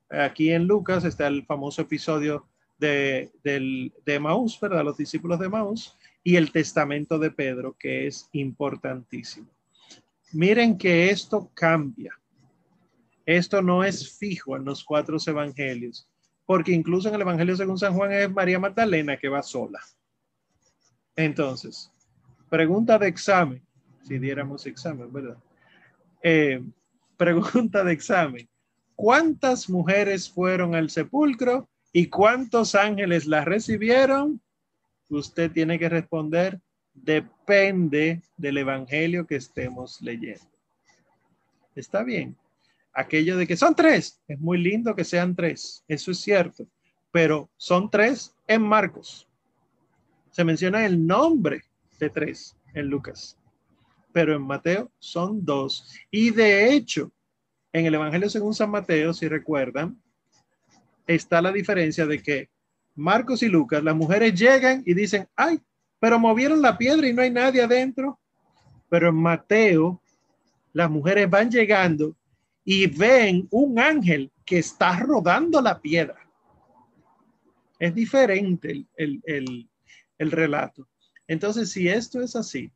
[0.10, 2.48] Aquí en Lucas está el famoso episodio
[2.78, 4.84] de, de Maús, ¿verdad?
[4.84, 9.48] Los discípulos de Maús y el testamento de Pedro, que es importantísimo.
[10.32, 12.18] Miren que esto cambia.
[13.26, 16.08] Esto no es fijo en los cuatro evangelios,
[16.46, 19.80] porque incluso en el Evangelio según San Juan es María Magdalena que va sola.
[21.16, 21.92] Entonces,
[22.50, 23.62] pregunta de examen,
[24.02, 25.38] si diéramos examen, ¿verdad?
[26.22, 26.62] Eh,
[27.18, 28.49] Pregunta de examen.
[28.95, 34.41] ¿Cuántas mujeres fueron al sepulcro y cuántos ángeles las recibieron?
[35.10, 36.60] Usted tiene que responder,
[36.94, 40.45] depende del evangelio que estemos leyendo.
[41.76, 42.35] Está bien.
[42.94, 46.68] Aquello de que son tres, es muy lindo que sean tres, eso es cierto,
[47.11, 49.27] pero son tres en Marcos.
[50.30, 51.64] Se menciona el nombre
[51.99, 53.38] de tres en Lucas
[54.14, 55.91] pero en Mateo son dos.
[56.10, 57.11] Y de hecho,
[57.73, 59.99] en el Evangelio según San Mateo, si recuerdan,
[61.07, 62.49] está la diferencia de que
[62.95, 65.60] Marcos y Lucas, las mujeres llegan y dicen, ay,
[65.99, 68.19] pero movieron la piedra y no hay nadie adentro.
[68.88, 69.99] Pero en Mateo,
[70.72, 72.15] las mujeres van llegando
[72.64, 76.19] y ven un ángel que está rodando la piedra.
[77.80, 79.68] Es diferente el,
[80.18, 80.88] el relato.
[81.27, 82.72] Entonces, si esto es así,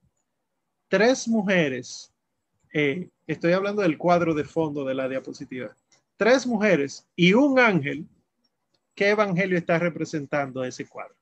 [0.87, 2.13] tres mujeres,
[2.73, 5.75] eh, estoy hablando del cuadro de fondo de la diapositiva,
[6.15, 8.05] tres mujeres y un ángel,
[8.95, 11.15] ¿qué evangelio está representando ese cuadro?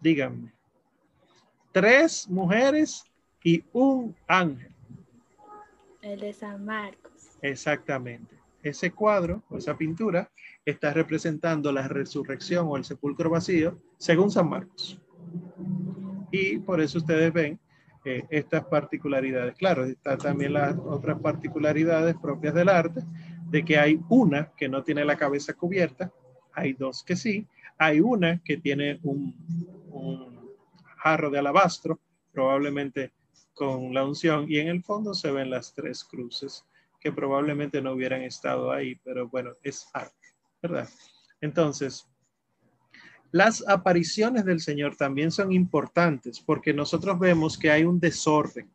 [0.00, 0.52] Díganme.
[1.72, 3.04] tres mujeres
[3.44, 4.74] y un ángel.
[6.02, 7.38] El de San Marcos.
[7.42, 8.34] Exactamente.
[8.62, 10.30] Ese cuadro o esa pintura
[10.64, 14.98] está representando la resurrección o el sepulcro vacío según San Marcos.
[16.30, 17.58] Y por eso ustedes ven
[18.04, 19.56] eh, estas particularidades.
[19.56, 23.02] Claro, está también las otras particularidades propias del arte,
[23.50, 26.12] de que hay una que no tiene la cabeza cubierta,
[26.52, 27.46] hay dos que sí,
[27.78, 29.34] hay una que tiene un
[30.96, 31.98] jarro de alabastro,
[32.32, 33.12] probablemente
[33.54, 36.64] con la unción, y en el fondo se ven las tres cruces
[37.00, 40.28] que probablemente no hubieran estado ahí, pero bueno, es arte,
[40.62, 40.88] ¿verdad?
[41.40, 42.09] Entonces,
[43.32, 48.68] las apariciones del Señor también son importantes porque nosotros vemos que hay un desorden.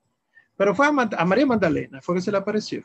[0.56, 0.92] Pero fue a,
[1.26, 2.84] María Magdalena, fue que se le apareció.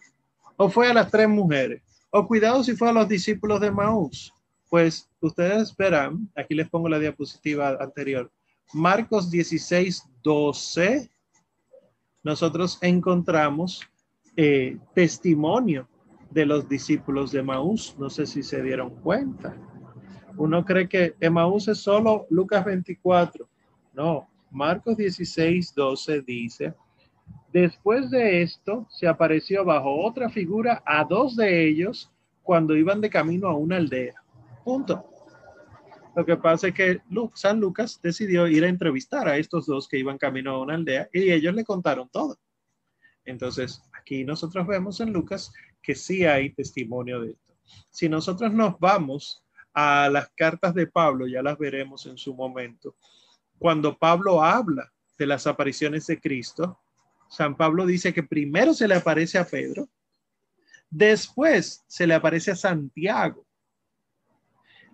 [0.56, 1.82] O fue a las tres mujeres.
[2.10, 4.32] O cuidado si fue a los discípulos de Maús.
[4.68, 8.30] Pues ustedes verán, aquí les pongo la diapositiva anterior.
[8.72, 11.10] Marcos 16, 12.
[12.22, 13.82] Nosotros encontramos
[14.36, 15.88] eh, testimonio
[16.30, 17.94] de los discípulos de Maús.
[17.98, 19.56] No sé si se dieron cuenta.
[20.36, 23.48] Uno cree que Emaús es solo Lucas 24.
[23.94, 26.74] No, Marcos 16, 12 dice,
[27.52, 32.10] después de esto se apareció bajo otra figura a dos de ellos
[32.42, 34.14] cuando iban de camino a una aldea.
[34.64, 35.06] Punto.
[36.16, 37.00] Lo que pasa es que
[37.34, 41.08] San Lucas decidió ir a entrevistar a estos dos que iban camino a una aldea
[41.12, 42.36] y ellos le contaron todo.
[43.24, 47.54] Entonces, aquí nosotros vemos en Lucas que sí hay testimonio de esto.
[47.90, 52.96] Si nosotros nos vamos a las cartas de Pablo, ya las veremos en su momento,
[53.58, 56.80] cuando Pablo habla de las apariciones de Cristo,
[57.28, 59.88] San Pablo dice que primero se le aparece a Pedro,
[60.88, 63.46] después se le aparece a Santiago,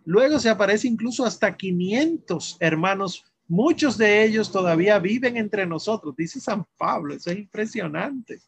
[0.05, 6.40] luego se aparece incluso hasta 500 hermanos, muchos de ellos todavía viven entre nosotros, dice
[6.40, 8.40] San Pablo, eso es impresionante.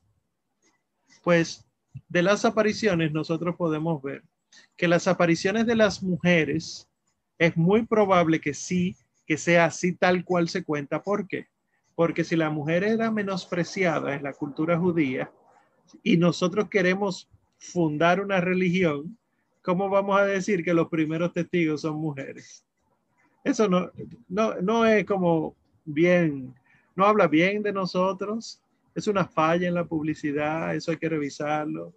[1.23, 1.65] Pues
[2.09, 4.23] de las apariciones nosotros podemos ver
[4.77, 6.89] que las apariciones de las mujeres
[7.39, 8.97] es muy probable que sí,
[9.27, 11.03] que sea así tal cual se cuenta.
[11.03, 11.47] ¿Por qué?
[11.95, 15.31] Porque si la mujer era menospreciada en la cultura judía
[16.03, 19.19] y nosotros queremos fundar una religión,
[19.63, 22.65] ¿cómo vamos a decir que los primeros testigos son mujeres?
[23.45, 23.91] Eso no,
[24.29, 26.55] no, no es como bien,
[26.95, 28.63] no habla bien de nosotros,
[28.95, 31.93] es una falla en la publicidad, eso hay que revisarlo.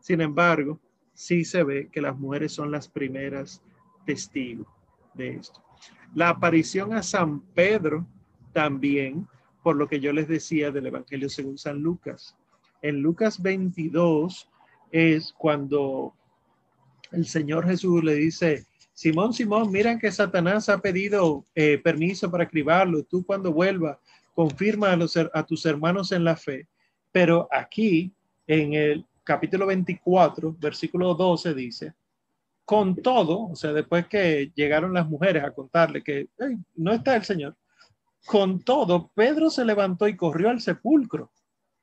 [0.00, 0.80] Sin embargo,
[1.16, 3.62] sí se ve que las mujeres son las primeras
[4.04, 4.68] testigos
[5.14, 5.64] de esto.
[6.14, 8.06] La aparición a San Pedro
[8.52, 9.26] también,
[9.62, 12.36] por lo que yo les decía del Evangelio según San Lucas.
[12.82, 14.48] En Lucas 22
[14.92, 16.14] es cuando
[17.12, 22.48] el Señor Jesús le dice, Simón, Simón, miran que Satanás ha pedido eh, permiso para
[22.48, 23.02] cribarlo.
[23.04, 24.00] Tú cuando vuelva,
[24.34, 24.96] confirma
[25.32, 26.66] a, tus hermanos en la fe.
[27.12, 28.12] Pero aquí,
[28.46, 31.94] en el capítulo 24, versículo 12 dice,
[32.64, 36.28] con todo, o sea, después que llegaron las mujeres a contarle que
[36.76, 37.56] no está el Señor,
[38.24, 41.32] con todo, Pedro se levantó y corrió al sepulcro,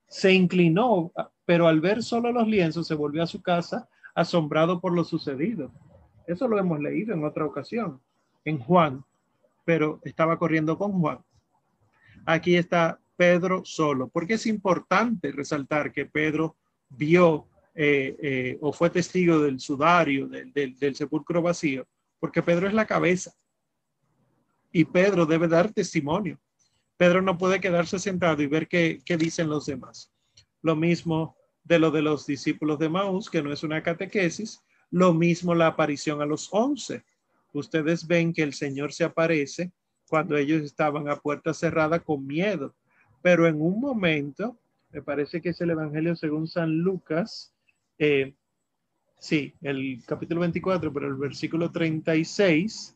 [0.08, 1.12] se inclinó,
[1.46, 5.72] pero al ver solo los lienzos se volvió a su casa asombrado por lo sucedido.
[6.26, 8.00] Eso lo hemos leído en otra ocasión,
[8.46, 9.04] en Juan,
[9.66, 11.20] pero estaba corriendo con Juan.
[12.26, 16.56] Aquí está Pedro solo, porque es importante resaltar que Pedro
[16.90, 21.88] vio eh, eh, o fue testigo del sudario, del, sepulcro vacío,
[22.20, 23.34] porque Pedro es la cabeza
[24.72, 26.40] y Pedro debe dar testimonio.
[26.98, 30.12] Pedro no puede quedarse sentado y ver qué, qué dicen los demás.
[30.62, 34.62] Lo mismo de lo de los discípulos de Maús, que no es una catequesis,
[34.92, 37.04] lo mismo la aparición a los once.
[37.54, 39.72] Ustedes ven que el Señor se aparece
[40.08, 42.76] cuando ellos estaban a puerta cerrada con miedo,
[43.24, 44.60] pero en un momento
[44.94, 47.52] me parece que es el Evangelio según San Lucas,
[47.98, 48.36] eh,
[49.18, 52.96] sí, el capítulo 24, pero el versículo 36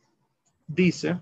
[0.68, 1.20] dice,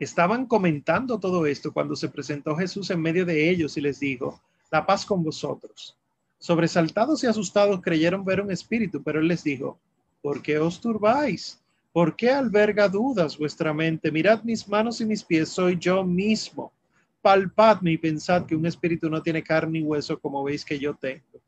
[0.00, 4.40] estaban comentando todo esto cuando se presentó Jesús en medio de ellos y les dijo,
[4.70, 5.94] la paz con vosotros.
[6.38, 9.78] Sobresaltados y asustados creyeron ver un espíritu, pero él les dijo,
[10.22, 11.60] ¿por qué os turbáis?
[11.92, 14.10] ¿Por qué alberga dudas vuestra mente?
[14.10, 16.72] Mirad mis manos y mis pies, soy yo mismo
[17.24, 20.92] palpadme y pensad que un espíritu no tiene carne y hueso como veis que yo
[20.92, 21.40] tengo.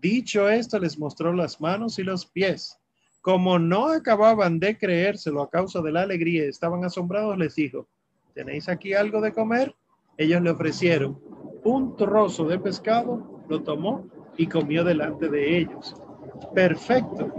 [0.00, 2.78] Dicho esto, les mostró las manos y los pies.
[3.20, 7.88] Como no acababan de creérselo a causa de la alegría, estaban asombrados, les dijo,
[8.34, 9.74] ¿tenéis aquí algo de comer?
[10.16, 11.20] Ellos le ofrecieron
[11.64, 14.06] un trozo de pescado, lo tomó
[14.36, 15.96] y comió delante de ellos.
[16.54, 17.32] Perfecto,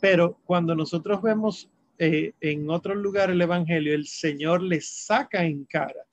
[0.00, 1.70] Pero cuando nosotros vemos
[2.04, 6.06] eh, en otro lugar el Evangelio, el Señor les saca en cara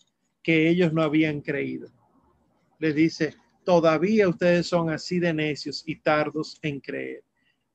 [0.43, 1.89] que ellos no habían creído.
[2.79, 7.23] Les dice, todavía ustedes son así de necios y tardos en creer.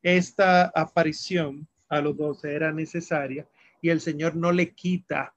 [0.02, 3.48] Esta aparición a los doce era necesaria
[3.80, 5.34] y el Señor no le quita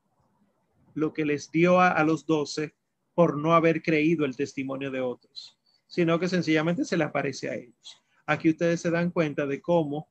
[0.96, 2.74] lo que les dio a, a los doce
[3.14, 5.58] por no haber creído el testimonio de otros,
[5.88, 8.02] sino que sencillamente se le aparece a ellos.
[8.26, 10.08] Aquí ustedes se dan cuenta de cómo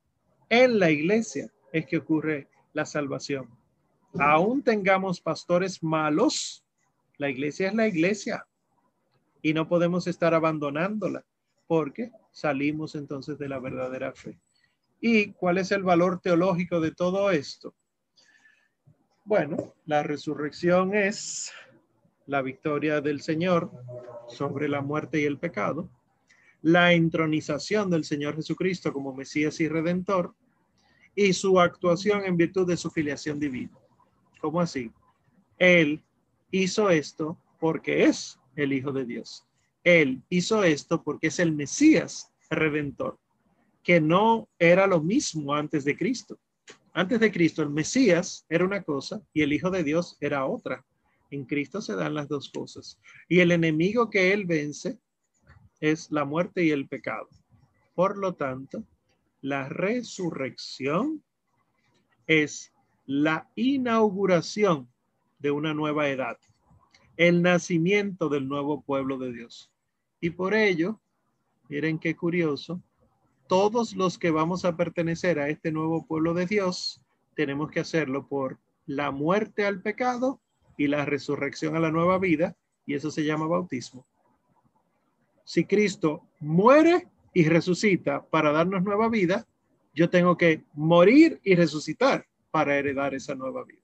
[0.49, 2.49] en la iglesia es que ocurre
[2.79, 3.49] la salvación.
[4.21, 6.65] Aún tengamos pastores malos,
[7.17, 8.47] la iglesia es la iglesia
[9.43, 11.25] y no podemos estar abandonándola
[11.67, 14.39] porque salimos entonces de la verdadera fe.
[15.01, 17.75] ¿Y cuál es el valor teológico de todo esto?
[19.25, 21.53] Bueno, la resurrección es
[22.27, 23.73] la victoria del Señor
[24.29, 25.91] sobre la muerte y el pecado,
[26.63, 30.37] la entronización del Señor Jesucristo como Mesías y Redentor,
[31.21, 33.77] y su actuación en virtud de su filiación divina.
[34.41, 34.93] ¿Cómo así?
[35.59, 36.01] Él
[36.53, 39.45] hizo esto porque es el Hijo de Dios.
[39.83, 43.19] Él hizo esto porque es el Mesías Redentor,
[43.83, 46.39] que no era lo mismo antes de Cristo.
[46.93, 50.87] Antes de Cristo, el Mesías era una cosa y el Hijo de Dios era otra.
[51.33, 52.97] En Cristo se dan las dos cosas.
[53.29, 55.01] Y el enemigo que él vence
[55.81, 57.29] es la muerte y el pecado.
[57.97, 58.85] Por lo tanto,
[59.41, 61.23] la resurrección
[62.27, 62.73] es
[63.07, 64.89] la inauguración
[65.39, 66.39] de una nueva edad,
[67.17, 69.73] el nacimiento del nuevo pueblo de Dios.
[70.21, 71.01] Y por ello,
[71.69, 72.83] miren qué curioso,
[73.47, 77.03] todos los que vamos a pertenecer a este nuevo pueblo de Dios,
[77.35, 80.41] tenemos que hacerlo por la muerte al pecado
[80.77, 84.07] y la resurrección a la nueva vida, y eso se llama bautismo.
[85.45, 89.47] Si Cristo muere, y resucita para darnos nueva vida,
[89.95, 93.83] yo tengo que morir y resucitar para heredar esa nueva vida.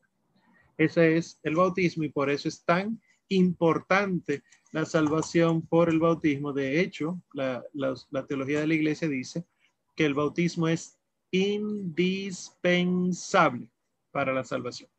[0.76, 4.42] Ese es el bautismo y por eso es tan importante
[4.72, 6.52] la salvación por el bautismo.
[6.52, 7.64] De hecho, la,
[8.28, 9.44] teología de la iglesia dice
[9.94, 10.98] que el bautismo es
[11.30, 13.68] indispensable
[14.10, 14.90] para la salvación.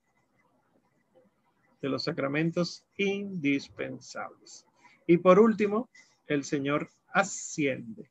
[1.81, 4.65] De los sacramentos indispensables.
[5.07, 5.89] Y por último,
[6.27, 8.09] el Señor asciende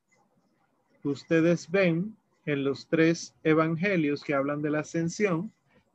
[1.11, 2.17] ustedes ven
[2.47, 5.53] en los tres evangelios que hablan de la ascensión,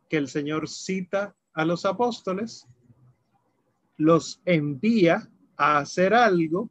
[0.09, 2.67] que el Señor cita a los apóstoles,
[3.97, 6.69] los envía a hacer algo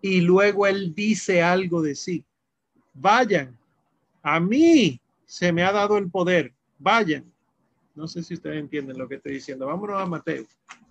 [0.00, 2.24] y luego Él dice algo de sí.
[2.94, 3.56] Vayan,
[4.22, 7.24] a mí se me ha dado el poder, vayan.
[7.94, 9.66] No sé si ustedes entienden lo que estoy diciendo.
[9.66, 10.44] Vámonos a Mateo.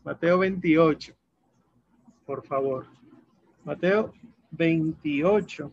[0.04, 1.14] Mateo 28,
[2.26, 2.86] por favor.
[3.64, 4.14] Mateo
[4.52, 5.72] 28.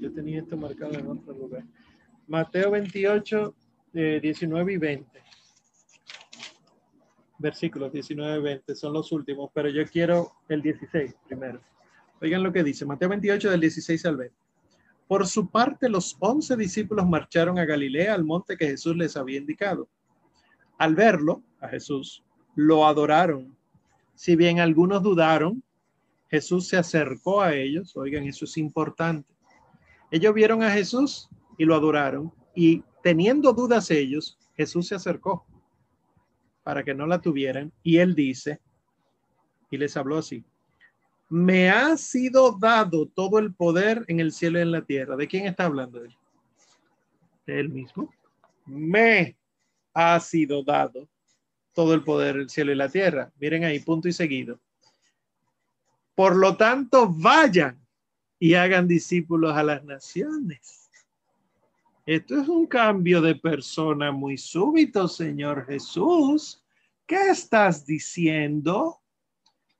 [0.00, 1.62] Yo tenía esto marcado en otro lugar.
[2.26, 3.54] Mateo 28,
[3.92, 5.22] 19 y 20.
[7.38, 11.60] Versículos 19 y 20 son los últimos, pero yo quiero el 16 primero.
[12.20, 14.36] Oigan lo que dice, Mateo 28 del 16 al 20.
[15.06, 19.38] Por su parte, los once discípulos marcharon a Galilea, al monte que Jesús les había
[19.38, 19.88] indicado.
[20.78, 22.24] Al verlo, a Jesús,
[22.56, 23.56] lo adoraron.
[24.16, 25.62] Si bien algunos dudaron,
[26.28, 27.96] Jesús se acercó a ellos.
[27.96, 29.32] Oigan, eso es importante.
[30.10, 35.46] Ellos vieron a Jesús y lo adoraron y teniendo dudas ellos, Jesús se acercó
[36.62, 38.60] para que no la tuvieran y él dice,
[39.70, 40.44] y les habló así,
[41.28, 45.16] me ha sido dado todo el poder en el cielo y en la tierra.
[45.16, 46.16] ¿De quién está hablando él?
[47.46, 48.12] De él mismo.
[48.66, 49.36] Me
[49.94, 51.08] ha sido dado
[51.72, 53.32] todo el poder en el cielo y la tierra.
[53.38, 54.58] Miren ahí, punto y seguido.
[56.16, 57.79] Por lo tanto, vayan
[58.42, 60.90] y hagan discípulos a las naciones.
[62.06, 66.64] Esto es un cambio de persona muy súbito, Señor Jesús.
[67.06, 68.98] ¿Qué estás diciendo?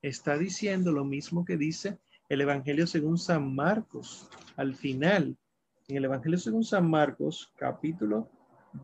[0.01, 1.97] Está diciendo lo mismo que dice
[2.29, 4.29] el Evangelio según San Marcos.
[4.55, 5.35] Al final,
[5.87, 8.29] en el Evangelio según San Marcos, capítulo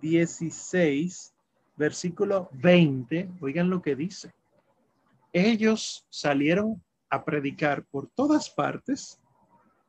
[0.02, 1.36] 16,
[1.78, 4.34] versículo 20, oigan lo que dice.
[5.32, 9.22] Ellos salieron a predicar por todas partes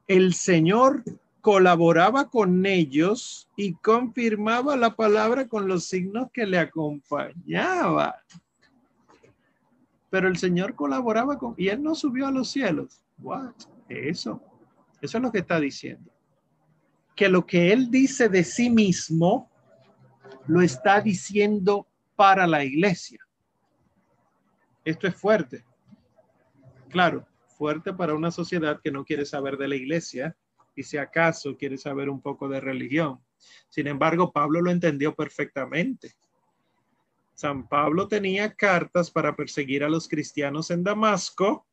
[0.09, 1.05] el Señor
[1.43, 8.15] colaboraba con ellos y confirmaba la palabra con los signos que le acompañaban.
[10.11, 13.03] Pero el Señor colaboraba con y él no subió a los cielos.
[13.19, 13.53] What?
[13.89, 14.43] Eso.
[15.01, 16.11] Eso es lo que está diciendo.
[17.15, 19.51] Que lo que él dice de sí mismo
[20.47, 21.87] lo está diciendo
[22.17, 23.21] para la iglesia.
[24.85, 25.65] Esto es fuerte.
[26.89, 27.27] Claro,
[27.59, 30.37] fuerte para una sociedad que no quiere saber de la iglesia
[30.77, 33.19] y si acaso quiere saber un poco de religión.
[33.69, 36.15] Sin embargo, Pablo lo entendió perfectamente.
[37.35, 41.67] San Pablo tenía cartas para perseguir a los cristianos en Damasco.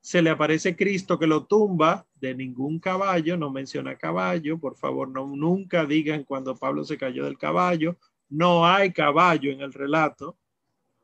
[0.00, 5.08] Se le aparece Cristo que lo tumba de ningún caballo, no menciona caballo, por favor,
[5.08, 7.98] no nunca digan cuando Pablo se cayó del caballo,
[8.28, 10.38] no hay caballo en el relato,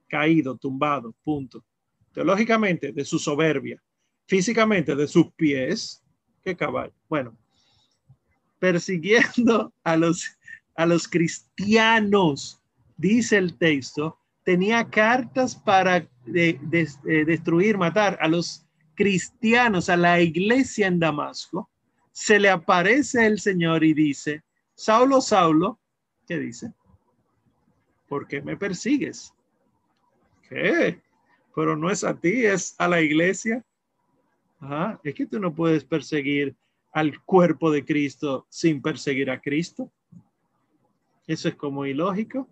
[0.08, 1.64] caído, tumbado, punto.
[2.12, 3.82] Teológicamente, de su soberbia,
[4.26, 6.02] físicamente, de sus pies,
[6.42, 6.92] qué caballo.
[7.08, 7.36] Bueno,
[8.58, 10.38] persiguiendo a los,
[10.76, 12.62] a los cristianos
[12.96, 20.98] dice el texto, tenía cartas para destruir, matar a los cristianos, a la iglesia en
[20.98, 21.68] Damasco.
[22.12, 24.42] Se le aparece el Señor y dice,
[24.74, 25.80] Saulo, Saulo,
[26.26, 26.72] ¿qué dice?
[28.08, 29.32] ¿Por qué me persigues?
[30.48, 31.00] ¿Qué?
[31.54, 33.64] Pero no es a ti, es a la iglesia.
[35.02, 36.54] Es que tú no puedes perseguir
[36.92, 39.90] al cuerpo de Cristo sin perseguir a Cristo.
[41.26, 42.48] Eso es como ilógico.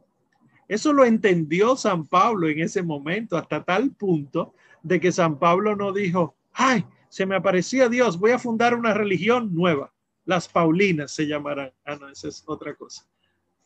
[0.66, 5.74] Eso lo entendió San Pablo en ese momento, hasta tal punto de que San Pablo
[5.76, 9.92] no dijo, ay, se me aparecía Dios, voy a fundar una religión nueva.
[10.24, 11.72] Las Paulinas se llamarán.
[11.84, 13.04] Ah, no, esa es otra cosa.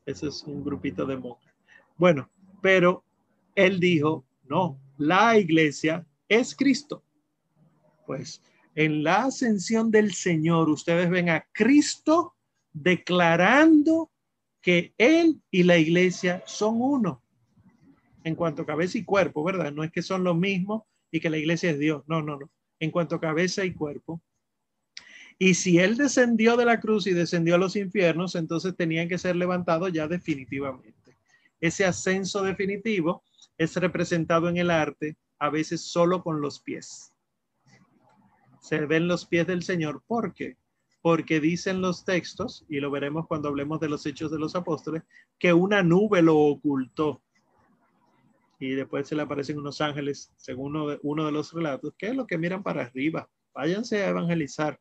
[0.06, 1.54] Ese es un grupito de monjas.
[1.96, 2.30] Bueno,
[2.62, 3.04] pero
[3.54, 7.03] él dijo, no, la iglesia es Cristo.
[8.06, 8.42] Pues
[8.74, 12.34] en la ascensión del Señor, ustedes ven a Cristo
[12.72, 14.10] declarando
[14.60, 17.22] que Él y la iglesia son uno
[18.24, 19.72] en cuanto a cabeza y cuerpo, ¿verdad?
[19.72, 22.50] No es que son lo mismo y que la iglesia es Dios, no, no, no,
[22.80, 24.20] en cuanto a cabeza y cuerpo.
[25.38, 29.18] Y si Él descendió de la cruz y descendió a los infiernos, entonces tenían que
[29.18, 31.16] ser levantados ya definitivamente.
[31.60, 33.22] Ese ascenso definitivo
[33.58, 37.13] es representado en el arte a veces solo con los pies.
[38.64, 40.02] Se ven los pies del Señor.
[40.06, 40.56] ¿Por qué?
[41.04, 45.02] porque dicen los textos, y lo veremos cuando hablemos de los hechos de los apóstoles,
[45.38, 47.22] que una nube lo ocultó.
[48.58, 52.06] Y después se le aparecen unos ángeles, según uno de, uno de los relatos, que
[52.06, 53.28] es lo que miran para arriba.
[53.52, 54.80] Váyanse a evangelizar,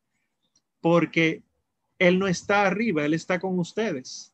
[0.79, 1.43] porque
[1.99, 4.33] Él no está arriba, Él está con ustedes.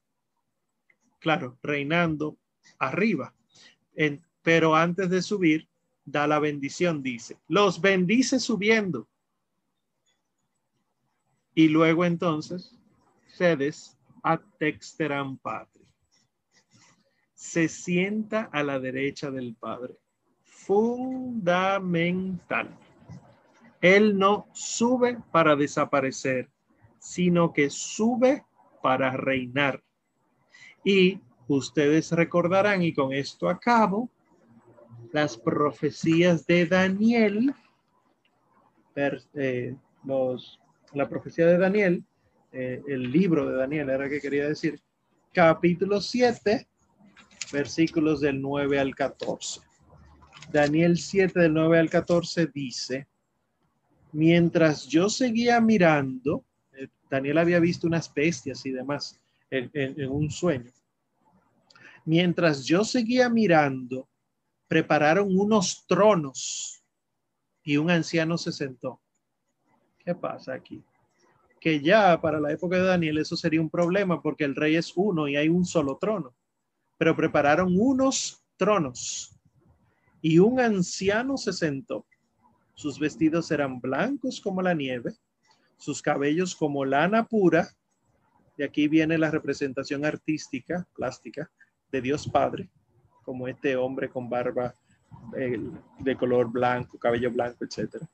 [1.17, 2.37] Claro, reinando
[2.77, 3.33] arriba.
[4.43, 5.67] pero antes de subir,
[6.05, 7.39] da la bendición, dice.
[7.47, 9.07] Los bendice subiendo
[11.59, 12.79] y luego entonces,
[13.27, 15.85] sedes a texteram patri.
[17.33, 19.97] Se sienta a la derecha del Padre.
[20.45, 21.43] Fundamental.
[23.81, 26.49] Él no sube para desaparecer,
[26.97, 28.45] sino que sube
[28.81, 29.83] para reinar.
[30.85, 31.19] Y
[31.49, 34.09] ustedes recordarán, y con esto acabo,
[35.11, 37.53] las profecías de Daniel,
[38.95, 39.75] eh,
[40.05, 40.57] los
[40.93, 42.03] la profecía de Daniel,
[42.51, 44.79] eh, el libro de Daniel, era que quería decir,
[45.33, 46.67] capítulo 7,
[47.51, 49.61] versículos del 9 al 14.
[50.51, 53.07] Daniel 7 del 9 al 14 dice,
[54.11, 56.43] mientras yo seguía mirando,
[56.73, 59.19] eh, Daniel había visto unas bestias y demás
[59.51, 60.71] en, en un sueño.
[62.05, 64.09] Mientras yo seguía mirando,
[64.67, 66.83] prepararon unos tronos
[67.63, 68.99] y un anciano se sentó
[70.09, 70.83] ¿Qué pasa aquí?
[71.59, 74.91] Que ya para la época de Daniel eso sería un problema porque el rey es
[74.95, 76.33] uno y hay un solo trono.
[76.97, 79.39] Pero prepararon unos tronos
[80.19, 82.07] y un anciano se sentó.
[82.73, 85.13] Sus vestidos eran blancos como la nieve,
[85.77, 87.69] sus cabellos como lana pura.
[88.57, 91.51] Y aquí viene la representación artística, plástica,
[91.91, 92.67] de Dios Padre,
[93.23, 94.73] como este hombre con barba
[95.37, 95.61] eh,
[95.99, 98.09] de color blanco, cabello blanco, etcétera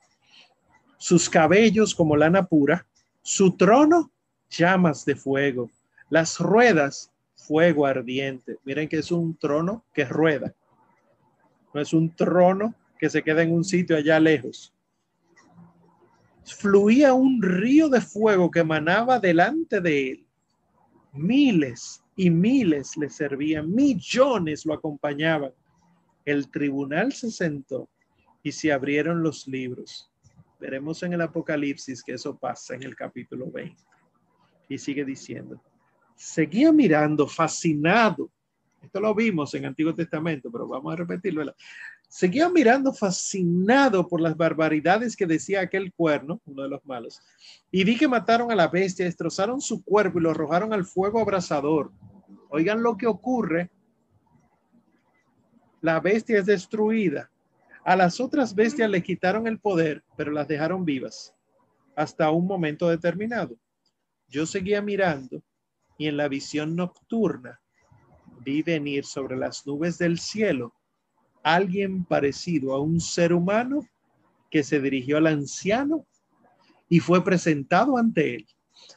[0.98, 2.86] sus cabellos como lana pura,
[3.22, 4.10] su trono
[4.50, 5.70] llamas de fuego,
[6.10, 8.58] las ruedas fuego ardiente.
[8.64, 10.54] Miren que es un trono que rueda,
[11.74, 14.72] no es un trono que se queda en un sitio allá lejos.
[16.44, 20.26] Fluía un río de fuego que emanaba delante de él.
[21.12, 25.52] Miles y miles le servían, millones lo acompañaban.
[26.24, 27.88] El tribunal se sentó
[28.42, 30.10] y se abrieron los libros
[30.58, 33.76] Veremos en el Apocalipsis que eso pasa en el capítulo 20.
[34.68, 35.62] Y sigue diciendo,
[36.14, 38.30] seguía mirando fascinado.
[38.82, 41.54] Esto lo vimos en Antiguo Testamento, pero vamos a repetirlo.
[42.08, 47.20] Seguía mirando fascinado por las barbaridades que decía aquel cuerno, uno de los malos.
[47.70, 51.20] Y vi que mataron a la bestia, destrozaron su cuerpo y lo arrojaron al fuego
[51.20, 51.92] abrasador.
[52.48, 53.70] Oigan lo que ocurre.
[55.82, 57.30] La bestia es destruida
[57.86, 61.32] a las otras bestias le quitaron el poder, pero las dejaron vivas
[61.94, 63.56] hasta un momento determinado.
[64.26, 65.40] Yo seguía mirando
[65.96, 67.60] y en la visión nocturna
[68.40, 70.74] vi venir sobre las nubes del cielo
[71.44, 73.86] alguien parecido a un ser humano
[74.50, 76.04] que se dirigió al anciano
[76.88, 78.46] y fue presentado ante él.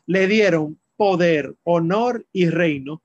[0.07, 3.03] Le dieron poder, honor y reino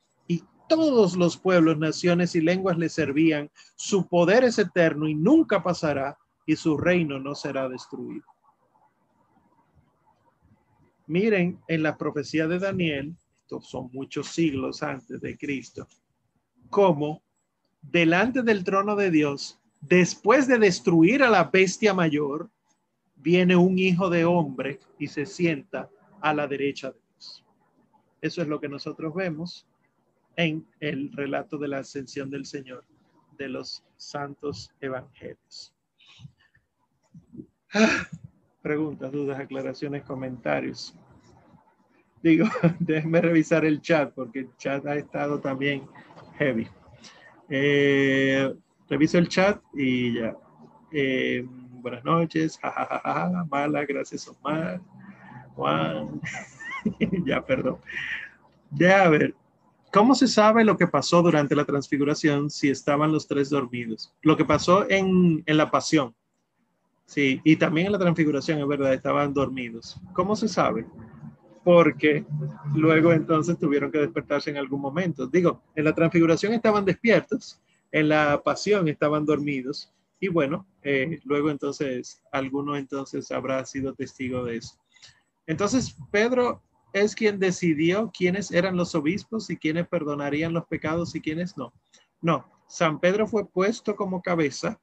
[0.68, 3.50] todos los pueblos, naciones y lenguas le servían.
[3.76, 8.26] Su poder es eterno y nunca pasará y su reino no será destruido.
[11.06, 15.86] Miren en la profecía de Daniel, estos son muchos siglos antes de Cristo,
[16.70, 17.22] cómo
[17.82, 22.50] delante del trono de Dios, después de destruir a la bestia mayor,
[23.16, 25.90] viene un hijo de hombre y se sienta
[26.22, 27.44] a la derecha de Dios.
[28.22, 29.66] Eso es lo que nosotros vemos
[30.36, 32.84] en el relato de la ascensión del Señor
[33.38, 35.74] de los santos evangelios.
[37.72, 38.06] Ah,
[38.62, 40.96] preguntas, dudas, aclaraciones, comentarios.
[42.22, 42.46] Digo,
[42.78, 45.86] déjenme revisar el chat porque el chat ha estado también
[46.38, 46.68] heavy.
[47.48, 48.54] Eh,
[48.88, 50.36] reviso el chat y ya.
[50.92, 52.58] Eh, buenas noches.
[53.50, 54.80] mala, gracias Omar.
[55.54, 56.20] Juan.
[57.26, 57.78] ya, perdón.
[58.70, 59.34] Ya, a ver.
[59.94, 64.12] ¿Cómo se sabe lo que pasó durante la transfiguración si estaban los tres dormidos?
[64.22, 66.12] Lo que pasó en, en la pasión.
[67.06, 70.00] Sí, y también en la transfiguración, es verdad, estaban dormidos.
[70.12, 70.84] ¿Cómo se sabe?
[71.62, 72.26] Porque
[72.74, 75.28] luego entonces tuvieron que despertarse en algún momento.
[75.28, 77.62] Digo, en la transfiguración estaban despiertos,
[77.92, 79.94] en la pasión estaban dormidos.
[80.18, 84.76] Y bueno, eh, luego entonces alguno entonces habrá sido testigo de eso.
[85.46, 86.64] Entonces, Pedro
[86.94, 91.74] es quien decidió quiénes eran los obispos y quiénes perdonarían los pecados y quiénes no.
[92.22, 94.80] No, San Pedro fue puesto como cabeza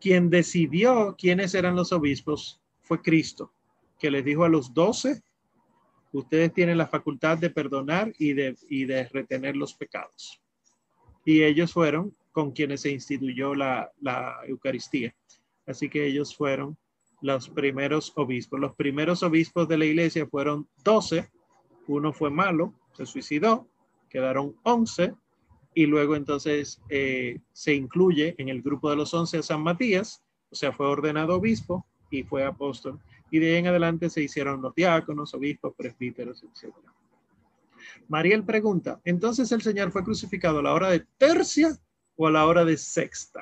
[0.00, 3.52] quien decidió quiénes eran los obispos fue Cristo,
[3.98, 5.22] que les dijo a los doce,
[6.12, 10.40] ustedes tienen la facultad de perdonar y de, y de retener los pecados.
[11.24, 15.14] Y ellos fueron con quienes se instituyó la, la Eucaristía.
[15.66, 16.78] Así que ellos fueron
[17.20, 18.60] los primeros obispos.
[18.60, 21.30] Los primeros obispos de la iglesia fueron doce.
[21.86, 23.68] Uno fue malo, se suicidó.
[24.08, 25.14] Quedaron once
[25.76, 30.22] y luego entonces eh, se incluye en el grupo de los once a San Matías,
[30.48, 32.98] o sea, fue ordenado obispo y fue apóstol.
[33.30, 36.74] Y de ahí en adelante se hicieron los diáconos, obispos, presbíteros, etc.
[38.08, 41.78] Mariel pregunta, entonces el Señor fue crucificado a la hora de tercia
[42.16, 43.40] o a la hora de sexta?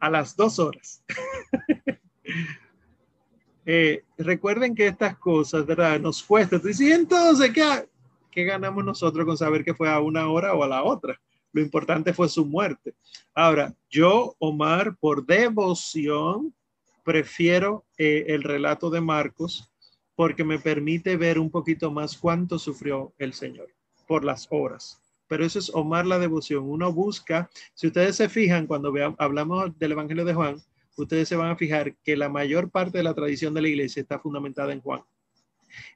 [0.00, 1.04] A las dos horas.
[3.66, 5.98] Eh, recuerden que estas cosas, ¿verdad?
[6.00, 6.60] Nos cuesta.
[6.64, 7.88] Y entonces, ¿qué?
[8.30, 11.18] ¿qué ganamos nosotros con saber que fue a una hora o a la otra?
[11.52, 12.94] Lo importante fue su muerte.
[13.34, 16.54] Ahora, yo, Omar, por devoción,
[17.02, 19.70] prefiero eh, el relato de Marcos
[20.14, 23.68] porque me permite ver un poquito más cuánto sufrió el Señor
[24.06, 25.00] por las horas.
[25.28, 26.64] Pero eso es Omar la devoción.
[26.68, 30.62] Uno busca, si ustedes se fijan, cuando hablamos del Evangelio de Juan,
[30.96, 34.00] ustedes se van a fijar que la mayor parte de la tradición de la iglesia
[34.00, 35.02] está fundamentada en Juan.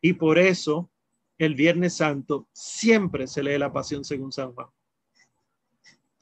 [0.00, 0.90] Y por eso
[1.38, 4.68] el Viernes Santo siempre se lee la Pasión según San Juan.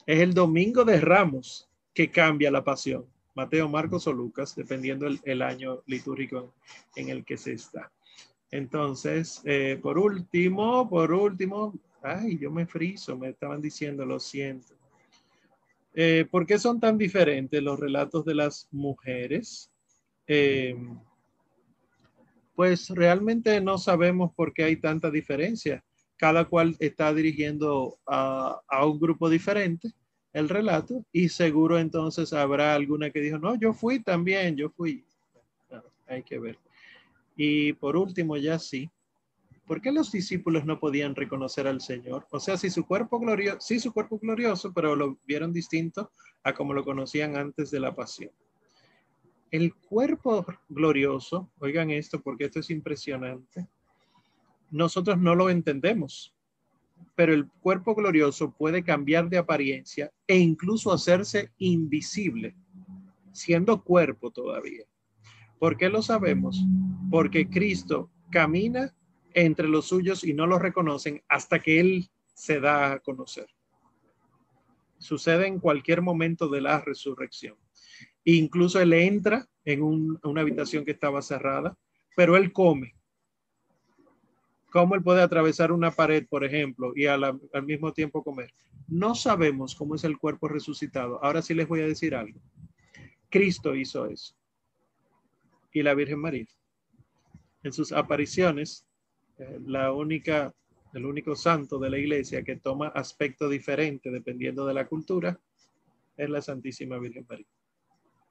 [0.07, 3.05] Es el domingo de Ramos que cambia la Pasión.
[3.35, 6.55] Mateo, Marcos o Lucas, dependiendo el, año litúrgico
[6.97, 7.93] en, el que se está.
[8.51, 11.73] Entonces, eh, por último, por último,
[12.03, 14.78] ay, yo me friso, me estaban diciendo, lo siento.
[15.95, 19.71] Eh, ¿Por qué son tan diferentes los relatos de las mujeres?
[20.27, 20.77] Eh,
[22.55, 25.85] pues realmente no sabemos por qué hay tanta diferencia.
[26.17, 29.93] Cada cual está dirigiendo a, un grupo diferente
[30.33, 35.05] el relato y seguro entonces habrá alguna que dijo, no, yo fui también, yo fui.
[36.07, 36.59] hay que ver.
[37.37, 38.91] Y por último, ya sí,
[39.69, 42.27] ¿por qué los discípulos no podían reconocer al Señor?
[42.31, 46.11] O sea, si su cuerpo glorioso, sí su cuerpo glorioso, pero lo vieron distinto
[46.43, 48.33] a como lo conocían antes de la pasión.
[49.51, 53.69] El cuerpo glorioso, oigan esto porque esto es impresionante,
[54.71, 56.35] nosotros no lo entendemos,
[57.15, 62.57] pero el cuerpo glorioso puede cambiar de apariencia e incluso hacerse invisible,
[63.33, 64.85] siendo cuerpo todavía.
[65.59, 66.65] ¿Por qué lo sabemos?
[67.11, 68.95] Porque Cristo camina
[69.35, 73.49] entre los suyos y no lo reconocen hasta que Él se da a conocer.
[74.99, 77.57] Sucede en cualquier momento de la resurrección.
[78.25, 81.77] Incluso él entra en una habitación que estaba cerrada,
[82.17, 82.95] pero él come.
[84.71, 88.53] ¿Cómo él puede atravesar una pared, por ejemplo, y al mismo tiempo comer?
[88.87, 91.23] No sabemos cómo es el cuerpo resucitado.
[91.25, 92.41] Ahora sí les voy a decir algo.
[93.31, 94.35] Cristo hizo eso.
[95.73, 96.47] Y la Virgen María.
[97.63, 98.88] En sus apariciones,
[99.67, 100.53] la única
[100.95, 105.39] el único santo de la iglesia que toma aspecto diferente dependiendo de la cultura,
[106.17, 107.47] es la Santísima Virgen María.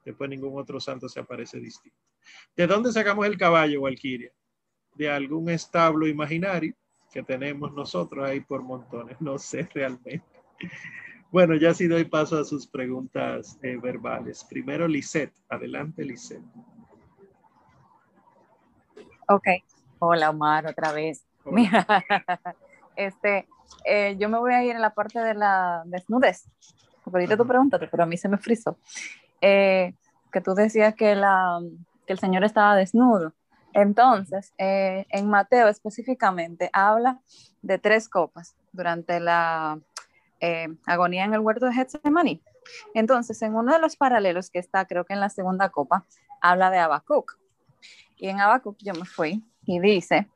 [0.04, 1.98] Después ningún otro santo se aparece distinto.
[2.56, 4.32] ¿De dónde sacamos el caballo, Valquiria?
[4.94, 6.74] De algún establo imaginario
[7.12, 9.20] que tenemos nosotros ahí por montones.
[9.20, 10.22] No sé realmente.
[11.30, 14.44] Bueno, ya sí doy paso a sus preguntas eh, verbales.
[14.48, 15.34] Primero, Lisette.
[15.48, 16.42] Adelante, Lisette.
[19.28, 19.46] Ok.
[20.00, 21.24] Hola, Omar, otra vez.
[21.44, 21.84] Mira,
[22.96, 23.48] este,
[23.84, 26.48] eh, yo me voy a ir en la parte de la desnudez.
[27.02, 28.78] Porque ahorita tú pregúntate, pero a mí se me frizó.
[29.40, 29.94] Eh,
[30.30, 31.60] que tú decías que, la,
[32.06, 33.32] que el Señor estaba desnudo.
[33.72, 37.20] Entonces, eh, en Mateo específicamente habla
[37.62, 39.80] de tres copas durante la
[40.40, 42.40] eh, agonía en el huerto de Getsemaní.
[42.94, 46.04] Entonces, en uno de los paralelos que está, creo que en la segunda copa,
[46.40, 47.38] habla de Habacuc.
[48.16, 50.26] Y en Habacuc yo me fui y dice,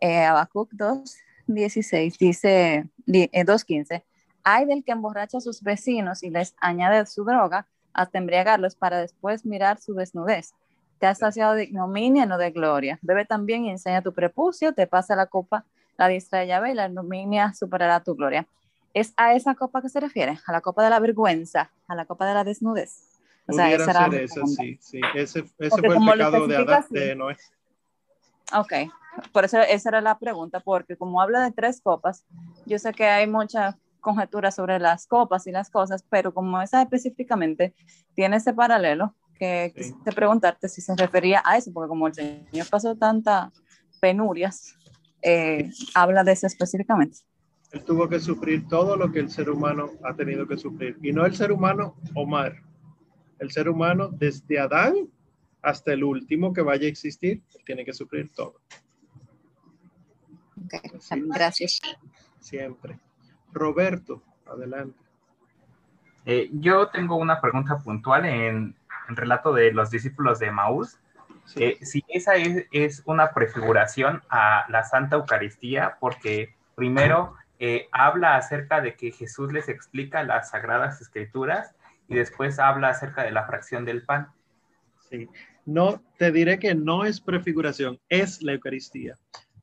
[0.00, 4.02] eh, Habacuc 2.16, dice, 2.15,
[4.44, 9.00] hay del que emborracha a sus vecinos y les añade su droga hasta embriagarlos para
[9.00, 10.54] después mirar su desnudez.
[10.98, 12.98] Te has saciado de ignominia, no de gloria.
[13.00, 15.64] Bebe también y enseña tu prepucio, te pasa la copa,
[15.96, 18.46] la diestra llave y la ignominia superará tu gloria.
[18.92, 20.38] ¿Es a esa copa que se refiere?
[20.46, 21.70] ¿A la copa de la vergüenza?
[21.88, 23.16] ¿A la copa de la desnudez?
[23.48, 25.00] O sea, esa era ser esa, sí, sí.
[25.14, 27.36] Ese, ese fue el pecado de, Adán, de Noé.
[28.54, 28.72] Ok,
[29.32, 32.24] por eso esa era la pregunta, porque como habla de tres copas,
[32.64, 36.82] yo sé que hay mucha conjetura sobre las copas y las cosas, pero como esa
[36.82, 37.74] específicamente
[38.14, 39.92] tiene ese paralelo, que sí.
[39.92, 43.52] quise preguntarte si se refería a eso, porque como el Señor pasó tantas
[44.00, 44.74] penurias,
[45.22, 47.18] eh, habla de eso específicamente.
[47.72, 51.12] Él tuvo que sufrir todo lo que el ser humano ha tenido que sufrir, y
[51.12, 52.62] no el ser humano Omar,
[53.40, 54.94] el ser humano desde Adán
[55.62, 58.60] hasta el último que vaya a existir, tiene que sufrir todo.
[60.64, 60.80] Okay.
[61.26, 61.80] Gracias.
[62.40, 62.98] Siempre.
[63.52, 64.98] Roberto, adelante.
[66.24, 68.76] Eh, yo tengo una pregunta puntual en
[69.08, 70.98] el relato de los discípulos de Maús.
[71.44, 71.62] Sí.
[71.62, 78.36] Eh, si esa es, es, una prefiguración a la Santa Eucaristía, porque primero eh, habla
[78.36, 81.74] acerca de que Jesús les explica las Sagradas Escrituras
[82.08, 84.28] y después habla acerca de la fracción del pan.
[85.10, 85.28] Sí,
[85.64, 89.16] no, te diré que no es prefiguración, es la Eucaristía,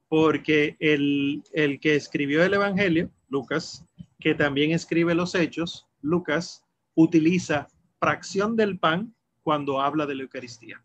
[0.08, 3.86] porque el, el que escribió el Evangelio, Lucas,
[4.20, 6.64] que también escribe los hechos, Lucas,
[6.96, 7.68] utiliza
[8.00, 10.84] fracción del pan cuando habla de la Eucaristía.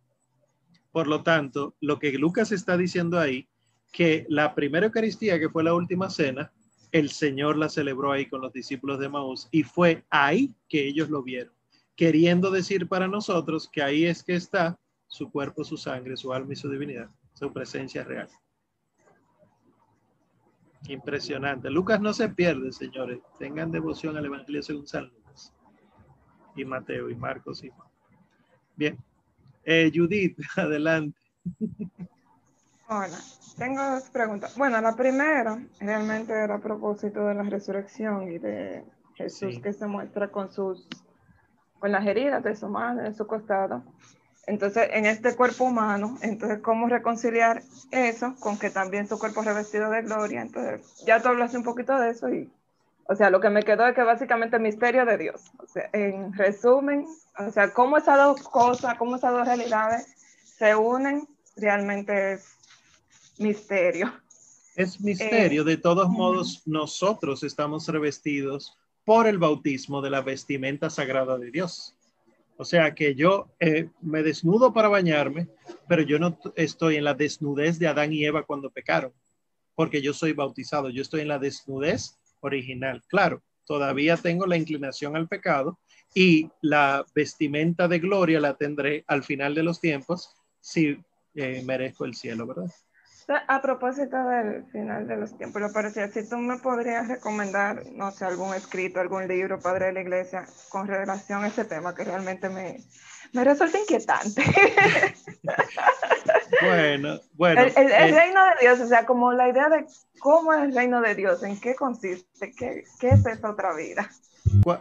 [0.90, 3.48] Por lo tanto, lo que Lucas está diciendo ahí,
[3.93, 6.52] que la primera Eucaristía, que fue la última cena,
[6.93, 11.10] el Señor la celebró ahí con los discípulos de Maús y fue ahí que ellos
[11.10, 11.52] lo vieron,
[11.99, 16.53] queriendo decir para nosotros que ahí es que está su cuerpo, su sangre, su alma
[16.53, 18.29] y su divinidad, su presencia real.
[20.87, 21.69] Impresionante.
[21.70, 23.19] Lucas no se pierde, señores.
[23.41, 25.53] Tengan devoción al Evangelio según San Lucas.
[26.55, 27.89] Y Mateo y Marcos y Juan.
[28.77, 28.97] Bien.
[29.65, 31.19] Eh, Judith, adelante.
[32.89, 33.19] Hola,
[33.57, 34.57] tengo dos preguntas.
[34.57, 38.85] Bueno, la primera realmente era a propósito de la resurrección y de
[39.16, 39.61] Jesús sí.
[39.61, 40.87] que se muestra con sus
[41.78, 43.82] con las heridas de su mano, de su costado.
[44.46, 49.46] Entonces, en este cuerpo humano, entonces, ¿cómo reconciliar eso con que también su cuerpo es
[49.46, 50.40] revestido de gloria?
[50.40, 52.50] Entonces, ya tú hablaste un poquito de eso y,
[53.05, 55.52] o sea, lo que me quedó es que básicamente el misterio de Dios.
[55.59, 57.06] O sea, en resumen,
[57.38, 60.06] o sea, cómo esas dos cosas, cómo esas dos realidades
[60.56, 62.56] se unen, realmente es
[63.38, 64.10] misterio.
[64.76, 65.60] Es misterio.
[65.60, 68.78] Eh, de todos modos, nosotros estamos revestidos
[69.09, 71.97] por el bautismo de la vestimenta sagrada de Dios.
[72.59, 75.48] O sea que yo eh, me desnudo para bañarme,
[75.89, 79.14] pero yo no estoy en la desnudez de Adán y Eva cuando pecaron,
[79.74, 83.02] porque yo soy bautizado, yo estoy en la desnudez original.
[83.09, 85.78] Claro, todavía tengo la inclinación al pecado
[86.14, 91.02] y la vestimenta de gloria la tendré al final de los tiempos si
[91.35, 92.70] eh, merezco el cielo, ¿verdad?
[93.28, 98.10] A propósito del final de los tiempos, lo parecía, si tú me podrías recomendar, no
[98.10, 102.05] sé, algún escrito, algún libro, padre de la iglesia, con relación a este tema que
[102.05, 102.78] realmente me,
[103.34, 104.42] me resulta inquietante.
[106.62, 107.60] bueno, bueno.
[107.60, 109.84] El, el, el eh, reino de Dios, o sea, como la idea de
[110.20, 114.09] cómo es el reino de Dios, en qué consiste, qué, qué es esta otra vida.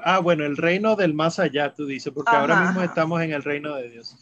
[0.03, 2.39] Ah, bueno, el reino del más allá, tú dices, porque Ajá.
[2.39, 4.15] ahora mismo estamos en el reino de Dios.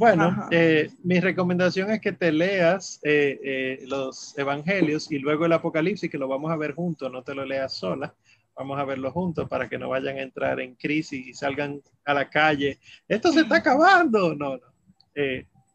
[0.00, 5.52] Bueno, eh, mi recomendación es que te leas eh, eh, los evangelios y luego el
[5.52, 8.14] Apocalipsis, que lo vamos a ver juntos, no te lo leas sola,
[8.56, 12.14] vamos a verlo juntos para que no vayan a entrar en crisis y salgan a
[12.14, 12.78] la calle.
[13.06, 14.34] Esto se está acabando.
[14.34, 14.62] No, no.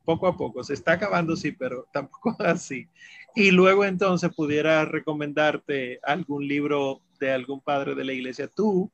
[0.04, 0.64] poco a poco.
[0.64, 2.88] Se está acabando, sí, pero tampoco así.
[3.36, 8.48] Y luego entonces pudiera recomendarte algún libro de algún padre de la iglesia.
[8.48, 8.92] Tú,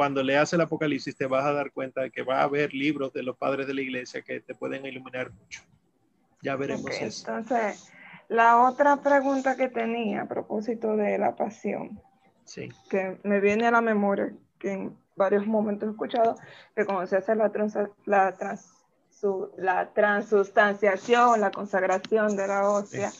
[0.00, 3.12] cuando leas el Apocalipsis, te vas a dar cuenta de que va a haber libros
[3.12, 5.60] de los padres de la iglesia que te pueden iluminar mucho.
[6.40, 7.28] Ya veremos eso.
[7.36, 7.92] Entonces,
[8.30, 12.00] la otra pregunta que tenía a propósito de la pasión,
[12.44, 12.70] Sí.
[12.88, 16.36] que me viene a la memoria, que en varios momentos he escuchado,
[16.74, 18.72] que cuando se hace la, transa- la, trans-
[19.10, 23.12] su- la transustanciación, la consagración de la hostia,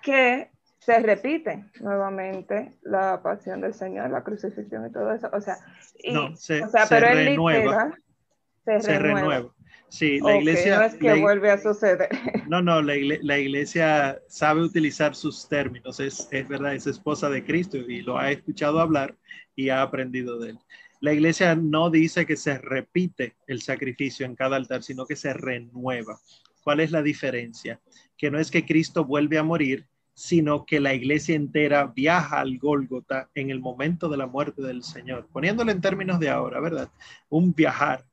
[0.00, 0.50] que
[0.84, 5.28] se repite nuevamente la pasión del Señor, la crucifixión y todo eso.
[5.32, 5.56] O sea,
[6.02, 7.58] y- No, se- o sea se pero renueva.
[7.86, 7.94] literal,
[8.64, 9.20] se, Se renueva.
[9.30, 9.54] renueva.
[9.88, 10.76] Sí, la iglesia.
[10.78, 12.08] no es que la vuelve a suceder.
[12.48, 17.44] No, no, la, la iglesia sabe utilizar sus términos, es, es verdad, es esposa de
[17.44, 19.16] Cristo y lo ha escuchado hablar
[19.56, 20.58] y ha aprendido de él.
[21.00, 25.32] La iglesia no dice que se repite el sacrificio en cada altar, sino que se
[25.32, 26.18] renueva.
[26.62, 27.80] ¿Cuál es la diferencia?
[28.18, 32.58] Que no es que Cristo vuelve a morir, sino que la iglesia entera viaja al
[32.58, 36.88] Gólgota en el momento de la muerte del Señor, poniéndolo en términos de ahora, ¿verdad?
[37.28, 38.04] Un viajar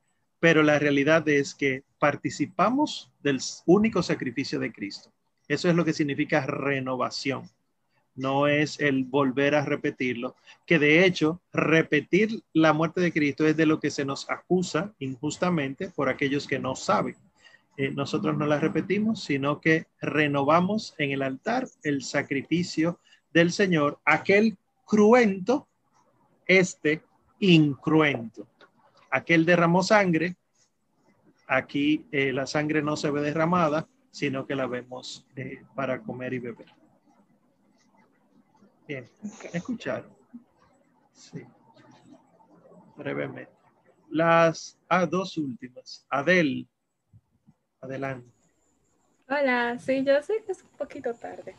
[0.41, 5.13] pero la realidad es que participamos del único sacrificio de Cristo.
[5.47, 7.47] Eso es lo que significa renovación.
[8.15, 13.55] No es el volver a repetirlo, que de hecho repetir la muerte de Cristo es
[13.55, 17.15] de lo que se nos acusa injustamente por aquellos que no saben.
[17.81, 22.99] Eh, nosotros no la repetimos, sino que renovamos en el altar el sacrificio
[23.33, 25.67] del Señor, aquel cruento,
[26.45, 27.01] este
[27.39, 28.47] incruento
[29.11, 30.37] aquel derramó sangre,
[31.45, 36.33] aquí eh, la sangre no se ve derramada, sino que la vemos eh, para comer
[36.33, 36.73] y beber.
[38.87, 39.07] Bien,
[39.53, 40.11] escucharon.
[41.13, 41.43] Sí,
[42.95, 43.51] brevemente.
[44.09, 46.05] Las ah, dos últimas.
[46.09, 46.67] Adel,
[47.81, 48.29] adelante.
[49.29, 51.55] Hola, sí, yo sé que es un poquito tarde,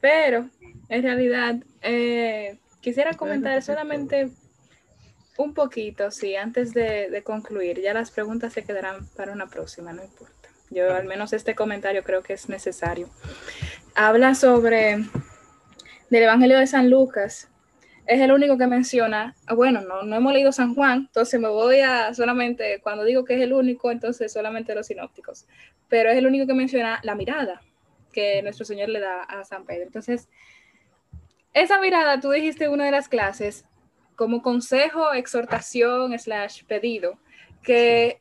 [0.00, 0.48] pero
[0.88, 4.30] en realidad eh, quisiera comentar solamente
[5.38, 7.80] un poquito, sí, antes de, de concluir.
[7.80, 10.48] Ya las preguntas se quedarán para una próxima, no importa.
[10.70, 13.08] Yo al menos este comentario creo que es necesario.
[13.94, 14.98] Habla sobre
[16.10, 17.48] del Evangelio de San Lucas.
[18.06, 21.48] Es el único que menciona, ah, bueno, no, no hemos leído San Juan, entonces me
[21.48, 25.46] voy a solamente, cuando digo que es el único, entonces solamente los sinópticos,
[25.88, 27.62] pero es el único que menciona la mirada
[28.12, 29.84] que nuestro Señor le da a San Pedro.
[29.84, 30.28] Entonces,
[31.52, 33.64] esa mirada, tú dijiste en una de las clases,
[34.16, 37.18] como consejo, exhortación, slash pedido,
[37.62, 38.20] que,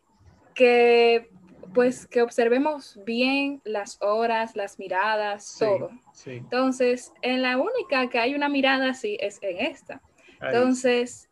[0.54, 1.30] que
[1.74, 5.90] pues que observemos bien las horas, las miradas, Sí, todo.
[6.14, 10.02] sí, Entonces, en la única que hay una mirada así es en esta.
[10.40, 10.48] ahí.
[10.54, 11.30] Entonces,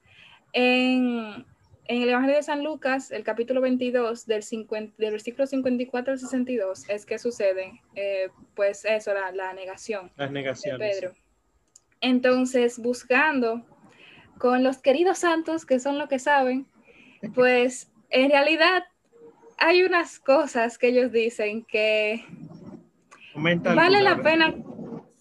[0.54, 1.46] en,
[1.86, 6.20] en el Evangelio de San Lucas, el capítulo 22, del, 50 del versículo 54 al
[6.20, 11.00] 62, es que sucede, eh, pues eso, la, la negación las de negaciones.
[11.00, 11.14] Pedro.
[12.02, 13.66] Entonces, buscando
[14.38, 16.68] con los queridos santos, que son lo que saben,
[17.36, 18.84] pues en realidad
[19.62, 22.26] hay unas cosas que ellos dicen que
[23.34, 24.56] Comenta vale alguna, la pena,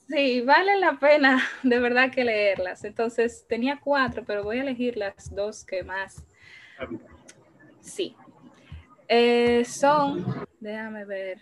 [0.08, 2.84] sí, vale la pena de verdad que leerlas.
[2.84, 6.24] Entonces, tenía cuatro, pero voy a elegir las dos que más,
[7.80, 8.16] sí.
[9.08, 10.24] Eh, son,
[10.60, 11.38] déjame ver,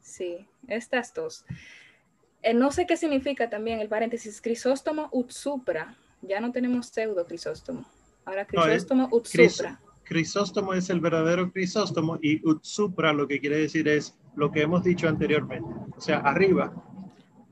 [0.00, 1.44] sí, estas dos.
[2.42, 5.96] Eh, no sé qué significa también el paréntesis Crisóstomo ut supra.
[6.22, 7.84] Ya no tenemos pseudo Crisóstomo.
[8.24, 9.80] Ahora Crisóstomo ut Cris- supra.
[10.10, 14.82] Crisóstomo es el verdadero Crisóstomo y Utsupra lo que quiere decir es lo que hemos
[14.82, 15.70] dicho anteriormente.
[15.96, 16.72] O sea, arriba.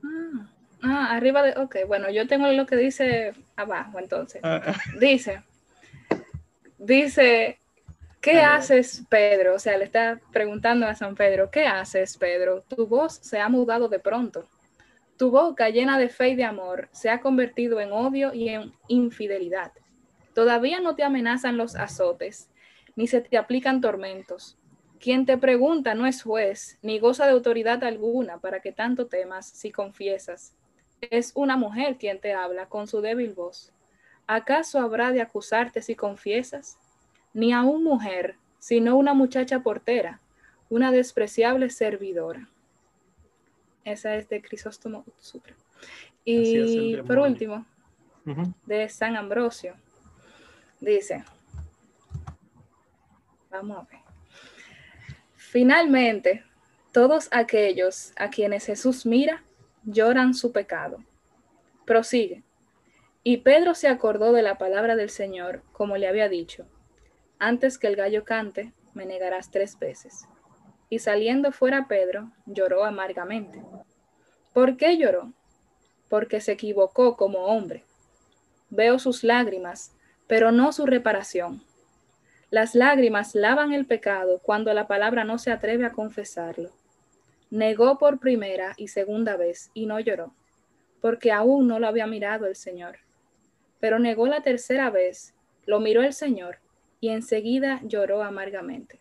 [0.03, 0.49] Ah,
[0.81, 1.57] ah, arriba de.
[1.57, 4.41] Ok, bueno, yo tengo lo que dice abajo entonces.
[4.43, 5.41] ah, Dice,
[6.77, 7.59] dice,
[8.19, 9.55] ¿qué haces, Pedro?
[9.55, 12.65] O sea, le está preguntando a San Pedro, ¿qué haces, Pedro?
[12.67, 14.43] Tu voz se ha mudado de pronto.
[15.15, 18.73] Tu boca llena de fe y de amor se ha convertido en odio y en
[18.89, 19.71] infidelidad.
[20.39, 22.49] Todavía no te amenazan los azotes,
[22.95, 24.57] ni se te aplican tormentos.
[24.97, 29.49] Quien te pregunta no es juez, ni goza de autoridad alguna para que tanto temas
[29.49, 30.55] si confiesas.
[31.01, 33.73] Es una mujer quien te habla con su débil voz.
[34.27, 36.77] ¿Acaso habrá de acusarte si confiesas?
[37.33, 40.21] Ni a una mujer, sino una muchacha portera,
[40.69, 42.47] una despreciable servidora.
[43.83, 45.03] Esa es de Crisóstomo
[45.33, 45.41] el
[46.23, 47.65] Y por último,
[48.65, 49.75] de San Ambrosio,
[50.79, 51.23] dice,
[53.49, 53.99] vamos a ver,
[55.35, 56.43] finalmente,
[56.91, 59.43] todos aquellos a quienes Jesús mira
[59.83, 61.03] lloran su pecado.
[61.85, 62.43] Prosigue.
[63.23, 66.65] Y Pedro se acordó de la palabra del Señor, como le había dicho,
[67.37, 70.25] antes que el gallo cante, me negarás tres veces.
[70.91, 73.61] y saliendo fuera Pedro, lloró amargamente.
[74.53, 75.33] ¿Por qué lloró?
[76.09, 77.83] Porque se equivocó como hombre.
[78.71, 79.95] Veo sus lágrimas,
[80.29, 81.63] pero no su reparación.
[82.51, 86.69] Las lágrimas lavan el pecado cuando la palabra no se atreve a confesarlo.
[87.49, 90.31] Negó por primera y segunda vez y no lloró,
[91.01, 92.99] porque aún no lo había mirado el Señor.
[93.79, 95.33] Pero negó la tercera vez,
[95.65, 96.59] lo miró el Señor
[97.01, 98.99] y enseguida lloró amargamente.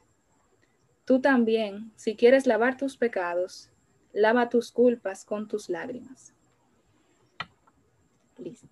[1.05, 3.71] Tú también, si quieres lavar tus pecados,
[4.15, 6.33] lava tus culpas con tus lágrimas.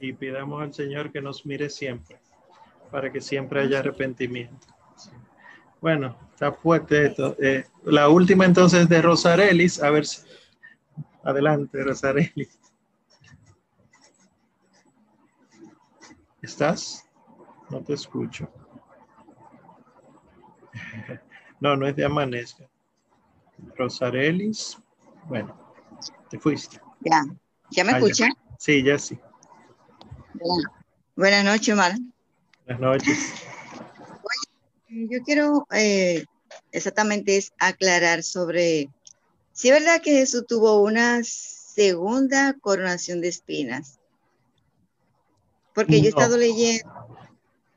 [0.01, 2.19] Y pidamos al Señor que nos mire siempre,
[2.91, 4.67] para que siempre haya arrepentimiento.
[5.81, 7.37] Bueno, está fuerte esto.
[7.41, 10.23] Eh, la última entonces de Rosarelis, a ver si...
[11.23, 12.59] Adelante, Rosarelis.
[16.41, 17.05] ¿Estás?
[17.71, 18.49] No te escucho.
[21.61, 22.69] No, no es de amanezca.
[23.77, 24.79] Rosarelis.
[25.25, 25.57] Bueno,
[26.31, 26.81] te fuiste.
[27.01, 27.25] Ya,
[27.71, 28.01] ¿ya me ah?
[28.59, 29.19] Sí, ya sí.
[31.17, 31.93] Buenas noches, Omar.
[32.67, 33.19] Buenas noches.
[34.89, 36.25] yo quiero eh,
[36.73, 38.91] exactamente es aclarar sobre
[39.53, 44.01] si es verdad que Jesús tuvo una segunda coronación de espinas.
[45.75, 46.91] Porque yo he estado leyendo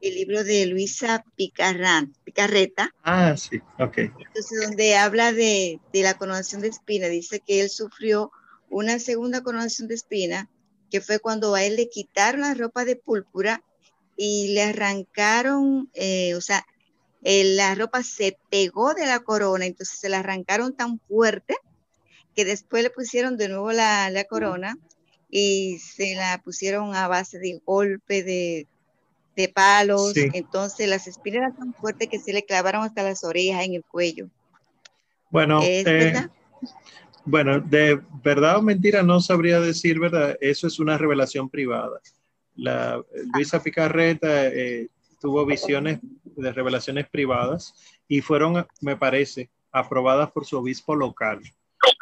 [0.01, 2.95] el libro de Luisa Picarrán, Picarreta.
[3.03, 3.97] Ah, sí, ok.
[3.97, 8.31] Entonces, donde habla de, de la coronación de espina, dice que él sufrió
[8.69, 10.49] una segunda coronación de espina,
[10.89, 13.63] que fue cuando a él le quitaron la ropa de púrpura
[14.21, 16.65] y le arrancaron, eh, o sea,
[17.21, 21.55] la ropa se pegó de la corona, entonces se la arrancaron tan fuerte
[22.35, 24.77] que después le pusieron de nuevo la, la corona
[25.29, 28.67] y se la pusieron a base de golpe, de,
[29.37, 33.63] de palos, entonces las espinas eran tan fuertes que se le clavaron hasta las orejas
[33.63, 34.27] en el cuello.
[35.29, 36.27] Bueno, eh,
[37.23, 40.35] bueno, de verdad o mentira no sabría decir, ¿verdad?
[40.41, 42.01] Eso es una revelación privada.
[42.59, 43.01] La
[43.33, 44.89] Luisa Picarreta eh,
[45.21, 47.73] tuvo visiones de revelaciones privadas
[48.07, 51.39] y fueron, me parece, aprobadas por su obispo local.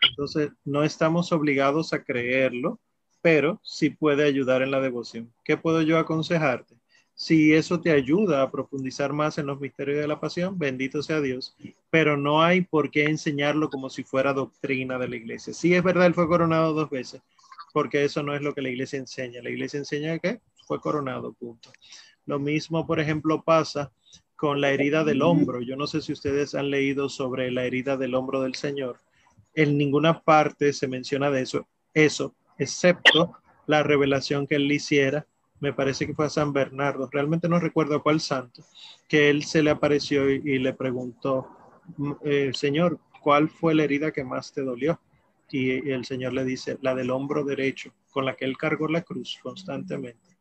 [0.09, 2.79] Entonces, no estamos obligados a creerlo,
[3.21, 5.31] pero sí puede ayudar en la devoción.
[5.43, 6.75] ¿Qué puedo yo aconsejarte?
[7.13, 11.21] Si eso te ayuda a profundizar más en los misterios de la pasión, bendito sea
[11.21, 11.55] Dios.
[11.89, 15.53] Pero no hay por qué enseñarlo como si fuera doctrina de la iglesia.
[15.53, 17.21] Sí es verdad, él fue coronado dos veces,
[17.78, 19.40] porque eso no es lo que la iglesia enseña.
[19.44, 21.72] La iglesia enseña que fue coronado, punto.
[22.26, 23.91] Lo mismo, por ejemplo, pasa
[24.36, 25.62] con la herida del hombro.
[25.62, 28.98] Yo no sé si ustedes han leído sobre la herida del hombro del Señor.
[29.54, 33.38] En ninguna parte se menciona de eso, eso, excepto
[33.68, 35.28] la revelación que él hiciera
[35.60, 38.64] me parece que fue a San Bernardo, realmente no recuerdo cuál santo,
[39.08, 41.48] que él se le apareció y, le preguntó,
[42.24, 44.99] eh, Señor, ¿cuál fue la herida que más te dolió?
[45.49, 49.02] Y, el Señor le dice, la del hombro derecho, con la que él cargó la
[49.02, 50.38] cruz constantemente.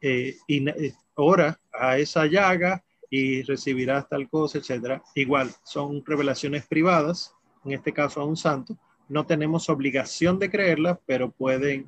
[0.00, 5.02] Eh, y eh, ora a esa llaga y recibirás tal cosa, etcétera.
[5.14, 8.76] Igual, son revelaciones privadas, en este caso a un santo.
[9.08, 11.86] No tenemos obligación de creerla, pero pueden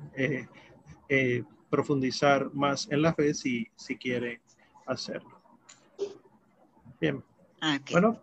[1.69, 4.41] profundizar más en la fe si, si quiere
[4.85, 5.41] hacerlo.
[6.99, 7.23] Bien.
[7.61, 8.19] Ah, bueno,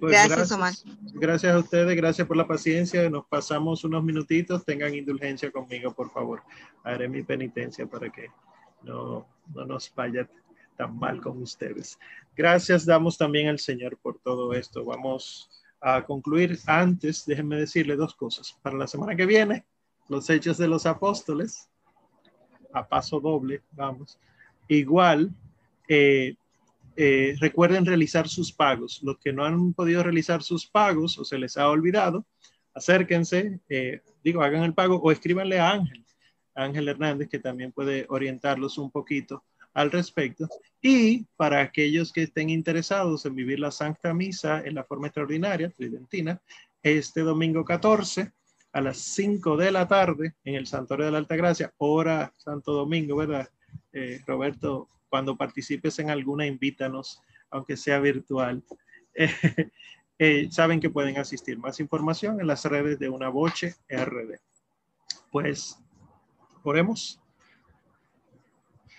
[0.00, 0.74] pues gracias, Omar.
[1.14, 3.08] Gracias a ustedes, gracias por la paciencia.
[3.10, 4.64] Nos pasamos unos minutitos.
[4.64, 6.42] Tengan indulgencia conmigo, por favor.
[6.82, 8.28] Haré mi penitencia para que
[8.82, 10.28] no, no nos vaya
[10.76, 11.98] tan mal con ustedes.
[12.36, 14.84] Gracias damos también al Señor por todo esto.
[14.84, 15.50] Vamos
[15.80, 16.58] a concluir.
[16.66, 18.56] Antes, déjenme decirle dos cosas.
[18.62, 19.66] Para la semana que viene,
[20.08, 21.68] los hechos de los apóstoles
[22.72, 24.18] a paso doble, vamos.
[24.68, 25.30] Igual,
[25.88, 26.36] eh,
[27.02, 29.00] eh, recuerden realizar sus pagos.
[29.02, 32.26] Los que no han podido realizar sus pagos o se les ha olvidado,
[32.74, 36.04] acérquense, eh, digo, hagan el pago o escríbanle a Ángel,
[36.54, 40.46] Ángel Hernández, que también puede orientarlos un poquito al respecto.
[40.82, 45.70] Y para aquellos que estén interesados en vivir la Santa Misa en la forma extraordinaria,
[45.70, 46.38] tridentina,
[46.82, 48.30] este domingo 14
[48.74, 52.74] a las 5 de la tarde en el Santuario de la Alta Gracia, hora Santo
[52.74, 53.48] Domingo, ¿verdad?
[53.90, 57.20] Eh, Roberto, cuando participes en alguna, invítanos,
[57.50, 58.62] aunque sea virtual.
[60.22, 61.56] Eh, saben que pueden asistir.
[61.56, 64.34] Más información en las redes de Una Boche RD.
[65.32, 65.78] Pues,
[66.62, 67.18] oremos.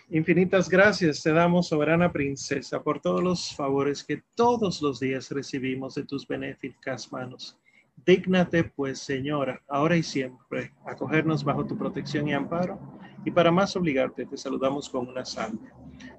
[0.10, 5.94] Infinitas gracias te damos, soberana princesa, por todos los favores que todos los días recibimos
[5.94, 7.56] de tus benéficas manos.
[8.04, 12.80] Dígnate, pues, Señora, ahora y siempre, acogernos bajo tu protección y amparo,
[13.24, 15.72] y para más obligarte, te saludamos con una salve.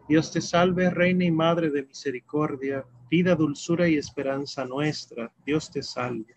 [0.08, 5.32] Dios te salve, Reina y Madre de misericordia, vida, dulzura y esperanza nuestra.
[5.46, 6.34] Dios te salve.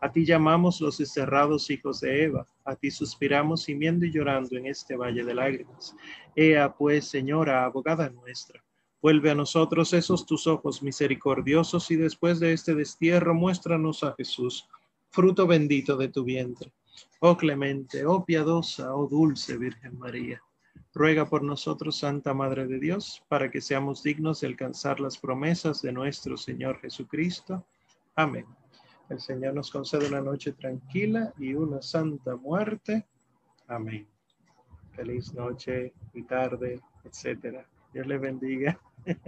[0.00, 4.66] A ti llamamos los desterrados hijos de Eva, a ti suspiramos gimiendo y llorando en
[4.66, 5.96] este valle de lágrimas.
[6.34, 8.62] Ea pues, Señora, abogada nuestra,
[9.00, 14.68] vuelve a nosotros esos tus ojos misericordiosos y después de este destierro muéstranos a Jesús,
[15.08, 16.72] fruto bendito de tu vientre.
[17.20, 20.42] Oh clemente, oh piadosa, oh dulce Virgen María.
[20.96, 25.82] Ruega por nosotros, Santa Madre de Dios, para que seamos dignos de alcanzar las promesas
[25.82, 27.66] de nuestro Señor Jesucristo.
[28.14, 28.46] Amén.
[29.10, 33.04] El Señor nos concede una noche tranquila y una santa muerte.
[33.68, 34.08] Amén.
[34.92, 37.66] Feliz noche y tarde, etcétera.
[37.92, 38.80] Dios le bendiga.